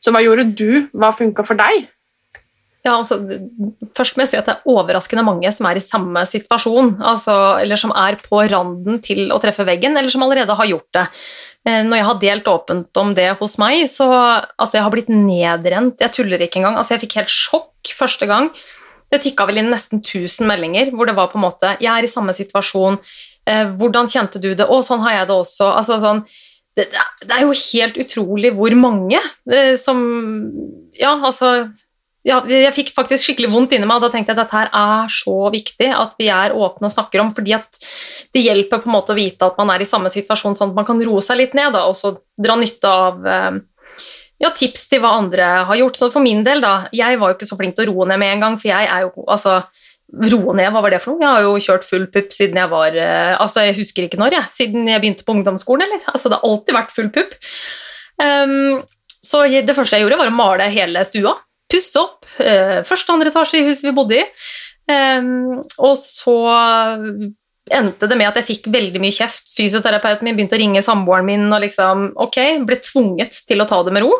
Så 0.00 0.12
hva 0.12 0.22
gjorde 0.24 0.46
du? 0.56 0.86
Hva 0.92 1.10
funka 1.16 1.44
for 1.48 1.58
deg? 1.58 1.88
Ja, 2.84 2.94
altså, 2.96 3.18
først 3.96 4.16
må 4.16 4.24
jeg 4.24 4.30
si 4.30 4.38
at 4.40 4.46
det 4.48 4.54
er 4.56 4.70
overraskende 4.72 5.24
mange 5.26 5.50
som 5.52 5.66
er 5.68 5.76
i 5.76 5.82
samme 5.84 6.22
situasjon, 6.24 6.94
altså, 7.04 7.34
eller 7.60 7.76
som 7.76 7.92
er 7.92 8.16
på 8.22 8.40
randen 8.48 9.02
til 9.04 9.26
å 9.34 9.40
treffe 9.42 9.66
veggen, 9.68 9.98
eller 10.00 10.08
som 10.12 10.22
allerede 10.24 10.56
har 10.56 10.70
gjort 10.70 10.88
det. 10.96 11.06
Eh, 11.68 11.82
Når 11.84 11.96
jeg 12.00 12.06
har 12.08 12.20
delt 12.22 12.48
åpent 12.48 12.96
om 13.02 13.12
det 13.14 13.26
hos 13.38 13.58
meg, 13.60 13.84
så 13.92 14.08
altså, 14.56 14.78
jeg 14.78 14.86
har 14.86 14.94
blitt 14.94 15.12
nedrent, 15.12 16.00
jeg 16.00 16.14
tuller 16.16 16.40
ikke 16.40 16.62
engang. 16.62 16.78
Altså, 16.80 16.94
jeg 16.96 17.02
fikk 17.04 17.18
helt 17.20 17.34
sjokk 17.34 17.92
første 17.98 18.26
gang. 18.30 18.48
Det 19.12 19.20
tikka 19.26 19.44
vel 19.50 19.58
inn 19.60 19.68
nesten 19.74 20.00
1000 20.00 20.46
meldinger 20.48 20.92
hvor 20.94 21.04
det 21.10 21.16
var 21.18 21.28
på 21.32 21.36
en 21.36 21.42
måte 21.42 21.72
Jeg 21.82 21.90
er 21.90 22.06
i 22.06 22.10
samme 22.12 22.32
situasjon. 22.32 22.96
Eh, 23.44 23.66
hvordan 23.76 24.08
kjente 24.08 24.40
du 24.40 24.54
det? 24.54 24.64
Å, 24.70 24.80
sånn 24.86 25.02
har 25.04 25.18
jeg 25.18 25.28
det 25.28 25.36
også. 25.36 25.68
Altså 25.76 25.98
sånn 26.00 26.24
det, 26.78 26.86
det 27.26 27.34
er- 27.34 27.42
jo 27.42 27.50
helt 27.52 27.96
utrolig 27.98 28.52
hvor 28.54 28.72
mange 28.78 29.18
eh, 29.50 29.74
som 29.76 29.98
Ja, 30.94 31.16
altså 31.18 31.72
ja, 32.26 32.42
jeg 32.44 32.72
fikk 32.76 32.90
faktisk 32.92 33.24
skikkelig 33.24 33.48
vondt 33.52 33.72
inni 33.72 33.86
meg, 33.88 33.96
og 33.96 34.04
da 34.04 34.10
tenkte 34.12 34.34
jeg 34.34 34.36
at 34.36 34.42
dette 34.42 34.58
her 34.58 34.70
er 34.76 35.12
så 35.14 35.36
viktig 35.52 35.88
at 35.96 36.18
vi 36.20 36.28
er 36.28 36.52
åpne 36.52 36.90
og 36.90 36.92
snakker 36.92 37.22
om, 37.22 37.30
fordi 37.36 37.54
at 37.56 37.80
det 38.36 38.42
hjelper 38.44 38.82
på 38.82 38.90
en 38.90 38.96
måte 38.98 39.14
å 39.14 39.18
vite 39.18 39.48
at 39.48 39.56
man 39.60 39.72
er 39.72 39.80
i 39.80 39.88
samme 39.88 40.12
situasjon, 40.12 40.58
sånn 40.58 40.74
at 40.74 40.76
man 40.76 40.88
kan 40.88 41.00
roe 41.00 41.24
seg 41.24 41.40
litt 41.40 41.56
ned 41.56 41.72
da, 41.76 41.86
og 41.88 41.96
så 41.96 42.12
dra 42.36 42.58
nytte 42.60 42.92
av 42.92 43.24
eh, 43.24 43.60
ja, 44.44 44.52
tips 44.56 44.86
til 44.92 45.02
hva 45.04 45.14
andre 45.20 45.48
har 45.68 45.80
gjort. 45.80 46.00
Så 46.00 46.10
for 46.12 46.24
min 46.24 46.44
del, 46.44 46.60
da, 46.64 46.90
jeg 46.96 47.20
var 47.20 47.32
jo 47.32 47.38
ikke 47.38 47.48
så 47.48 47.58
flink 47.60 47.76
til 47.76 47.88
å 47.88 47.94
roe 47.94 48.08
ned 48.12 48.20
med 48.20 48.36
en 48.36 48.44
gang, 48.46 48.60
for 48.60 48.72
jeg 48.72 48.88
er 48.88 49.08
jo 49.08 49.28
altså 49.28 49.62
Roe 50.10 50.56
ned, 50.58 50.72
hva 50.74 50.80
var 50.82 50.90
det 50.90 50.98
for 51.04 51.14
noe? 51.14 51.22
Jeg 51.22 51.30
har 51.30 51.44
jo 51.44 51.58
kjørt 51.62 51.84
full 51.86 52.08
pupp 52.10 52.32
siden 52.34 52.56
jeg 52.58 52.70
var 52.72 52.96
eh, 52.98 53.36
Altså, 53.38 53.62
jeg 53.62 53.76
husker 53.76 54.08
ikke 54.08 54.18
når, 54.18 54.34
jeg. 54.34 54.50
Siden 54.56 54.88
jeg 54.90 54.98
begynte 55.04 55.22
på 55.22 55.36
ungdomsskolen, 55.36 55.84
eller? 55.86 56.00
Altså, 56.10 56.26
det 56.26 56.40
har 56.40 56.48
alltid 56.48 56.74
vært 56.74 56.94
full 56.96 57.10
pupp. 57.14 57.36
Um, 58.18 58.80
så 59.22 59.44
det 59.46 59.76
første 59.76 60.00
jeg 60.00 60.02
gjorde, 60.02 60.18
var 60.18 60.32
å 60.32 60.34
male 60.34 60.66
hele 60.74 61.04
stua. 61.06 61.36
Pusse 61.70 62.00
opp. 62.02 62.26
eh, 62.42 62.80
første 62.86 63.10
og 63.12 63.18
andre 63.18 63.30
etasje 63.32 63.60
i 63.60 63.66
huset 63.68 63.86
vi 63.88 63.96
bodde 63.96 64.18
i. 64.20 64.24
Og 65.78 65.92
så 66.00 66.34
endte 67.70 68.08
det 68.10 68.16
med 68.18 68.26
at 68.26 68.40
jeg 68.40 68.48
fikk 68.48 68.64
veldig 68.74 68.98
mye 69.02 69.14
kjeft. 69.14 69.52
Fysioterapeuten 69.54 70.26
min 70.26 70.34
begynte 70.34 70.56
å 70.58 70.60
ringe 70.62 70.82
samboeren 70.82 71.28
min 71.28 71.46
og 71.52 71.62
liksom 71.62 72.08
Ok, 72.18 72.40
ble 72.66 72.80
tvunget 72.82 73.44
til 73.46 73.62
å 73.62 73.68
ta 73.70 73.78
det 73.86 73.94
med 73.94 74.02
ro. 74.02 74.10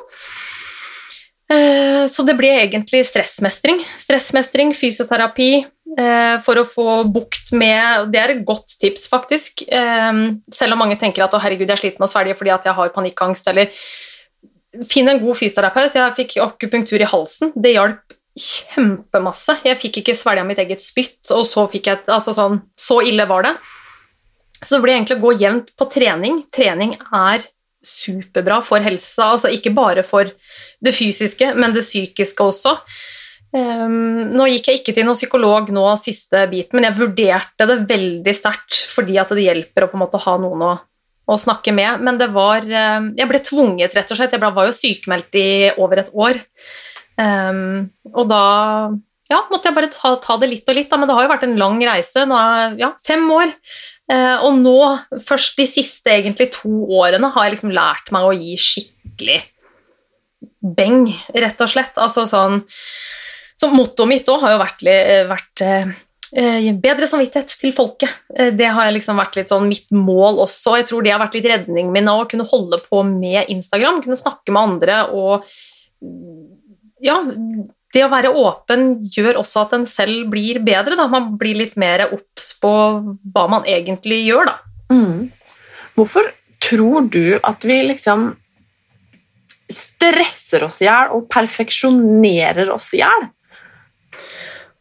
Eh, 1.50 2.06
Så 2.06 2.22
det 2.26 2.36
ble 2.38 2.52
egentlig 2.60 3.02
stressmestring. 3.08 3.82
Stressmestring, 3.98 4.70
fysioterapi, 4.78 5.66
eh, 5.98 6.36
for 6.46 6.54
å 6.62 6.68
få 6.68 6.86
bukt 7.10 7.50
med 7.52 8.12
Det 8.12 8.20
er 8.20 8.30
et 8.36 8.44
godt 8.46 8.78
tips, 8.78 9.08
faktisk. 9.10 9.64
Selv 9.66 10.72
om 10.72 10.78
mange 10.78 10.98
tenker 11.00 11.24
at 11.24 11.34
å 11.34 11.40
herregud, 11.42 11.66
jeg 11.66 11.82
sliter 11.82 11.98
med 11.98 12.08
å 12.08 12.12
svelge 12.12 12.38
fordi 12.38 12.54
jeg 12.54 12.74
har 12.78 12.94
panikkangst, 12.94 13.48
eller 13.50 13.74
Finn 14.87 15.11
en 15.11 15.20
god 15.22 15.38
fysioterapeut. 15.38 15.98
Jeg 15.98 16.16
fikk 16.18 16.38
akupunktur 16.44 17.02
i 17.02 17.09
halsen. 17.11 17.52
Det 17.56 17.74
hjalp 17.74 18.16
kjempemasse. 18.38 19.59
Jeg 19.66 19.78
fikk 19.80 20.00
ikke 20.00 20.16
svelga 20.18 20.44
mitt 20.46 20.61
eget 20.62 20.85
spytt, 20.85 21.22
og 21.35 21.42
så 21.48 21.66
fikk 21.70 21.90
jeg 21.90 22.04
Altså 22.06 22.35
sånn 22.37 22.61
Så 22.78 23.00
ille 23.06 23.26
var 23.28 23.48
det. 23.48 23.54
Så 24.61 24.76
det 24.76 24.85
ble 24.85 24.94
egentlig 24.94 25.18
å 25.18 25.24
gå 25.24 25.33
jevnt 25.40 25.72
på 25.78 25.88
trening. 25.90 26.44
Trening 26.52 26.94
er 27.16 27.46
superbra 27.80 28.61
for 28.64 28.83
helsa, 28.85 29.30
altså 29.33 29.48
ikke 29.52 29.72
bare 29.72 30.04
for 30.04 30.28
det 30.85 30.92
fysiske, 30.92 31.54
men 31.56 31.72
det 31.72 31.85
psykiske 31.87 32.44
også. 32.44 32.74
Um, 33.50 34.30
nå 34.37 34.46
gikk 34.52 34.68
jeg 34.68 34.80
ikke 34.80 34.92
til 34.94 35.09
noen 35.09 35.18
psykolog 35.18 35.72
nå 35.74 35.87
siste 35.98 36.44
bit, 36.52 36.74
men 36.76 36.87
jeg 36.87 36.98
vurderte 37.00 37.66
det 37.66 37.78
veldig 37.90 38.35
sterkt 38.37 38.85
fordi 38.92 39.16
at 39.18 39.33
det 39.35 39.46
hjelper 39.48 39.87
å 39.87 39.90
på 39.90 39.98
en 39.98 40.04
måte 40.04 40.20
ha 40.22 40.37
noen 40.38 40.66
å, 40.68 40.74
å 41.28 41.37
snakke 41.38 41.74
med. 41.76 42.02
Men 42.06 42.18
det 42.20 42.30
var 42.35 42.64
eh, 42.64 43.11
Jeg 43.18 43.28
ble 43.30 43.42
tvunget, 43.44 43.94
rett 43.96 44.11
og 44.12 44.20
slett. 44.20 44.35
Jeg 44.37 44.42
var 44.42 44.68
jo 44.68 44.76
sykemeldt 44.76 45.38
i 45.40 45.50
over 45.76 46.04
et 46.04 46.11
år. 46.14 46.40
Um, 47.20 47.90
og 48.14 48.30
da 48.30 48.44
ja, 49.30 49.42
måtte 49.50 49.68
jeg 49.68 49.76
bare 49.76 49.90
ta, 49.92 50.14
ta 50.22 50.38
det 50.40 50.48
litt 50.50 50.70
og 50.70 50.78
litt, 50.78 50.88
da, 50.90 50.96
men 50.98 51.11
det 51.11 51.14
har 51.14 51.26
jo 51.26 51.33
vært 51.35 51.46
en 51.46 51.59
lang 51.61 51.78
reise. 51.85 52.24
Nå 52.26 52.40
ja, 52.80 52.94
fem 53.06 53.24
år. 53.35 53.54
Uh, 54.11 54.42
og 54.48 54.59
nå, 54.59 54.76
først 55.26 55.61
de 55.61 55.68
siste 55.70 56.11
egentlig 56.11 56.50
to 56.56 56.72
årene, 56.98 57.30
har 57.35 57.46
jeg 57.46 57.59
liksom 57.59 57.74
lært 57.76 58.11
meg 58.14 58.26
å 58.26 58.35
gi 58.35 58.56
skikkelig 58.59 59.40
beng, 60.61 61.06
rett 61.37 61.62
og 61.62 61.70
slett. 61.70 61.96
Altså 62.00 62.26
sånn 62.28 62.62
Så 63.61 63.68
mottoet 63.72 64.09
mitt 64.09 64.28
òg 64.33 64.40
har 64.40 64.54
jo 64.54 64.61
vært, 64.62 64.83
vært 65.28 65.62
bedre 66.32 67.08
samvittighet 67.10 67.56
til 67.58 67.72
folket. 67.74 68.10
Eh, 68.36 68.50
Det 68.54 68.66
har 68.66 68.90
liksom 68.92 69.18
vært 69.18 69.36
litt 69.36 69.48
sånn 69.50 69.68
mitt 69.68 69.90
mål 69.90 70.38
også. 70.46 70.76
Jeg 70.78 70.86
tror 70.86 71.02
det 71.02 71.12
har 71.12 71.20
vært 71.20 71.34
litt 71.34 71.50
redningen 71.50 71.92
min 71.92 72.08
å 72.08 72.28
kunne 72.28 72.46
holde 72.46 72.78
på 72.84 73.02
med 73.04 73.48
Instagram, 73.48 74.02
kunne 74.02 74.16
snakke 74.16 74.52
med 74.52 74.62
andre 74.62 75.02
og 75.10 75.44
Ja, 77.00 77.16
det 77.92 78.02
å 78.04 78.10
være 78.12 78.30
åpen 78.36 79.08
gjør 79.08 79.38
også 79.40 79.62
at 79.64 79.72
en 79.72 79.86
selv 79.88 80.28
blir 80.30 80.60
bedre. 80.60 80.96
Da. 80.96 81.06
Man 81.08 81.36
blir 81.40 81.56
litt 81.56 81.76
mer 81.76 82.06
obs 82.12 82.52
på 82.60 82.70
hva 83.32 83.48
man 83.48 83.64
egentlig 83.64 84.20
gjør, 84.26 84.50
da. 84.52 84.56
Mm. 84.92 85.30
Hvorfor 85.96 86.28
tror 86.60 87.08
du 87.10 87.38
at 87.42 87.64
vi 87.64 87.80
liksom 87.88 88.36
stresser 89.70 90.64
oss 90.66 90.80
i 90.82 90.88
hjel 90.88 91.12
og 91.16 91.28
perfeksjonerer 91.32 92.70
oss 92.74 92.92
i 92.94 93.02
hjel? 93.02 93.28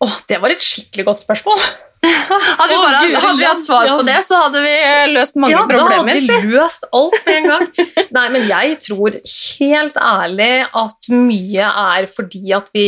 Åh, 0.05 0.17
det 0.31 0.39
var 0.41 0.53
et 0.53 0.63
skikkelig 0.63 1.05
godt 1.09 1.23
spørsmål. 1.25 1.61
Hadde 1.99 2.69
vi, 2.71 2.75
bare, 2.79 2.99
Gud, 3.03 3.15
hadde 3.19 3.37
vi 3.41 3.47
hatt 3.47 3.63
svar 3.63 3.87
ja. 3.89 3.95
på 3.99 4.05
det, 4.07 4.19
så 4.23 4.37
hadde 4.45 4.61
vi 4.63 4.75
løst 5.11 5.35
mange 5.35 5.51
ja, 5.51 5.63
problemer. 5.67 5.89
da 5.89 5.97
hadde 5.99 6.37
vi 6.45 6.53
løst 6.53 6.85
alt 6.95 7.17
med 7.25 7.39
en 7.39 7.49
gang. 7.51 7.65
Nei, 8.17 8.27
men 8.35 8.45
jeg 8.47 8.77
tror 8.85 9.17
helt 9.19 9.97
ærlig 9.99 10.53
at 10.83 11.09
mye 11.11 11.71
er 11.95 12.07
fordi 12.15 12.53
at 12.55 12.69
vi, 12.75 12.85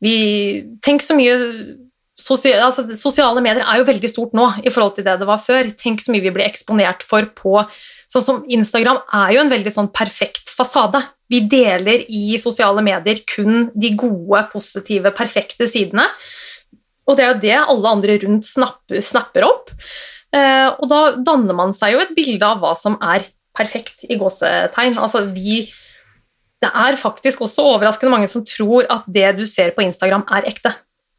vi 0.00 0.16
Tenk 0.84 1.04
så 1.04 1.18
mye 1.18 1.36
sosial, 2.16 2.62
altså, 2.70 2.86
Sosiale 2.96 3.44
medier 3.44 3.66
er 3.66 3.82
jo 3.82 3.90
veldig 3.90 4.10
stort 4.10 4.32
nå 4.36 4.48
i 4.64 4.72
forhold 4.72 4.96
til 4.96 5.04
det 5.04 5.18
det 5.20 5.28
var 5.28 5.44
før. 5.44 5.68
Tenk 5.76 6.00
så 6.00 6.14
mye 6.14 6.24
vi 6.24 6.32
blir 6.32 6.48
eksponert 6.48 7.04
for 7.06 7.28
på 7.36 7.60
Sånn 8.06 8.22
som 8.22 8.36
Instagram 8.54 9.00
er 9.18 9.32
jo 9.34 9.40
en 9.42 9.50
veldig 9.50 9.72
sånn 9.74 9.88
perfekt 9.90 10.52
fasade. 10.54 11.00
Vi 11.32 11.42
deler 11.50 12.04
i 12.06 12.38
sosiale 12.38 12.82
medier 12.86 13.22
kun 13.28 13.70
de 13.74 13.92
gode, 13.98 14.42
positive, 14.52 15.12
perfekte 15.16 15.68
sidene. 15.70 16.06
Og 17.06 17.18
det 17.18 17.24
er 17.24 17.32
jo 17.32 17.40
det 17.42 17.56
alle 17.58 17.94
andre 17.96 18.18
rundt 18.24 18.46
snapper, 18.48 19.00
snapper 19.02 19.46
opp. 19.46 19.72
Eh, 20.34 20.68
og 20.74 20.86
da 20.90 21.00
danner 21.22 21.56
man 21.56 21.74
seg 21.76 21.94
jo 21.94 22.02
et 22.02 22.14
bilde 22.16 22.46
av 22.46 22.62
hva 22.62 22.74
som 22.78 22.98
er 23.02 23.26
perfekt, 23.56 24.04
i 24.08 24.18
gåsetegn. 24.20 24.98
Altså 25.00 25.26
vi 25.32 25.66
Det 26.56 26.70
er 26.72 26.96
faktisk 26.96 27.42
også 27.44 27.66
overraskende 27.68 28.10
mange 28.10 28.28
som 28.32 28.42
tror 28.44 28.86
at 28.88 29.04
det 29.06 29.34
du 29.36 29.44
ser 29.44 29.74
på 29.76 29.84
Instagram, 29.84 30.24
er 30.32 30.46
ekte. 30.48 30.72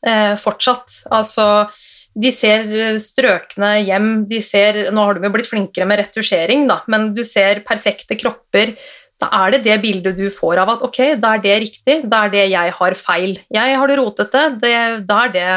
Eh, 0.06 0.34
fortsatt. 0.36 1.04
Altså 1.14 1.70
de 2.18 2.32
ser 2.34 2.98
strøkne 2.98 3.84
hjem, 3.86 4.26
de 4.30 4.42
ser 4.42 4.88
Nå 4.90 5.04
har 5.06 5.14
du 5.14 5.28
jo 5.28 5.34
blitt 5.36 5.50
flinkere 5.50 5.86
med 5.86 6.00
retusjering, 6.02 6.66
da, 6.70 6.80
men 6.90 7.12
du 7.14 7.24
ser 7.28 7.62
perfekte 7.68 8.18
kropper. 8.18 8.74
Da 9.18 9.30
er 9.34 9.56
det 9.56 9.64
det 9.66 9.80
bildet 9.82 10.18
du 10.20 10.28
får 10.30 10.62
av 10.62 10.76
at 10.76 10.84
ok, 10.86 11.00
da 11.22 11.34
er 11.36 11.42
det 11.42 11.56
riktig, 11.64 11.96
da 12.10 12.26
er 12.26 12.34
det 12.36 12.44
jeg 12.52 12.76
har 12.80 12.98
feil. 13.00 13.40
Jeg 13.54 13.80
har 13.80 13.90
det 13.90 13.98
rotete, 13.98 14.44
det, 14.62 14.76
da 15.10 15.24
er 15.26 15.34
det 15.34 15.48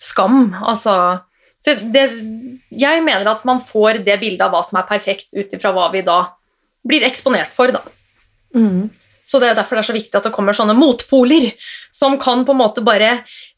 skam. 0.00 0.54
Altså 0.60 0.94
Så 1.60 1.74
det, 1.92 2.06
jeg 2.70 3.02
mener 3.04 3.26
at 3.28 3.42
man 3.44 3.58
får 3.60 4.00
det 4.06 4.20
bildet 4.20 4.46
av 4.46 4.54
hva 4.54 4.62
som 4.64 4.78
er 4.80 4.88
perfekt, 4.88 5.34
ut 5.34 5.52
ifra 5.52 5.74
hva 5.76 5.90
vi 5.92 6.00
da 6.06 6.22
blir 6.86 7.04
eksponert 7.04 7.52
for. 7.52 7.74
da. 7.74 7.82
Mm. 8.56 8.88
Så 9.30 9.38
det 9.38 9.50
er 9.50 9.58
derfor 9.58 9.78
det 9.78 9.84
er 9.84 9.90
så 9.90 9.94
viktig 9.94 10.16
at 10.18 10.26
det 10.26 10.32
kommer 10.34 10.56
sånne 10.56 10.74
motpoler 10.74 11.52
som 11.94 12.16
kan 12.18 12.42
på 12.46 12.54
en 12.54 12.60
måte 12.62 12.82
bare 12.82 13.10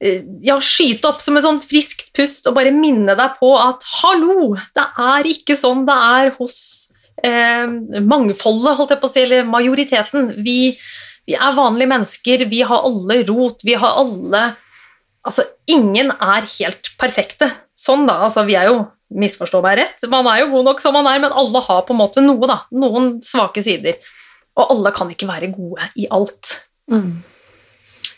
eh, 0.02 0.20
ja, 0.44 0.58
skyte 0.60 1.08
opp 1.08 1.22
som 1.24 1.38
et 1.38 1.46
sånn 1.46 1.62
friskt 1.64 2.10
pust 2.16 2.48
og 2.50 2.58
bare 2.58 2.74
minne 2.76 3.14
deg 3.16 3.38
på 3.38 3.54
at 3.56 3.86
hallo, 4.02 4.52
det 4.76 4.84
er 5.00 5.28
ikke 5.30 5.56
sånn 5.56 5.86
det 5.88 5.96
er 5.96 6.34
hos 6.36 6.58
mangfoldet, 7.22 8.76
holdt 8.78 8.94
jeg 8.94 9.00
på 9.02 9.08
å 9.08 9.12
si, 9.12 9.22
eller 9.22 9.46
majoriteten. 9.48 10.32
Vi, 10.42 10.74
vi 11.28 11.36
er 11.38 11.54
vanlige 11.56 11.92
mennesker, 11.92 12.46
vi 12.50 12.62
har 12.66 12.88
alle 12.88 13.22
rot, 13.28 13.64
vi 13.66 13.78
har 13.78 14.02
alle 14.02 14.52
Altså, 15.22 15.44
ingen 15.70 16.08
er 16.10 16.48
helt 16.58 16.88
perfekte. 16.98 17.46
Sånn, 17.78 18.08
da. 18.08 18.16
Altså, 18.26 18.42
vi 18.48 18.56
er 18.58 18.72
jo 18.72 18.80
Misforstå 19.12 19.60
meg 19.60 19.76
rett, 19.76 20.04
man 20.08 20.24
er 20.30 20.38
jo 20.40 20.46
god 20.54 20.70
nok 20.70 20.78
som 20.80 20.94
man 20.96 21.04
er, 21.10 21.18
men 21.20 21.34
alle 21.36 21.60
har 21.66 21.82
på 21.84 21.92
en 21.92 21.98
måte 22.00 22.22
noe, 22.24 22.48
da. 22.48 22.62
Noen 22.72 23.18
svake 23.24 23.60
sider. 23.64 23.98
Og 24.56 24.70
alle 24.72 24.92
kan 24.96 25.10
ikke 25.12 25.28
være 25.28 25.50
gode 25.52 25.88
i 26.00 26.06
alt. 26.12 26.54
Mm. 26.88 27.20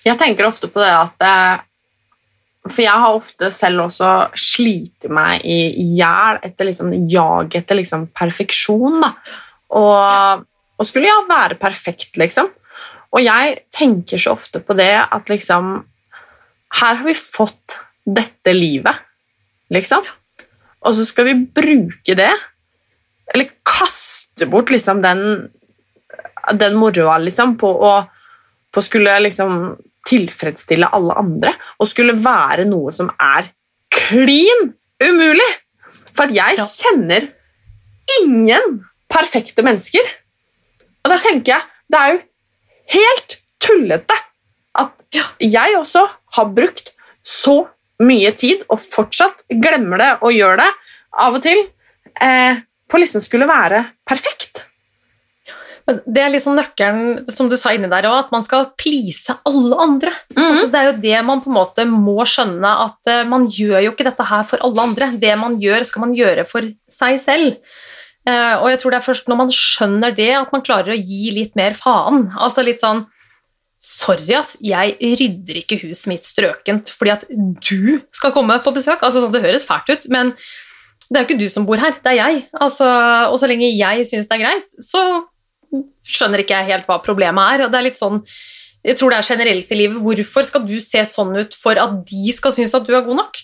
Jeg 0.04 0.20
tenker 0.20 0.46
ofte 0.46 0.70
på 0.70 0.82
det 0.82 0.92
at 0.94 1.24
eh, 1.26 1.64
For 2.64 2.80
jeg 2.80 2.96
har 2.96 3.12
ofte 3.12 3.50
selv 3.52 3.84
også 3.84 4.10
slitt 4.40 5.04
meg 5.12 5.44
i 5.44 5.68
hjel 5.98 6.40
etter 6.46 6.68
liksom 6.70 6.92
jag 7.12 7.56
etter 7.58 7.76
liksom 7.76 8.06
perfeksjon. 8.16 9.02
Da. 9.04 9.10
Og, 9.76 10.44
og 10.78 10.88
skulle 10.88 11.10
ja 11.10 11.18
være 11.28 11.58
perfekt, 11.60 12.14
liksom. 12.20 12.48
Og 13.14 13.22
jeg 13.22 13.58
tenker 13.74 14.20
så 14.20 14.32
ofte 14.34 14.62
på 14.64 14.74
det 14.78 14.94
at 15.04 15.28
liksom 15.30 15.76
Her 16.74 16.96
har 16.98 17.04
vi 17.06 17.14
fått 17.14 17.76
dette 18.04 18.52
livet, 18.52 18.96
liksom. 19.70 20.02
Og 20.84 20.96
så 20.96 21.04
skal 21.06 21.28
vi 21.28 21.36
bruke 21.56 22.16
det, 22.18 22.32
eller 23.32 23.52
kaste 23.64 24.48
bort 24.50 24.72
liksom 24.74 25.00
den 25.04 25.22
den 26.52 26.74
moroa 26.76 27.16
liksom, 27.22 27.54
på 27.56 27.70
å 27.70 27.92
på 28.74 28.82
skulle 28.82 29.14
liksom 29.22 29.76
tilfredsstille 30.08 30.88
alle 30.92 31.16
andre 31.20 31.54
og 31.80 31.88
skulle 31.90 32.16
være 32.24 32.66
noe 32.68 32.92
som 32.92 33.10
er 33.20 33.48
klin 33.94 34.72
umulig. 35.02 35.50
For 36.14 36.30
jeg 36.30 36.58
Ja. 36.58 36.64
kjenner 36.64 37.28
ingen 38.20 38.84
perfekte 39.10 39.62
mennesker. 39.62 40.04
Og 41.04 41.10
da 41.10 41.18
tenker 41.18 41.54
jeg 41.54 41.62
det 41.90 42.00
er 42.00 42.12
jo 42.12 42.22
helt 42.94 43.36
tullete 43.60 44.16
at 44.74 44.92
Ja. 45.14 45.24
jeg 45.40 45.76
også 45.78 46.08
har 46.36 46.44
brukt 46.46 46.92
så 47.24 47.68
mye 48.00 48.30
tid 48.36 48.64
og 48.68 48.78
fortsatt 48.80 49.44
glemmer 49.48 49.98
det 49.98 50.12
og 50.22 50.32
gjør 50.34 50.56
det 50.58 50.70
av 51.18 51.34
og 51.34 51.42
til 51.42 51.68
eh, 52.20 52.56
på 52.90 52.98
liksom 52.98 53.20
skulle 53.22 53.46
være 53.48 53.84
perfekt. 54.06 54.43
Men 55.84 55.98
det 56.08 56.20
er 56.24 56.30
liksom 56.32 56.54
nøkkelen, 56.56 57.32
som 57.36 57.50
du 57.50 57.58
sa 57.60 57.74
inni 57.76 57.90
der 57.92 58.06
òg, 58.08 58.16
at 58.22 58.30
man 58.32 58.44
skal 58.46 58.70
please 58.80 59.34
alle 59.44 59.76
andre. 59.84 60.14
Mhm. 60.32 60.44
Altså, 60.44 60.68
det 60.72 60.80
er 60.80 60.86
jo 60.88 61.00
det 61.02 61.24
man 61.28 61.42
på 61.44 61.50
en 61.52 61.58
måte 61.58 61.84
må 61.88 62.16
skjønne, 62.28 62.70
at 62.86 63.10
uh, 63.12 63.24
man 63.28 63.48
gjør 63.52 63.82
jo 63.84 63.92
ikke 63.92 64.06
dette 64.08 64.28
her 64.30 64.46
for 64.48 64.64
alle 64.64 64.86
andre. 64.88 65.10
Det 65.20 65.34
man 65.40 65.58
gjør, 65.60 65.84
skal 65.84 66.06
man 66.06 66.14
gjøre 66.16 66.46
for 66.48 66.70
seg 66.90 67.20
selv. 67.20 67.58
Uh, 68.24 68.56
og 68.62 68.70
jeg 68.72 68.80
tror 68.80 68.94
det 68.94 69.00
er 69.02 69.08
først 69.10 69.26
når 69.28 69.40
man 69.42 69.52
skjønner 69.52 70.14
det, 70.16 70.30
at 70.38 70.54
man 70.54 70.64
klarer 70.64 70.94
å 70.94 71.00
gi 71.00 71.34
litt 71.36 71.52
mer 71.60 71.76
faen. 71.76 72.30
Altså 72.38 72.64
litt 72.64 72.84
sånn 72.84 73.04
Sorry, 73.84 74.30
ass, 74.32 74.54
jeg 74.64 74.94
rydder 74.96 75.58
ikke 75.60 75.76
huset 75.82 76.06
mitt 76.08 76.24
strøkent 76.24 76.88
fordi 76.88 77.10
at 77.12 77.26
du 77.28 77.98
skal 78.16 78.32
komme 78.32 78.56
på 78.64 78.72
besøk. 78.72 79.02
Altså, 79.04 79.20
sånn, 79.20 79.34
det 79.34 79.42
høres 79.44 79.66
fælt 79.68 79.90
ut, 79.92 80.06
men 80.08 80.30
det 81.10 81.18
er 81.18 81.20
jo 81.20 81.28
ikke 81.28 81.42
du 81.42 81.50
som 81.52 81.66
bor 81.68 81.82
her, 81.82 81.92
det 82.00 82.14
er 82.14 82.16
jeg. 82.16 82.38
Altså, 82.64 82.88
og 83.28 83.36
så 83.42 83.50
lenge 83.50 83.68
jeg 83.68 84.06
syns 84.08 84.30
det 84.30 84.38
er 84.38 84.44
greit, 84.46 84.78
så 84.80 85.02
skjønner 86.04 86.42
ikke 86.42 86.58
jeg 86.60 86.70
helt 86.72 86.90
hva 86.90 87.00
problemet 87.04 87.54
er. 87.54 87.66
Og 87.66 87.72
det 87.72 87.80
er 87.80 87.88
litt 87.88 88.00
sånn 88.00 88.22
jeg 88.84 88.98
tror 89.00 89.14
det 89.14 89.18
er 89.18 89.28
generelt 89.30 89.70
i 89.72 89.78
livet. 89.78 90.00
Hvorfor 90.04 90.44
skal 90.44 90.64
du 90.68 90.76
se 90.82 91.00
sånn 91.08 91.32
ut 91.38 91.56
for 91.56 91.78
at 91.80 92.02
de 92.10 92.34
skal 92.36 92.52
synes 92.52 92.74
at 92.76 92.84
du 92.84 92.92
er 92.92 93.06
god 93.06 93.22
nok? 93.22 93.40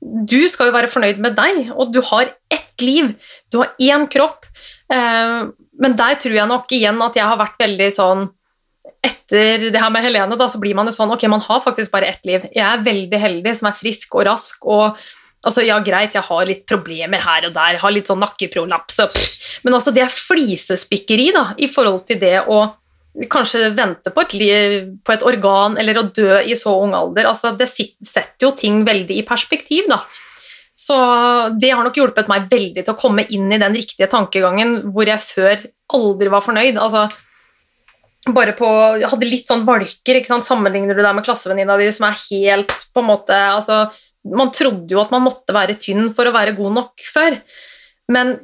Du 0.00 0.40
skal 0.50 0.70
jo 0.70 0.74
være 0.74 0.90
fornøyd 0.90 1.20
med 1.22 1.36
deg, 1.36 1.68
og 1.76 1.92
du 1.94 2.00
har 2.08 2.32
ett 2.50 2.82
liv. 2.82 3.12
Du 3.52 3.60
har 3.60 3.74
én 3.78 4.08
kropp. 4.10 4.48
Eh, 4.90 5.46
men 5.80 5.96
der 5.96 6.18
tror 6.20 6.34
jeg 6.34 6.50
nok 6.50 6.74
igjen 6.74 6.98
at 7.06 7.16
jeg 7.16 7.28
har 7.28 7.40
vært 7.40 7.58
veldig 7.62 7.90
sånn 7.94 8.28
Etter 9.00 9.70
det 9.72 9.80
her 9.80 9.92
med 9.92 10.02
Helene, 10.04 10.36
da, 10.36 10.44
så 10.50 10.58
blir 10.60 10.74
man 10.76 10.88
jo 10.88 10.92
sånn 10.92 11.12
Ok, 11.14 11.22
man 11.30 11.40
har 11.40 11.62
faktisk 11.64 11.92
bare 11.92 12.10
ett 12.10 12.26
liv. 12.28 12.42
Jeg 12.52 12.64
er 12.66 12.82
veldig 12.84 13.20
heldig 13.22 13.54
som 13.56 13.70
er 13.70 13.78
frisk 13.78 14.16
og 14.18 14.26
rask 14.28 14.66
og 14.68 14.98
Altså, 15.40 15.62
ja, 15.64 15.78
greit, 15.80 16.16
jeg 16.16 16.26
har 16.26 16.48
litt 16.48 16.66
problemer 16.68 17.22
her 17.24 17.46
og 17.48 17.54
der, 17.54 17.76
jeg 17.76 17.80
har 17.80 17.94
litt 17.94 18.10
sånn 18.10 18.20
nakkeprolaps 18.20 18.98
og 19.06 19.14
pff, 19.14 19.46
Men 19.64 19.78
altså, 19.78 19.92
det 19.96 20.04
er 20.04 20.12
flisespikkeri, 20.12 21.30
da, 21.36 21.46
i 21.56 21.68
forhold 21.72 22.04
til 22.10 22.20
det 22.20 22.42
å 22.44 22.60
kanskje 23.30 23.72
vente 23.74 24.12
på 24.14 24.22
et, 24.22 24.34
liv, 24.38 24.74
på 25.02 25.14
et 25.14 25.24
organ 25.26 25.74
eller 25.80 25.98
å 25.98 26.08
dø 26.14 26.42
i 26.44 26.54
så 26.58 26.74
ung 26.78 26.92
alder. 26.94 27.26
Altså, 27.30 27.54
det 27.58 27.70
setter 27.72 28.46
jo 28.46 28.52
ting 28.56 28.84
veldig 28.86 29.16
i 29.16 29.24
perspektiv, 29.26 29.88
da. 29.90 30.04
Så 30.80 30.96
det 31.60 31.72
har 31.74 31.84
nok 31.84 31.98
hjulpet 31.98 32.30
meg 32.30 32.46
veldig 32.48 32.84
til 32.84 32.94
å 32.94 33.00
komme 33.00 33.26
inn 33.28 33.50
i 33.52 33.58
den 33.60 33.74
riktige 33.76 34.08
tankegangen 34.08 34.78
hvor 34.94 35.08
jeg 35.08 35.20
før 35.24 35.66
aldri 35.96 36.30
var 36.32 36.44
fornøyd. 36.46 36.78
Altså, 36.80 37.08
bare 38.28 38.54
på, 38.56 38.68
jeg 39.00 39.10
hadde 39.12 39.28
litt 39.28 39.50
sånn 39.50 39.66
valker, 39.68 40.20
ikke 40.20 40.30
sant? 40.30 40.46
sammenligner 40.46 40.96
du 40.96 41.02
deg 41.02 41.16
med 41.16 41.26
klassevenninna 41.26 41.76
di 41.80 41.90
som 41.96 42.08
er 42.08 42.18
helt 42.28 42.72
på 42.94 43.02
en 43.02 43.10
måte 43.10 43.36
altså, 43.36 43.86
Man 44.28 44.52
trodde 44.52 44.92
jo 44.92 45.00
at 45.00 45.12
man 45.14 45.24
måtte 45.24 45.54
være 45.56 45.78
tynn 45.80 46.10
for 46.16 46.28
å 46.28 46.34
være 46.34 46.56
god 46.58 46.74
nok 46.76 47.06
før, 47.08 47.38
men 48.12 48.34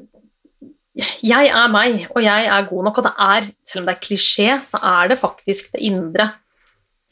jeg 0.97 1.51
er 1.53 1.69
meg, 1.69 2.07
og 2.15 2.23
jeg 2.25 2.47
er 2.49 2.69
god 2.71 2.87
nok, 2.87 2.99
og 2.99 3.05
det 3.05 3.13
er, 3.21 3.49
selv 3.69 3.83
om 3.83 3.89
det 3.91 3.95
er 3.97 4.05
klisjé, 4.07 4.49
så 4.65 4.81
er 4.81 5.11
det 5.13 5.19
faktisk 5.21 5.75
det 5.75 5.83
indre 5.85 6.31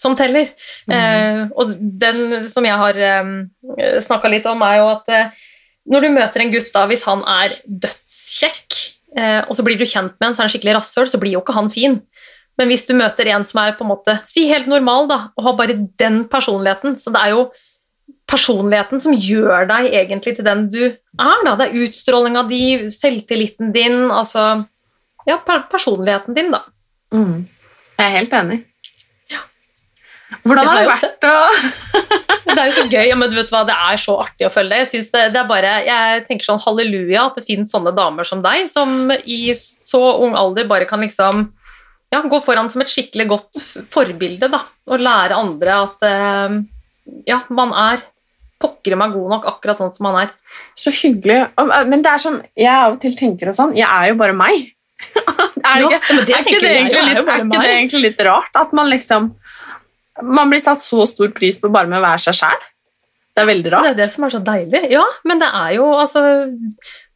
som 0.01 0.17
teller. 0.17 0.55
Eh, 0.91 1.43
og 1.53 1.75
den 2.01 2.47
som 2.51 2.65
jeg 2.65 2.81
har 2.81 3.01
eh, 3.11 4.01
snakka 4.03 4.31
litt 4.33 4.49
om, 4.49 4.65
er 4.65 4.81
jo 4.81 4.89
at 4.95 5.13
eh, 5.13 5.45
når 5.93 6.07
du 6.07 6.15
møter 6.15 6.45
en 6.45 6.55
gutt, 6.55 6.73
da, 6.73 6.87
hvis 6.89 7.05
han 7.05 7.21
er 7.29 7.59
dødskjekk, 7.69 8.79
eh, 9.19 9.43
og 9.45 9.53
så 9.59 9.67
blir 9.67 9.77
du 9.77 9.85
kjent 9.85 10.17
med 10.17 10.31
en, 10.31 10.37
så 10.37 10.43
er 10.43 10.49
han 10.49 10.55
skikkelig 10.55 10.79
rasshøl, 10.79 11.11
så 11.11 11.21
blir 11.21 11.37
jo 11.37 11.45
ikke 11.45 11.57
han 11.59 11.69
fin. 11.73 12.01
Men 12.59 12.71
hvis 12.71 12.87
du 12.89 12.95
møter 12.97 13.29
en 13.35 13.45
som 13.47 13.61
er 13.65 13.77
på 13.77 13.85
en 13.85 13.93
måte, 13.93 14.17
si 14.31 14.47
helt 14.49 14.71
normal, 14.71 15.11
da, 15.11 15.21
og 15.37 15.49
har 15.49 15.61
bare 15.61 15.77
den 16.01 16.23
personligheten, 16.31 16.97
så 17.01 17.13
det 17.13 17.21
er 17.21 17.35
jo 17.35 17.47
personligheten 18.31 19.03
som 19.03 19.15
gjør 19.15 19.67
deg 19.69 19.91
egentlig 19.93 20.37
til 20.37 20.47
den 20.47 20.69
du 20.73 20.83
er. 20.85 21.41
Da. 21.47 21.57
Det 21.61 21.67
er 21.69 21.83
utstrålinga 21.85 22.45
di, 22.51 22.63
selvtilliten 22.93 23.75
din, 23.75 24.07
altså 24.11 24.65
Ja, 25.25 25.39
personligheten 25.41 26.37
din, 26.37 26.51
da. 26.53 26.61
Mm. 27.15 27.47
Jeg 27.97 28.05
er 28.05 28.17
helt 28.19 28.35
enig. 28.37 28.59
Ja. 29.33 29.41
Hvordan 30.43 30.69
har 30.69 30.81
det 30.83 30.91
vært 30.91 31.29
å 31.29 31.39
Det 32.55 32.61
er 32.61 32.69
jo 32.69 32.75
så 32.77 32.85
gøy, 32.87 33.07
ja, 33.09 33.17
men 33.17 33.31
du 33.33 33.39
vet 33.39 33.51
hva, 33.51 33.63
det 33.67 33.75
er 33.75 33.99
så 33.99 34.19
artig 34.21 34.45
å 34.47 34.53
følge 34.53 34.77
deg. 34.77 34.93
Jeg, 34.93 35.07
det, 35.15 35.23
det 35.33 35.45
bare, 35.49 35.71
jeg 35.87 36.25
tenker 36.29 36.47
sånn 36.47 36.61
halleluja 36.61 37.25
at 37.31 37.39
det 37.39 37.47
finnes 37.47 37.73
sånne 37.73 37.95
damer 37.97 38.29
som 38.29 38.43
deg, 38.45 38.69
som 38.71 39.09
i 39.25 39.39
så 39.57 40.03
ung 40.23 40.37
alder 40.39 40.69
bare 40.69 40.87
kan 40.89 41.01
liksom 41.03 41.47
ja, 42.13 42.21
gå 42.21 42.41
foran 42.45 42.69
som 42.71 42.85
et 42.85 42.93
skikkelig 42.93 43.27
godt 43.33 43.65
forbilde, 43.91 44.51
da, 44.53 44.61
og 44.93 45.03
lære 45.03 45.41
andre 45.41 45.79
at 45.87 46.07
eh, 46.07 46.61
ja, 47.29 47.43
man 47.53 47.73
er 47.77 48.03
pokker 48.65 48.97
meg 48.99 49.15
god 49.15 49.33
nok 49.35 49.49
akkurat 49.51 49.81
sånn 49.81 49.93
som 49.95 50.07
man 50.09 50.21
er. 50.23 50.33
Så 50.79 50.93
hyggelig. 50.95 51.41
Men 51.91 52.05
det 52.05 52.13
er 52.13 52.23
sånn, 52.23 52.41
jeg 52.57 52.73
av 52.73 52.95
og 52.95 53.01
til 53.03 53.17
tenker 53.19 53.51
og 53.51 53.59
sånn, 53.59 53.75
jeg 53.77 53.89
er 53.89 54.13
jo 54.13 54.19
bare 54.21 54.37
meg. 54.37 54.71
er, 55.65 55.85
ikke, 55.85 55.99
det 56.25 56.37
er, 56.37 56.45
ikke 56.45 56.61
det 56.63 56.71
egentlig 56.71 57.03
litt, 57.11 57.19
er 57.19 57.43
ikke 57.43 57.59
det 57.59 57.73
egentlig 57.73 58.03
litt 58.07 58.23
rart? 58.25 58.55
At 58.57 58.71
man 58.77 58.87
liksom 58.89 59.33
Man 60.23 60.47
blir 60.53 60.63
satt 60.63 60.79
så 60.79 61.03
stor 61.11 61.33
pris 61.35 61.59
på 61.59 61.69
bare 61.75 61.91
med 61.91 61.99
å 61.99 62.05
være 62.05 62.23
seg 62.23 62.37
sjæl. 62.39 62.67
Det 63.35 63.43
er 63.43 63.49
veldig 63.49 63.71
rart. 63.73 63.89
Det 63.89 63.95
er 63.97 63.99
det 63.99 64.13
som 64.15 64.25
er 64.25 64.31
så 64.31 64.41
deilig. 64.47 64.83
Ja, 64.93 65.03
men 65.27 65.43
det 65.43 65.49
er 65.51 65.73
jo 65.75 65.89
altså 65.99 66.23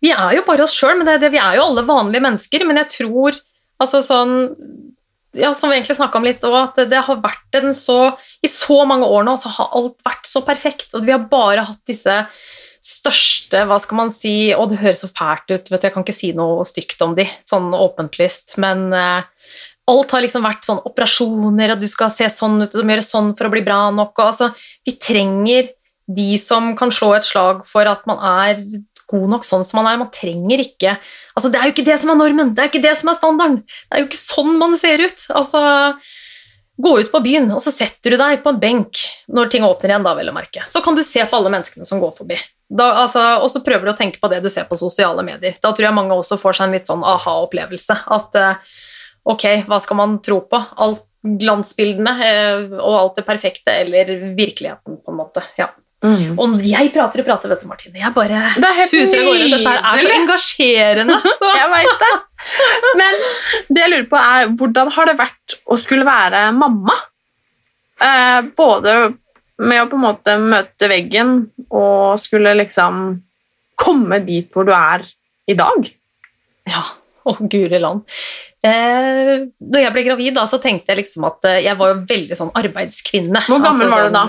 Vi 0.03 0.11
er 0.11 0.35
jo 0.35 0.43
bare 0.49 0.67
oss 0.67 0.75
sjøl, 0.75 0.97
men 0.99 1.07
det 1.07 1.21
det, 1.23 1.31
vi 1.31 1.39
er 1.39 1.61
jo 1.61 1.69
alle 1.69 1.87
vanlige 1.87 2.25
mennesker. 2.27 2.67
Men 2.67 2.83
jeg 2.83 2.91
tror 2.97 3.39
altså 3.79 4.03
sånn 4.03 4.35
ja, 5.39 5.55
Som 5.55 5.71
vi 5.71 5.79
egentlig 5.79 5.97
snakka 5.99 6.21
om 6.21 6.27
litt 6.27 6.45
òg, 6.47 6.57
at 6.61 6.81
det, 6.91 7.03
har 7.07 7.23
vært 7.23 7.59
en 7.61 7.75
så 7.77 7.99
I 8.45 8.51
så 8.51 8.83
mange 8.89 9.09
år 9.09 9.27
nå 9.27 9.37
så 9.41 9.53
har 9.57 9.75
alt 9.79 9.99
vært 10.07 10.29
så 10.29 10.43
perfekt, 10.47 10.91
og 10.95 11.07
vi 11.07 11.15
har 11.15 11.29
bare 11.31 11.67
hatt 11.69 11.83
disse 11.89 12.21
største 12.85 13.65
Hva 13.69 13.79
skal 13.83 14.03
man 14.03 14.13
si 14.15 14.53
Og 14.57 14.71
det 14.73 14.83
høres 14.83 15.03
så 15.05 15.11
fælt 15.11 15.49
ut, 15.51 15.71
vet 15.71 15.81
du, 15.81 15.89
jeg 15.89 15.95
kan 15.95 16.07
ikke 16.07 16.17
si 16.17 16.33
noe 16.37 16.67
stygt 16.69 17.03
om 17.05 17.17
de, 17.19 17.27
sånn 17.49 17.73
åpentlyst, 17.77 18.59
men 18.63 18.89
eh, 18.97 19.27
alt 19.89 20.13
har 20.13 20.25
liksom 20.25 20.45
vært 20.45 20.67
sånn 20.69 20.83
operasjoner, 20.89 21.73
og 21.73 21.83
du 21.83 21.89
skal 21.91 22.13
se 22.13 22.29
sånn 22.33 22.61
ut, 22.61 22.69
og 22.69 22.77
du 22.77 22.85
må 22.85 22.97
gjøre 22.97 23.09
sånn 23.09 23.35
for 23.39 23.49
å 23.49 23.53
bli 23.55 23.65
bra 23.67 23.89
nok, 23.95 24.15
og 24.19 24.33
altså 24.33 24.53
Vi 24.87 24.99
trenger 25.01 25.73
de 26.09 26.39
som 26.41 26.73
kan 26.77 26.93
slå 26.95 27.13
et 27.19 27.29
slag 27.29 27.67
for 27.69 27.89
at 27.89 28.07
man 28.09 28.21
er 28.25 28.63
god 29.09 29.33
nok 29.35 29.47
sånn 29.47 29.67
som 29.67 29.81
man 29.81 29.91
er. 29.91 29.99
Man 30.01 30.13
trenger 30.15 30.63
ikke 30.65 30.97
altså 31.39 31.51
Det 31.53 31.59
er 31.61 31.69
jo 31.69 31.75
ikke 31.77 31.87
det 31.87 31.99
som 32.03 32.11
er 32.13 32.19
normen, 32.19 32.55
det 32.55 32.65
er 32.65 32.71
ikke 32.71 32.83
det 32.83 32.95
som 32.99 33.11
er 33.13 33.19
standarden. 33.19 33.61
Det 33.65 33.95
er 33.95 34.03
jo 34.03 34.09
ikke 34.09 34.21
sånn 34.21 34.57
man 34.59 34.75
ser 34.81 35.05
ut. 35.05 35.29
Altså, 35.39 35.61
Gå 36.79 36.93
ut 37.01 37.09
på 37.11 37.21
byen, 37.25 37.49
og 37.51 37.59
så 37.59 37.73
setter 37.75 38.15
du 38.15 38.21
deg 38.21 38.39
på 38.45 38.53
en 38.53 38.59
benk 38.63 39.01
når 39.35 39.49
ting 39.51 39.65
åpner 39.67 39.91
igjen, 39.91 40.05
da, 40.07 40.13
vel 40.15 40.29
å 40.31 40.35
merke. 40.37 40.63
Så 40.71 40.79
kan 40.85 40.95
du 40.95 41.03
se 41.03 41.25
på 41.27 41.35
alle 41.35 41.51
menneskene 41.51 41.87
som 41.89 41.99
går 41.99 42.13
forbi. 42.15 42.37
Da, 42.71 42.87
altså, 43.03 43.23
og 43.43 43.51
så 43.51 43.65
prøver 43.67 43.89
du 43.89 43.91
å 43.91 43.97
tenke 43.99 44.21
på 44.23 44.31
det 44.31 44.39
du 44.45 44.47
ser 44.53 44.69
på 44.69 44.79
sosiale 44.79 45.25
medier. 45.27 45.57
Da 45.59 45.73
tror 45.73 45.89
jeg 45.89 45.97
mange 45.97 46.15
også 46.15 46.39
får 46.39 46.55
seg 46.55 46.69
en 46.69 46.77
litt 46.77 46.87
sånn 46.87 47.03
aha-opplevelse. 47.03 47.97
At 48.15 48.39
eh, 48.39 48.79
ok, 49.27 49.45
hva 49.67 49.81
skal 49.83 49.99
man 49.99 50.19
tro 50.23 50.39
på? 50.47 50.61
Alt 50.79 51.03
glansbildene 51.27 52.15
eh, 52.29 52.79
og 52.79 52.95
alt 53.01 53.19
det 53.19 53.27
perfekte, 53.27 53.75
eller 53.75 54.15
virkeligheten, 54.39 55.01
på 55.03 55.15
en 55.15 55.19
måte. 55.19 55.43
Ja. 55.59 55.73
Mm. 55.99 56.37
Og 56.39 56.61
jeg 56.63 56.93
prater 56.95 57.25
og 57.25 57.27
prater, 57.27 57.51
vet 57.51 57.63
du, 57.65 57.67
Martine. 57.67 57.99
Jeg 57.99 58.15
bare 58.15 58.43
Det 58.55 58.69
er 58.71 58.87
suser 58.87 59.19
av 59.19 59.25
gårde. 59.27 59.49
Dette 59.51 59.73
er 59.91 60.03
så 60.05 60.13
engasjerende. 60.15 61.17
Så. 61.41 61.53
Jeg 61.59 61.71
veit 61.73 62.05
det. 62.05 62.11
Men 63.01 63.23
det 63.67 63.83
jeg 63.83 63.93
lurer 63.95 64.11
på, 64.13 64.21
er 64.23 64.53
hvordan 64.61 64.93
har 64.95 65.11
det 65.11 65.17
vært 65.19 65.57
å 65.67 65.79
skulle 65.81 66.07
være 66.07 66.45
mamma? 66.55 66.95
Eh, 67.99 68.41
både 68.57 68.99
med 69.59 69.83
å 69.83 69.89
på 69.91 69.99
en 69.99 70.05
måte 70.05 70.37
møte 70.39 70.87
veggen 70.91 71.39
og 71.75 72.15
skulle 72.23 72.55
liksom 72.61 73.09
komme 73.79 74.21
dit 74.27 74.47
hvor 74.55 74.69
du 74.69 74.75
er 74.77 75.03
i 75.51 75.57
dag. 75.59 75.89
Ja, 76.69 76.85
å 77.27 77.35
guri 77.41 77.81
land. 77.83 78.05
Eh, 78.63 79.35
når 79.59 79.83
jeg 79.83 79.95
ble 79.95 80.05
gravid, 80.07 80.35
da, 80.39 80.47
så 80.51 80.59
tenkte 80.63 80.93
jeg 80.93 81.05
liksom 81.05 81.27
at 81.27 81.47
eh, 81.49 81.61
jeg 81.67 81.79
var 81.79 81.93
jo 81.93 82.03
veldig 82.11 82.39
sånn 82.39 82.55
arbeidskvinne. 82.59 83.43
Hvor 83.47 83.63
gammel 83.63 83.91
var 83.91 84.07
du 84.07 84.15
da? 84.15 84.25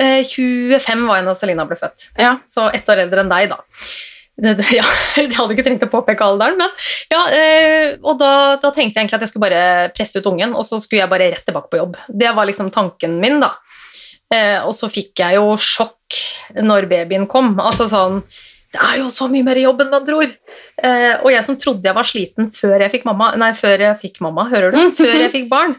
Eh, 0.00 0.22
25 0.24 1.04
var 1.08 1.20
jeg 1.20 1.28
da 1.28 1.34
Selina 1.38 1.66
ble 1.68 1.76
født. 1.80 2.08
Ja. 2.20 2.36
Så 2.50 2.68
ett 2.72 2.88
år 2.88 3.04
eldre 3.04 3.24
enn 3.24 3.32
deg, 3.32 3.52
da. 3.52 3.60
Det, 4.42 4.54
det, 4.58 4.68
ja, 4.78 4.84
jeg 5.20 5.34
hadde 5.36 5.54
ikke 5.54 5.66
trengt 5.66 5.84
å 5.84 5.90
påpeke 5.92 6.24
alderen, 6.24 6.56
men 6.56 6.70
ja, 7.12 7.20
eh, 7.36 7.88
og 8.00 8.16
da, 8.20 8.56
da 8.62 8.70
tenkte 8.72 8.96
jeg 8.96 9.04
egentlig 9.04 9.18
at 9.18 9.26
jeg 9.26 9.32
skulle 9.32 9.44
bare 9.44 9.90
presse 9.92 10.22
ut 10.22 10.30
ungen, 10.30 10.54
og 10.56 10.64
så 10.66 10.80
skulle 10.80 11.02
jeg 11.02 11.12
bare 11.12 11.28
rett 11.34 11.44
tilbake 11.46 11.68
på 11.72 11.82
jobb. 11.82 11.98
Det 12.08 12.32
var 12.32 12.48
liksom 12.48 12.72
tanken 12.72 13.18
min, 13.22 13.42
da. 13.44 13.52
Eh, 14.32 14.58
og 14.64 14.72
så 14.76 14.88
fikk 14.92 15.20
jeg 15.20 15.36
jo 15.36 15.52
sjokk 15.60 16.16
når 16.64 16.88
babyen 16.90 17.28
kom. 17.30 17.52
Altså 17.60 17.84
sånn 17.90 18.22
Det 18.72 18.80
er 18.80 19.02
jo 19.02 19.10
så 19.12 19.26
mye 19.28 19.44
mer 19.44 19.58
jobb 19.60 19.82
enn 19.84 19.92
man 19.92 20.06
tror. 20.06 20.30
Eh, 20.80 21.14
og 21.20 21.28
jeg 21.34 21.44
som 21.44 21.58
trodde 21.60 21.84
jeg 21.84 21.96
var 21.98 22.08
sliten 22.08 22.48
før 22.56 22.80
jeg 22.80 22.94
fikk 22.94 23.04
mamma 23.04 23.34
Nei, 23.36 23.50
før 23.56 23.84
jeg 23.84 23.98
fikk 24.00 24.22
mamma, 24.24 24.46
hører 24.48 24.72
du? 24.72 24.80
Før 24.98 25.12
jeg 25.12 25.32
fikk 25.34 25.50
barn. 25.52 25.76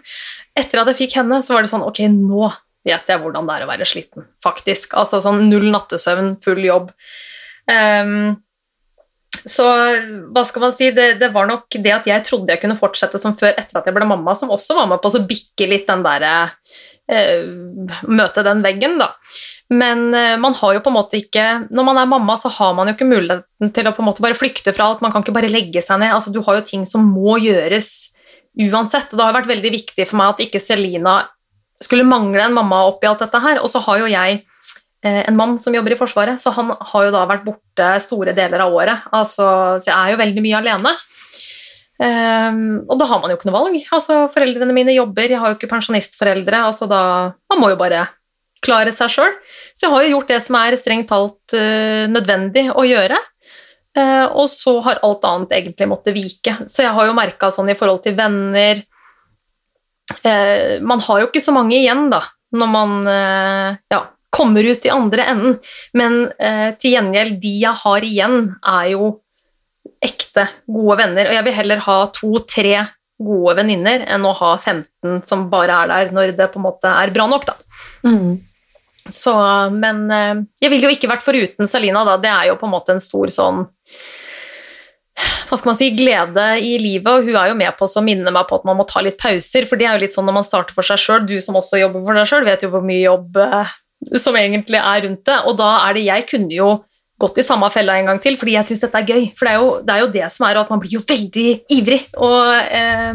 Etter 0.54 0.84
at 0.84 0.92
jeg 0.92 1.00
fikk 1.02 1.18
henne, 1.18 1.42
så 1.42 1.56
var 1.56 1.66
det 1.66 1.74
sånn 1.74 1.86
Ok, 1.88 2.04
nå 2.14 2.52
vet 2.84 3.10
jeg 3.10 3.22
hvordan 3.22 3.48
det 3.48 3.58
er 3.58 3.66
å 3.66 3.70
være 3.70 3.88
sliten, 3.88 4.28
faktisk. 4.44 4.96
Altså 5.00 5.22
sånn 5.24 5.46
null 5.50 5.70
nattesøvn, 5.74 6.36
full 6.44 6.64
jobb. 6.66 6.92
Um, 7.70 8.36
så 9.50 9.66
hva 10.32 10.44
skal 10.48 10.68
man 10.68 10.76
si, 10.78 10.92
det, 10.96 11.18
det 11.20 11.32
var 11.34 11.48
nok 11.50 11.74
det 11.84 11.92
at 11.92 12.06
jeg 12.08 12.24
trodde 12.28 12.54
jeg 12.54 12.62
kunne 12.62 12.80
fortsette 12.80 13.20
som 13.20 13.36
før 13.40 13.56
etter 13.58 13.80
at 13.80 13.88
jeg 13.90 13.96
ble 13.96 14.08
mamma, 14.08 14.36
som 14.38 14.52
også 14.54 14.78
var 14.78 14.92
med 14.92 15.02
på 15.04 15.10
å 15.10 15.24
bikke 15.28 15.68
litt 15.72 15.90
den 15.90 16.06
derre 16.06 16.36
uh, 16.52 17.50
Møte 18.08 18.46
den 18.46 18.64
veggen, 18.64 19.00
da. 19.02 19.10
Men 19.74 20.06
uh, 20.14 20.36
man 20.40 20.56
har 20.60 20.78
jo 20.78 20.84
på 20.86 20.92
en 20.92 20.98
måte 21.00 21.18
ikke 21.18 21.46
Når 21.74 21.88
man 21.88 22.00
er 22.00 22.10
mamma, 22.10 22.38
så 22.40 22.52
har 22.54 22.76
man 22.78 22.90
jo 22.90 22.96
ikke 22.98 23.10
muligheten 23.10 23.74
til 23.76 23.90
å 23.90 23.96
på 23.96 24.04
en 24.04 24.12
måte 24.12 24.24
bare 24.24 24.38
flykte 24.38 24.76
fra 24.76 24.92
alt. 24.92 25.04
Man 25.04 25.12
kan 25.16 25.26
ikke 25.26 25.36
bare 25.36 25.52
legge 25.52 25.82
seg 25.84 26.02
ned. 26.04 26.14
Altså, 26.16 26.32
du 26.36 26.42
har 26.46 26.60
jo 26.60 26.68
ting 26.68 26.84
som 26.88 27.06
må 27.08 27.40
gjøres 27.42 27.90
uansett. 28.60 29.12
Og 29.12 29.18
det 29.18 29.26
har 29.26 29.38
vært 29.40 29.50
veldig 29.50 29.72
viktig 29.74 30.08
for 30.08 30.20
meg 30.20 30.34
at 30.34 30.44
ikke 30.46 30.62
Selina 30.62 31.22
skulle 31.84 32.08
mangle 32.08 32.42
en 32.46 32.56
mamma 32.56 32.84
oppi 32.90 33.10
alt 33.10 33.24
dette 33.24 33.42
her. 33.44 33.62
Og 33.62 33.72
så 33.72 33.82
har 33.86 34.02
jo 34.02 34.12
jeg 34.12 34.42
eh, 35.06 35.22
en 35.24 35.38
mann 35.40 35.58
som 35.62 35.76
jobber 35.76 35.96
i 35.96 36.00
Forsvaret, 36.00 36.42
så 36.42 36.54
han 36.56 36.74
har 36.74 37.08
jo 37.08 37.16
da 37.16 37.24
vært 37.30 37.46
borte 37.48 37.90
store 38.06 38.36
deler 38.38 38.66
av 38.66 38.76
året. 38.76 39.10
Altså, 39.12 39.48
så 39.80 39.92
jeg 39.92 39.96
er 39.98 40.14
jo 40.14 40.22
veldig 40.24 40.46
mye 40.46 40.62
alene. 40.64 40.96
Um, 42.04 42.82
og 42.90 42.98
da 43.00 43.06
har 43.08 43.20
man 43.22 43.32
jo 43.32 43.38
ikke 43.38 43.48
noe 43.48 43.60
valg. 43.60 43.78
Altså, 43.96 44.24
foreldrene 44.34 44.76
mine 44.76 44.96
jobber, 44.96 45.30
jeg 45.30 45.40
har 45.40 45.52
jo 45.52 45.60
ikke 45.60 45.72
pensjonistforeldre. 45.72 46.64
Altså, 46.72 46.90
da, 46.90 47.02
man 47.54 47.62
må 47.62 47.70
jo 47.74 47.80
bare 47.80 48.08
klare 48.64 48.94
seg 48.96 49.12
sjøl. 49.12 49.36
Så 49.76 49.88
jeg 49.88 49.94
har 49.94 50.06
jo 50.06 50.16
gjort 50.16 50.34
det 50.34 50.40
som 50.44 50.58
er 50.60 50.80
strengt 50.80 51.12
talt 51.12 51.56
uh, 51.56 52.10
nødvendig 52.12 52.70
å 52.74 52.86
gjøre. 52.88 53.20
Uh, 53.94 54.26
og 54.42 54.48
så 54.50 54.80
har 54.88 55.04
alt 55.06 55.26
annet 55.30 55.54
egentlig 55.60 55.88
måttet 55.92 56.18
vike. 56.18 56.56
Så 56.66 56.86
jeg 56.86 56.96
har 56.96 57.08
jo 57.08 57.18
merka 57.18 57.52
sånn 57.54 57.70
i 57.72 57.78
forhold 57.78 58.02
til 58.06 58.18
venner 58.18 58.82
eh, 60.24 60.82
Man 60.82 61.04
har 61.04 61.22
jo 61.22 61.30
ikke 61.30 61.44
så 61.44 61.54
mange 61.56 61.78
igjen, 61.78 62.10
da, 62.14 62.22
når 62.54 62.72
man 62.72 62.96
eh, 63.10 63.82
ja, 63.94 64.02
kommer 64.34 64.66
ut 64.66 64.86
i 64.86 64.94
andre 64.94 65.28
enden. 65.34 65.60
Men 65.98 66.26
eh, 66.40 66.72
til 66.80 66.98
gjengjeld, 66.98 67.38
de 67.44 67.54
jeg 67.64 67.82
har 67.84 68.08
igjen, 68.08 68.40
er 68.62 68.90
jo 68.96 69.12
ekte 70.04 70.48
gode 70.68 71.00
venner. 71.04 71.30
Og 71.30 71.38
jeg 71.38 71.48
vil 71.48 71.58
heller 71.60 71.84
ha 71.86 71.98
to-tre 72.16 72.78
gode 73.24 73.56
venninner 73.60 74.04
enn 74.12 74.26
å 74.26 74.34
ha 74.36 74.56
15 74.58 75.22
som 75.30 75.46
bare 75.52 75.84
er 75.84 75.92
der 75.92 76.16
når 76.16 76.34
det 76.38 76.50
på 76.52 76.60
en 76.60 76.66
måte 76.66 76.90
er 76.90 77.14
bra 77.14 77.28
nok, 77.30 77.46
da. 77.48 77.56
Mm. 78.08 78.42
Så, 79.12 79.34
men 79.76 80.06
eh, 80.12 80.44
jeg 80.64 80.72
ville 80.72 80.88
jo 80.88 80.96
ikke 80.96 81.12
vært 81.12 81.26
foruten 81.26 81.70
Salina, 81.70 82.06
da. 82.08 82.18
Det 82.22 82.32
er 82.32 82.52
jo 82.52 82.60
på 82.60 82.68
en 82.68 82.76
måte 82.76 82.96
en 82.96 83.04
stor 83.04 83.32
sånn 83.34 83.66
hva 85.50 85.60
skal 85.60 85.70
man 85.70 85.78
si, 85.78 85.92
glede 85.94 86.46
i 86.66 86.74
livet, 86.82 87.10
og 87.10 87.28
hun 87.28 87.38
er 87.38 87.52
jo 87.52 87.58
med 87.60 87.76
på 87.78 87.86
å 87.86 88.06
minne 88.06 88.34
meg 88.34 88.48
på 88.50 88.58
at 88.58 88.66
man 88.68 88.80
må 88.80 88.88
ta 88.90 89.04
litt 89.06 89.20
pauser, 89.22 89.68
for 89.70 89.80
det 89.80 89.86
er 89.88 89.98
jo 89.98 90.06
litt 90.06 90.16
sånn 90.16 90.26
når 90.30 90.40
man 90.40 90.48
starter 90.48 90.76
for 90.76 90.88
seg 90.88 91.02
sjøl, 91.02 91.28
du 91.30 91.38
som 91.44 91.60
også 91.60 91.82
jobber 91.84 92.06
for 92.08 92.18
deg 92.18 92.32
sjøl, 92.32 92.48
vet 92.48 92.66
jo 92.66 92.72
hvor 92.74 92.86
mye 92.86 93.04
jobb 93.04 93.38
eh, 93.44 93.76
som 94.24 94.40
egentlig 94.40 94.82
er 94.82 95.06
rundt 95.06 95.24
det, 95.30 95.38
og 95.46 95.60
da 95.62 95.70
er 95.84 95.96
det 95.98 96.08
Jeg 96.08 96.28
kunne 96.32 96.58
jo 96.58 96.72
gått 97.24 97.38
i 97.40 97.46
samme 97.46 97.70
fella 97.72 97.96
en 98.00 98.10
gang 98.10 98.20
til, 98.20 98.36
fordi 98.40 98.56
jeg 98.58 98.68
syns 98.68 98.82
dette 98.84 99.00
er 99.00 99.08
gøy. 99.08 99.28
For 99.38 99.48
det 99.48 99.52
er, 99.54 99.62
jo, 99.62 99.68
det 99.86 99.94
er 99.94 100.02
jo 100.02 100.10
det 100.16 100.30
som 100.34 100.48
er, 100.48 100.60
at 100.60 100.72
man 100.74 100.82
blir 100.82 100.96
jo 100.98 101.04
veldig 101.08 101.48
ivrig 101.72 102.00
og 102.18 102.40
eh, 102.58 103.14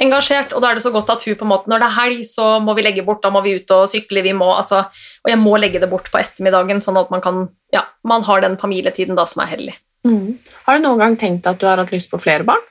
engasjert, 0.00 0.54
og 0.54 0.62
da 0.62 0.70
er 0.70 0.78
det 0.78 0.84
så 0.86 0.92
godt 0.94 1.12
at 1.12 1.26
hun 1.26 1.36
på 1.38 1.46
en 1.46 1.52
måte 1.52 1.70
Når 1.70 1.82
det 1.82 1.88
er 1.90 1.98
helg, 1.98 2.22
så 2.28 2.46
må 2.64 2.76
vi 2.78 2.86
legge 2.86 3.04
bort, 3.06 3.22
da 3.24 3.32
må 3.34 3.42
vi 3.44 3.56
ut 3.58 3.74
og 3.74 3.88
sykle, 3.90 4.24
vi 4.24 4.32
må 4.36 4.48
altså 4.54 4.84
Og 4.86 5.32
jeg 5.32 5.40
må 5.42 5.58
legge 5.60 5.82
det 5.82 5.90
bort 5.90 6.08
på 6.12 6.22
ettermiddagen, 6.22 6.82
sånn 6.84 6.98
at 7.00 7.12
man 7.14 7.24
kan 7.24 7.48
Ja, 7.74 7.84
man 8.06 8.24
har 8.26 8.42
den 8.44 8.56
familietiden 8.60 9.18
da 9.18 9.26
som 9.28 9.44
er 9.44 9.52
hellig. 9.52 9.76
Mm. 10.04 10.36
Har 10.66 10.78
du 10.78 10.84
noen 10.84 11.00
gang 11.00 11.18
tenkt 11.18 11.46
at 11.48 11.60
du 11.60 11.66
har 11.68 11.80
hatt 11.80 11.92
lyst 11.94 12.10
på 12.12 12.20
flere 12.20 12.46
barn? 12.46 12.62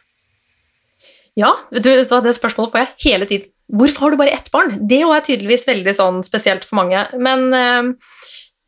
Ja, 1.40 1.56
du, 1.74 1.88
vet 1.90 2.10
du 2.10 2.20
det 2.22 2.36
spørsmålet 2.38 2.74
får 2.74 2.84
jeg 2.84 2.92
hele 3.08 3.30
tiden. 3.30 3.50
Hvorfor 3.74 4.06
har 4.06 4.14
du 4.14 4.20
bare 4.20 4.36
ett 4.36 4.52
barn? 4.54 4.76
Det 4.90 5.00
er 5.02 5.24
tydeligvis 5.26 5.66
veldig 5.66 5.96
sånn 5.98 6.20
spesielt 6.26 6.68
for 6.68 6.78
mange. 6.84 7.00
Men 7.18 7.48
eh, 7.58 8.12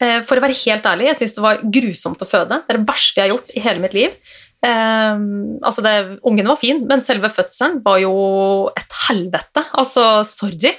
eh, 0.01 0.17
for 0.25 0.39
å 0.39 0.45
være 0.45 0.57
helt 0.63 0.87
ærlig, 0.89 1.11
jeg 1.11 1.19
syns 1.19 1.35
det 1.35 1.45
var 1.45 1.61
grusomt 1.77 2.25
å 2.25 2.29
føde. 2.29 2.63
Det 2.63 2.73
er 2.73 2.79
det 2.79 2.89
verste 2.89 3.21
jeg 3.21 3.27
har 3.27 3.35
gjort 3.35 3.53
i 3.53 3.63
hele 3.67 3.83
mitt 3.83 3.97
liv. 3.97 4.15
Eh, 4.65 5.13
altså 5.61 5.85
det, 5.85 5.95
ungen 6.25 6.49
var 6.49 6.61
fin, 6.61 6.81
men 6.89 7.05
selve 7.05 7.29
fødselen 7.35 7.83
var 7.85 8.01
jo 8.01 8.15
et 8.73 8.97
helvete. 9.05 9.67
Altså, 9.77 10.07
sorry. 10.25 10.73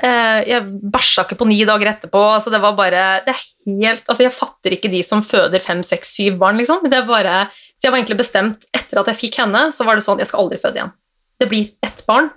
Eh, 0.00 0.40
jeg 0.48 0.64
bæsja 0.92 1.26
ikke 1.26 1.36
på 1.42 1.48
ni 1.50 1.58
dager 1.68 1.90
etterpå. 1.92 2.20
Altså, 2.36 2.52
det 2.52 2.62
var 2.62 2.76
bare 2.78 3.02
det 3.26 3.34
er 3.34 3.42
helt, 3.66 4.06
altså, 4.06 4.22
Jeg 4.24 4.32
fatter 4.36 4.76
ikke 4.76 4.92
de 4.92 5.02
som 5.04 5.22
føder 5.22 5.60
fem, 5.60 5.82
seks, 5.84 6.14
syv 6.16 6.38
barn, 6.40 6.56
liksom. 6.60 6.86
Det 6.88 6.96
er 6.96 7.08
bare, 7.08 7.42
så 7.76 7.88
jeg 7.88 7.92
var 7.92 8.00
egentlig 8.00 8.20
bestemt 8.22 8.64
Etter 8.76 9.02
at 9.02 9.12
jeg 9.12 9.20
fikk 9.26 9.40
henne, 9.42 9.68
så 9.76 9.84
var 9.84 9.98
det 9.98 10.06
sånn 10.06 10.22
Jeg 10.22 10.30
skal 10.30 10.46
aldri 10.46 10.60
føde 10.62 10.80
igjen. 10.80 10.94
Det 11.40 11.48
blir 11.50 11.70
ett 11.84 12.04
barn. 12.08 12.30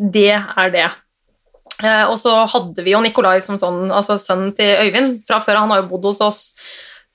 Det 0.00 0.32
er 0.32 0.72
det. 0.72 0.88
Eh, 1.84 2.04
og 2.08 2.16
så 2.20 2.32
hadde 2.48 2.84
vi 2.84 2.94
jo 2.94 3.02
Nikolai 3.04 3.38
som 3.44 3.60
sånn, 3.60 3.88
altså 3.92 4.16
sønnen 4.20 4.54
til 4.56 4.80
Øyvind 4.86 5.22
fra 5.28 5.40
før. 5.44 5.62
Han 5.62 5.72
har 5.72 5.82
jo 5.82 5.90
bodd 5.92 6.10
hos 6.10 6.20
oss 6.24 6.40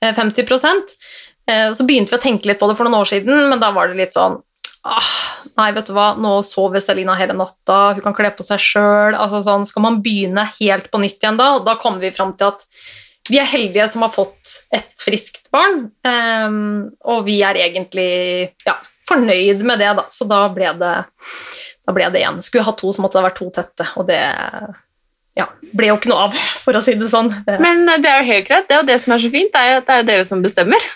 eh, 0.02 0.14
50 0.14 0.42
eh, 1.50 1.70
Så 1.74 1.86
begynte 1.86 2.14
vi 2.14 2.18
å 2.18 2.22
tenke 2.22 2.50
litt 2.50 2.62
på 2.62 2.70
det 2.70 2.78
for 2.78 2.86
noen 2.86 3.00
år 3.02 3.10
siden, 3.10 3.48
men 3.50 3.62
da 3.62 3.72
var 3.74 3.90
det 3.90 3.98
litt 4.00 4.14
sånn 4.14 4.40
ah, 4.86 5.12
Nei, 5.56 5.70
vet 5.72 5.88
du 5.88 5.94
hva, 5.96 6.10
nå 6.20 6.34
sover 6.44 6.82
Selina 6.84 7.14
hele 7.16 7.36
natta, 7.36 7.94
hun 7.96 8.04
kan 8.04 8.16
kle 8.16 8.30
på 8.36 8.44
seg 8.44 8.60
sjøl. 8.60 9.16
Altså 9.16 9.40
sånn, 9.46 9.64
skal 9.68 9.86
man 9.86 10.02
begynne 10.04 10.44
helt 10.58 10.90
på 10.92 11.00
nytt 11.00 11.16
igjen 11.22 11.38
da? 11.40 11.54
Da 11.64 11.78
kommer 11.80 12.04
vi 12.04 12.12
fram 12.12 12.34
til 12.36 12.52
at 12.52 12.66
vi 13.30 13.40
er 13.40 13.48
heldige 13.48 13.88
som 13.90 14.04
har 14.04 14.12
fått 14.14 14.58
et 14.76 14.92
friskt 15.02 15.48
barn, 15.54 15.88
um, 16.06 16.58
og 17.08 17.24
vi 17.26 17.40
er 17.42 17.58
egentlig 17.58 18.10
ja, 18.66 18.76
fornøyd 19.08 19.64
med 19.66 19.80
det, 19.82 19.94
da. 19.98 20.04
Så 20.12 20.28
da 20.30 20.44
ble 20.52 20.70
det 20.78 20.92
da 21.86 21.94
ble 21.94 22.08
det 22.10 22.24
én. 22.26 22.42
Skulle 22.42 22.66
hatt 22.66 22.80
to, 22.82 22.90
så 22.92 23.04
måtte 23.04 23.20
det 23.20 23.28
vært 23.28 23.38
to 23.38 23.48
tette, 23.54 23.86
og 23.96 24.08
det 24.08 24.20
ja, 25.36 25.46
ble 25.76 25.90
jo 25.90 25.98
ikke 25.98 26.10
noe 26.10 26.28
av, 26.28 26.38
for 26.62 26.76
å 26.76 26.82
si 26.82 26.96
det 26.98 27.08
sånn. 27.12 27.30
Men 27.62 27.84
eh, 27.86 28.00
det 28.02 28.10
er 28.10 28.22
jo 28.22 28.30
helt 28.32 28.48
greit. 28.48 28.68
Det 28.68 28.76
er 28.76 28.80
jo 28.82 28.88
det 28.88 29.00
som 29.02 29.14
er 29.14 29.22
så 29.22 29.32
fint, 29.32 29.52
det 29.54 29.62
er 29.62 29.80
at 29.82 29.88
det 29.88 29.98
er 30.00 30.08
dere 30.08 30.28
som 30.28 30.42
bestemmer. 30.44 30.88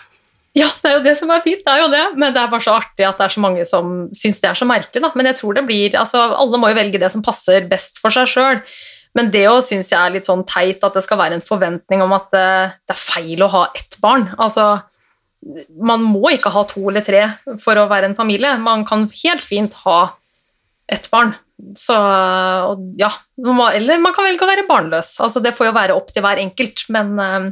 Ja, 0.57 0.67
det 0.83 0.89
er 0.89 0.97
jo 0.97 1.03
det 1.05 1.13
som 1.21 1.31
er 1.31 1.43
fint, 1.45 1.61
det 1.63 1.73
er 1.73 1.85
jo 1.85 1.91
det, 1.93 2.05
men 2.19 2.33
det 2.35 2.41
er 2.43 2.51
bare 2.51 2.65
så 2.65 2.75
artig 2.81 3.07
at 3.07 3.21
det 3.21 3.27
er 3.29 3.35
så 3.37 3.43
mange 3.43 3.67
som 3.69 3.93
syns 4.17 4.41
det 4.43 4.49
er 4.51 4.59
så 4.59 4.67
merkelig, 4.67 5.03
da. 5.05 5.11
Men 5.15 5.31
jeg 5.31 5.39
tror 5.39 5.55
det 5.55 5.67
blir 5.69 5.99
Altså, 6.01 6.23
alle 6.35 6.59
må 6.59 6.73
jo 6.73 6.79
velge 6.81 6.99
det 6.99 7.11
som 7.13 7.23
passer 7.23 7.69
best 7.71 8.01
for 8.03 8.15
seg 8.15 8.31
sjøl. 8.31 8.63
Men 9.19 9.31
det 9.35 9.45
òg 9.51 9.63
syns 9.67 9.91
jeg 9.91 9.99
er 9.99 10.15
litt 10.15 10.29
sånn 10.31 10.45
teit, 10.47 10.83
at 10.87 10.95
det 10.95 11.03
skal 11.07 11.19
være 11.19 11.39
en 11.39 11.45
forventning 11.47 12.03
om 12.03 12.15
at 12.15 12.35
eh, 12.39 12.75
det 12.87 12.95
er 12.95 13.03
feil 13.03 13.43
å 13.43 13.51
ha 13.51 13.65
ett 13.79 13.99
barn. 14.03 14.29
Altså, 14.39 14.67
man 15.79 16.03
må 16.05 16.35
ikke 16.35 16.53
ha 16.55 16.65
to 16.69 16.83
eller 16.91 17.05
tre 17.07 17.25
for 17.63 17.79
å 17.79 17.89
være 17.91 18.11
en 18.11 18.19
familie. 18.19 18.53
Man 18.63 18.85
kan 18.87 19.09
helt 19.23 19.47
fint 19.47 19.75
ha 19.87 20.01
ett 20.91 21.09
barn. 21.11 21.35
Så 21.77 21.95
ja, 22.99 23.11
Eller 23.37 24.01
man 24.01 24.15
kan 24.17 24.27
velge 24.27 24.47
å 24.47 24.51
være 24.51 24.69
barnløs. 24.69 25.17
Altså, 25.23 25.43
det 25.43 25.55
får 25.59 25.71
jo 25.71 25.77
være 25.77 25.97
opp 25.99 26.15
til 26.15 26.25
hver 26.25 26.43
enkelt, 26.43 26.87
men 26.95 27.19
eh, 27.19 27.51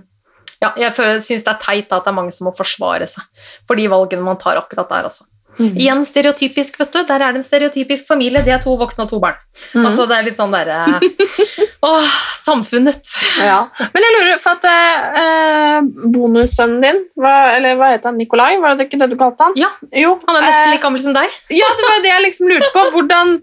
ja, 0.62 0.72
jeg 0.76 0.94
syns 1.22 1.44
det 1.46 1.52
er 1.54 1.62
teit 1.62 1.92
at 1.92 2.04
det 2.04 2.12
er 2.12 2.16
mange 2.16 2.34
som 2.34 2.48
må 2.48 2.54
forsvare 2.56 3.06
seg 3.10 3.26
for 3.68 3.78
de 3.78 3.88
valgene 3.90 4.26
man 4.26 4.40
tar 4.40 4.58
akkurat 4.60 4.90
der 4.90 5.10
også. 5.10 5.26
Mm. 5.58 5.74
Igjen 5.74 6.04
stereotypisk, 6.06 6.76
vet 6.78 6.92
du. 6.94 7.00
Der 7.08 7.22
er 7.24 7.32
det 7.34 7.40
en 7.40 7.46
stereotypisk 7.46 8.06
familie. 8.06 8.44
Det 8.46 8.52
er 8.54 8.60
to 8.62 8.76
voksne 8.78 9.06
og 9.06 9.10
to 9.10 9.18
barn. 9.22 9.38
Mm. 9.72 9.86
Altså, 9.88 10.04
det 10.06 10.18
er 10.18 10.26
litt 10.28 10.38
sånn 10.38 10.54
derre 10.54 11.00
Åh, 11.88 12.12
samfunnet. 12.38 13.10
Ja. 13.42 13.58
Men 13.94 14.06
jeg 14.06 14.14
lurer, 14.14 14.38
for 14.42 14.58
at 14.58 14.68
eh, 14.68 15.88
bonussønnen 16.14 16.82
din, 16.84 17.02
hva, 17.18 17.34
eller 17.56 17.78
hva 17.78 17.92
het 17.94 18.06
han, 18.06 18.18
Nikolai, 18.18 18.56
var 18.62 18.78
det 18.78 18.88
ikke 18.88 19.00
det 19.02 19.10
du 19.12 19.18
kalte 19.18 19.48
han? 19.48 19.58
Ja, 19.58 19.70
Jo, 19.94 20.16
han 20.26 20.40
er 20.40 20.46
nesten 20.46 20.64
eh, 20.68 20.72
like 20.74 20.84
gammel 20.84 21.02
som 21.02 21.14
deg. 21.16 21.36
Ja, 21.54 21.70
det 21.78 21.86
var 21.86 22.02
det 22.04 22.12
jeg 22.12 22.24
liksom 22.28 22.50
lurte 22.52 22.72
på. 22.74 22.86
Hvordan, 22.96 23.36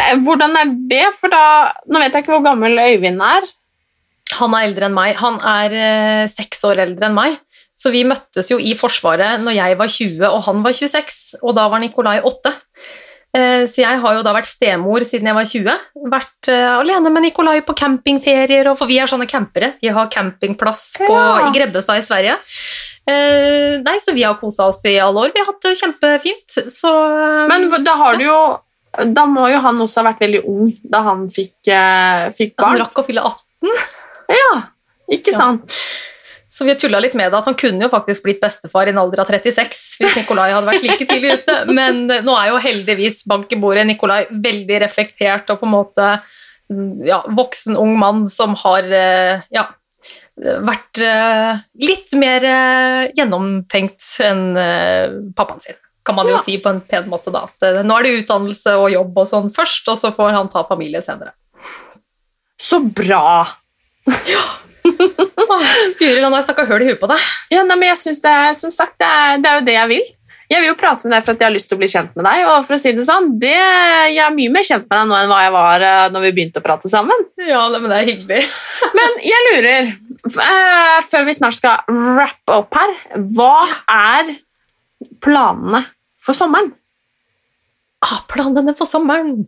eh, 0.00 0.14
hvordan 0.24 0.56
er 0.60 0.72
det? 0.92 1.04
For 1.20 1.32
da 1.32 1.44
Nå 1.88 2.00
vet 2.00 2.16
jeg 2.16 2.24
ikke 2.24 2.36
hvor 2.36 2.44
gammel 2.48 2.80
Øyvind 2.80 3.24
er. 3.24 3.52
Han 4.40 4.54
er 4.58 4.68
eldre 4.68 4.88
enn 4.88 4.94
meg. 4.96 5.16
Han 5.20 5.38
er 5.40 5.74
eh, 5.78 6.26
seks 6.32 6.64
år 6.68 6.80
eldre 6.86 7.08
enn 7.10 7.14
meg. 7.16 7.38
Så 7.76 7.90
vi 7.90 8.04
møttes 8.06 8.48
jo 8.52 8.56
i 8.62 8.72
Forsvaret 8.78 9.40
når 9.42 9.56
jeg 9.56 9.76
var 9.80 9.90
20 9.90 10.22
og 10.28 10.44
han 10.46 10.60
var 10.62 10.72
26, 10.76 11.40
og 11.42 11.56
da 11.58 11.64
var 11.72 11.82
Nikolai 11.82 12.20
8. 12.22 12.52
Eh, 13.34 13.64
Så 13.66 13.82
jeg 13.82 13.98
har 13.98 14.14
jo 14.14 14.22
da 14.22 14.32
vært 14.36 14.46
stemor 14.46 15.02
siden 15.04 15.26
jeg 15.26 15.34
var 15.34 15.48
20. 15.50 15.80
Vært 16.12 16.50
eh, 16.54 16.68
alene 16.78 17.10
med 17.10 17.26
Nikolai 17.26 17.58
på 17.66 17.74
campingferier, 17.76 18.70
for 18.78 18.86
vi 18.86 19.00
er 19.02 19.10
sånne 19.10 19.26
campere. 19.26 19.72
Vi 19.82 19.90
har 19.90 20.06
campingplass 20.06 20.84
på, 21.02 21.10
Ja. 21.10 21.48
i 21.48 21.54
Grebbestad 21.56 21.98
i 21.98 22.06
Sverige. 22.06 22.36
Nei, 23.84 23.96
så 24.00 24.14
vi 24.16 24.22
har 24.24 24.38
kosa 24.40 24.68
oss 24.70 24.78
i 24.88 24.94
alle 25.02 25.26
år. 25.26 25.32
Vi 25.34 25.42
har 25.42 25.50
hatt 25.50 25.60
det 25.66 25.74
kjempefint. 25.76 26.54
Så 26.72 26.88
Men 27.50 27.66
da 27.84 27.96
har 28.00 28.16
du 28.16 28.24
jo 28.24 28.38
Da 29.12 29.26
må 29.26 29.48
jo 29.50 29.58
han 29.60 29.76
også 29.82 30.00
ha 30.00 30.06
vært 30.12 30.20
veldig 30.22 30.40
ung 30.46 30.70
da 30.88 31.02
han 31.02 31.26
fikk, 31.28 31.58
fikk 32.32 32.54
barn. 32.56 32.78
han 32.78 32.80
rakk 32.86 33.02
å 33.02 33.04
fylle 33.04 33.20
18. 33.26 33.74
Ja, 34.32 34.50
ikke 35.12 35.34
sant? 35.36 35.74
Så 36.54 36.62
vi 36.64 36.74
tulla 36.78 37.00
litt 37.02 37.16
med 37.18 37.32
det 37.32 37.38
at 37.40 37.48
han 37.48 37.56
kunne 37.58 37.82
jo 37.82 37.90
faktisk 37.90 38.22
blitt 38.22 38.38
bestefar 38.42 38.86
i 38.86 38.92
en 38.92 39.00
alder 39.02 39.24
av 39.24 39.30
36 39.32 39.78
hvis 39.98 40.12
Nikolai 40.20 40.52
hadde 40.54 40.68
vært 40.68 40.84
like 40.86 41.06
tidlig 41.10 41.32
ute, 41.40 41.56
men 41.74 42.04
eh, 42.14 42.22
nå 42.22 42.36
er 42.38 42.52
jo 42.52 42.60
heldigvis 42.62 43.24
bank 43.26 43.50
i 43.50 43.58
bordet 43.58 43.82
Nikolai 43.88 44.20
veldig 44.30 44.78
reflektert 44.84 45.50
og 45.50 45.58
på 45.58 45.66
en 45.66 45.72
måte 45.74 46.10
mm, 46.70 47.02
ja, 47.08 47.24
voksen, 47.26 47.74
ung 47.80 47.96
mann 47.98 48.28
som 48.30 48.54
har 48.60 48.86
eh, 48.86 49.42
ja, 49.50 49.64
vært 50.38 51.02
eh, 51.02 51.64
litt 51.82 52.14
mer 52.22 52.46
gjennomtenkt 53.18 54.06
enn 54.22 54.46
pappaen 55.34 55.62
sin. 55.64 55.80
Kan 56.06 56.18
man 56.20 56.30
jo 56.30 56.36
Ja. 56.36 56.42
si 56.44 56.58
på 56.62 56.70
en 56.70 56.82
pen 56.84 57.06
måte, 57.10 57.32
da. 57.34 57.46
At 57.48 57.82
nå 57.82 57.98
er 57.98 58.06
det 58.06 58.14
utdannelse 58.22 58.76
og 58.78 58.90
jobb 58.92 59.18
og 59.24 59.28
sånn 59.30 59.50
først, 59.54 59.88
og 59.90 59.98
så 59.98 60.14
får 60.14 60.34
han 60.36 60.50
ta 60.52 60.62
familien 60.68 61.02
senere. 61.02 61.32
Så 62.60 62.78
bra! 62.94 63.63
Åh, 64.08 64.50
Guri 66.00 66.20
land, 66.20 66.34
jeg 66.36 66.44
snakka 66.48 66.66
høl 66.68 66.82
i 66.84 66.90
huet 66.90 67.00
på 67.00 67.08
deg. 67.10 67.22
Ja, 67.54 67.62
nei, 67.64 67.76
men 67.78 67.88
jeg 67.90 68.00
synes 68.00 68.20
det, 68.24 68.30
er- 68.30 68.58
Som 68.58 68.70
sagt, 68.74 68.98
det 69.00 69.08
er, 69.08 69.40
det 69.42 69.50
er 69.50 69.58
jo 69.60 69.66
det 69.70 69.76
jeg 69.78 69.90
vil. 69.94 70.04
Jeg 70.52 70.60
vil 70.60 70.68
jo 70.68 70.76
prate 70.76 71.06
med 71.08 71.14
deg 71.16 71.24
for 71.24 71.32
at 71.32 71.40
jeg 71.40 71.48
har 71.48 71.54
lyst 71.54 71.70
til 71.70 71.78
å 71.78 71.80
bli 71.80 71.88
kjent 71.88 72.12
med 72.18 72.26
deg. 72.28 72.42
Og 72.52 72.66
for 72.68 72.76
å 72.76 72.80
si 72.82 72.92
det 72.92 73.06
sånn, 73.06 73.30
det, 73.40 73.54
Jeg 74.12 74.20
er 74.26 74.34
mye 74.36 74.52
mer 74.52 74.66
kjent 74.68 74.84
med 74.90 74.98
deg 75.00 75.08
nå 75.08 75.16
enn 75.22 75.30
hva 75.32 75.38
jeg 75.46 75.54
var 75.56 75.84
eh, 75.88 76.02
når 76.12 76.26
vi 76.26 76.32
begynte 76.36 76.60
å 76.60 76.66
prate 76.66 76.90
sammen. 76.92 77.24
Ja, 77.40 77.62
men 77.72 77.88
det 77.88 77.96
er 78.02 78.10
hyggelig. 78.12 78.42
Men 78.98 79.16
jeg 79.24 79.46
lurer, 79.48 79.88
eh, 80.44 80.98
før 81.08 81.24
vi 81.30 81.34
snart 81.40 81.56
skal 81.56 81.80
wrappe 81.88 82.58
opp 82.60 82.76
her, 82.76 82.92
hva 83.34 83.54
er 83.90 84.34
planene 85.24 85.80
for 86.20 86.36
sommeren? 86.36 86.70
Ah, 88.04 88.18
planene 88.28 88.74
for 88.76 88.84
sommeren. 88.90 89.46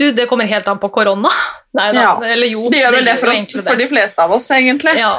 Du, 0.00 0.06
det 0.16 0.24
kommer 0.30 0.48
helt 0.48 0.68
an 0.72 0.78
på 0.80 0.88
korona. 0.94 1.28
Nei 1.76 1.90
da, 1.92 2.00
Ja, 2.06 2.14
eller 2.32 2.48
jo. 2.48 2.70
Det 2.72 2.80
gjør 2.80 2.96
vel 2.96 3.04
det 3.10 3.18
for, 3.20 3.34
oss, 3.34 3.58
for 3.68 3.76
de 3.82 3.88
fleste 3.90 4.24
av 4.24 4.32
oss, 4.38 4.48
egentlig. 4.56 4.96
Ja. 4.98 5.18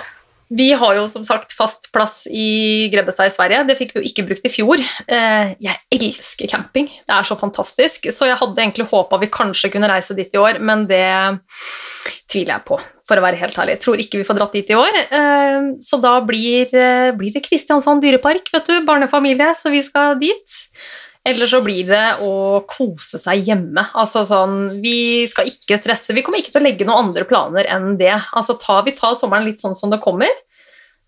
Vi 0.51 0.65
har 0.75 0.95
jo 0.97 1.05
som 1.07 1.23
sagt 1.23 1.53
fast 1.55 1.85
plass 1.95 2.25
i 2.27 2.89
Grebbestad 2.91 3.29
i 3.29 3.31
Sverige. 3.31 3.61
Det 3.69 3.77
fikk 3.79 3.93
vi 3.95 4.01
jo 4.01 4.09
ikke 4.09 4.25
brukt 4.27 4.47
i 4.49 4.51
fjor. 4.51 4.81
Eh, 5.07 5.53
Jeg 5.63 5.77
elsker 5.95 6.49
camping. 6.51 6.89
Det 7.07 7.13
er 7.15 7.23
så 7.29 7.37
fantastisk. 7.39 8.09
Så 8.11 8.27
jeg 8.27 8.35
hadde 8.41 8.59
egentlig 8.59 8.89
håpa 8.91 9.19
vi 9.21 9.29
kanskje 9.31 9.71
kunne 9.71 9.87
reise 9.87 10.17
dit 10.17 10.27
i 10.35 10.41
år, 10.41 10.59
men 10.59 10.83
det 10.89 11.05
tviler 12.31 12.57
jeg 12.57 12.65
på, 12.67 12.79
for 13.07 13.19
å 13.19 13.23
være 13.23 13.39
helt 13.39 13.55
ærlig. 13.59 13.77
Jeg 13.77 13.83
tror 13.85 14.03
ikke 14.03 14.19
vi 14.19 14.27
får 14.27 14.39
dratt 14.41 14.57
dit 14.57 14.73
i 14.73 14.77
år. 14.79 14.99
Eh, 15.07 15.69
Så 15.79 16.01
da 16.03 16.17
blir, 16.19 16.67
eh, 16.75 17.11
blir 17.15 17.31
det 17.31 17.45
Kristiansand 17.47 18.01
dyrepark, 18.03 18.51
vet 18.51 18.65
du. 18.67 18.81
Barnefamilie, 18.85 19.53
så 19.55 19.71
vi 19.71 19.81
skal 19.87 20.19
dit. 20.19 20.59
Eller 21.27 21.45
så 21.45 21.59
blir 21.61 21.85
det 21.85 22.05
å 22.25 22.61
kose 22.69 23.19
seg 23.21 23.45
hjemme. 23.45 23.83
Altså 23.93 24.23
sånn, 24.25 24.81
Vi 24.81 25.27
skal 25.29 25.49
ikke 25.51 25.77
stresse. 25.77 26.15
Vi 26.17 26.23
kommer 26.25 26.41
ikke 26.41 26.55
til 26.55 26.63
å 26.63 26.65
legge 26.65 26.87
noen 26.87 27.11
andre 27.11 27.27
planer 27.29 27.69
enn 27.69 27.93
det. 27.99 28.15
Altså 28.33 28.57
ta, 28.61 28.79
Vi 28.85 28.95
tar 28.97 29.19
sommeren 29.19 29.45
litt 29.45 29.61
sånn 29.61 29.77
som 29.77 29.93
det 29.93 30.01
kommer. 30.01 30.31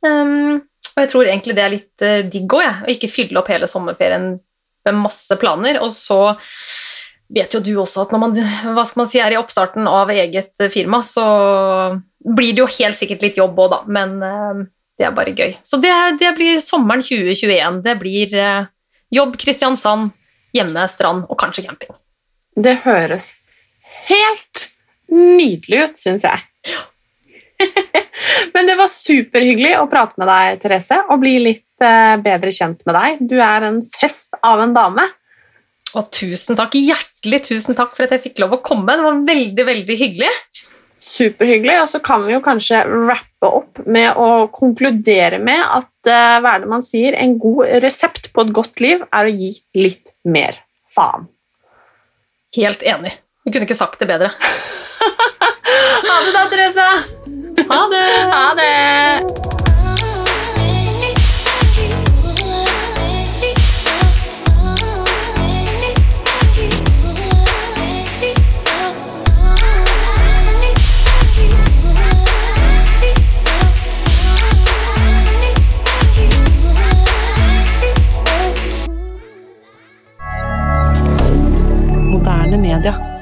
Um, 0.05 0.61
og 0.93 0.99
jeg 1.01 1.09
tror 1.09 1.29
egentlig 1.29 1.55
det 1.57 1.63
er 1.63 1.73
litt 1.73 2.05
uh, 2.05 2.19
digg 2.29 2.53
òg, 2.53 2.61
jeg. 2.61 2.75
Å 2.83 2.93
ikke 2.93 3.09
fylle 3.09 3.41
opp 3.41 3.49
hele 3.49 3.69
sommerferien 3.71 4.35
med 4.85 4.99
masse 4.99 5.37
planer. 5.41 5.79
Og 5.81 5.89
så 5.95 6.19
vet 7.33 7.55
jo 7.55 7.63
du 7.63 7.73
også 7.81 8.05
at 8.05 8.13
når 8.13 8.21
man 8.21 8.37
hva 8.75 8.85
skal 8.85 9.01
man 9.01 9.09
si, 9.09 9.21
er 9.23 9.33
i 9.33 9.39
oppstarten 9.39 9.89
av 9.89 10.11
eget 10.13 10.53
eh, 10.61 10.69
firma, 10.69 10.99
så 11.07 11.23
blir 12.21 12.53
det 12.53 12.61
jo 12.61 12.69
helt 12.75 12.99
sikkert 12.99 13.25
litt 13.25 13.39
jobb 13.39 13.57
òg, 13.65 13.73
da. 13.73 13.81
Men 13.97 14.13
uh, 14.21 14.61
det 14.99 15.09
er 15.09 15.17
bare 15.17 15.33
gøy. 15.33 15.57
Så 15.65 15.81
det, 15.81 15.93
det 16.21 16.35
blir 16.37 16.61
sommeren 16.61 17.01
2021. 17.01 17.81
Det 17.87 17.97
blir 18.03 18.37
uh, 18.37 18.69
jobb 19.13 19.37
Kristiansand, 19.41 20.11
hjemme, 20.55 20.87
strand 20.91 21.27
og 21.29 21.39
kanskje 21.39 21.65
camping. 21.67 21.93
Det 22.53 22.79
høres 22.83 23.31
helt 24.09 24.67
nydelig 25.13 25.87
ut, 25.87 25.99
syns 25.99 26.25
jeg. 26.25 26.43
Men 28.53 28.69
det 28.69 28.75
var 28.79 28.89
superhyggelig 28.91 29.75
å 29.79 29.89
prate 29.91 30.19
med 30.21 30.29
deg, 30.29 30.61
Therese, 30.61 30.99
og 31.09 31.21
bli 31.23 31.35
litt 31.41 31.85
eh, 31.85 32.15
bedre 32.23 32.53
kjent 32.53 32.83
med 32.87 32.97
deg. 32.97 33.23
Du 33.29 33.37
er 33.41 33.69
en 33.69 33.81
fest 33.85 34.37
av 34.41 34.61
en 34.63 34.75
dame. 34.75 35.05
Og 35.93 36.09
tusen 36.13 36.57
takk, 36.57 36.75
hjertelig 36.77 37.43
tusen 37.49 37.77
takk 37.77 37.93
for 37.93 38.05
at 38.05 38.15
jeg 38.15 38.23
fikk 38.27 38.43
lov 38.43 38.57
å 38.57 38.63
komme. 38.65 38.95
Det 38.97 39.05
var 39.05 39.25
veldig, 39.27 39.65
veldig 39.69 39.97
hyggelig. 39.99 40.31
Superhyggelig. 41.03 41.77
Og 41.83 41.89
så 41.91 42.01
kan 42.05 42.25
vi 42.25 42.33
jo 42.33 42.41
kanskje 42.45 42.81
rappe 42.89 43.49
opp 43.49 43.83
med 43.85 44.17
å 44.17 44.47
konkludere 44.53 45.41
med 45.43 45.61
at 45.61 45.89
hva 46.11 46.55
er 46.55 46.63
det 46.63 46.71
man 46.71 46.83
sier, 46.85 47.15
en 47.15 47.37
god 47.41 47.69
resept 47.83 48.31
på 48.33 48.45
et 48.45 48.53
godt 48.55 48.83
liv 48.83 49.03
er 49.07 49.29
å 49.29 49.33
gi 49.33 49.53
litt 49.77 50.13
mer 50.23 50.59
faen. 50.91 51.29
Helt 52.57 52.83
enig. 52.85 53.15
Du 53.43 53.51
kunne 53.51 53.65
ikke 53.67 53.79
sagt 53.79 53.99
det 54.03 54.09
bedre. 54.11 54.33
Ha 56.03 56.19
det 56.21 56.33
da, 56.35 56.43
Therese! 56.51 56.87
Ha 57.71 57.81
det! 57.89 58.05
Ha 58.29 58.45
det! 58.59 59.52
Moderne 82.83 82.99
media. 82.99 83.12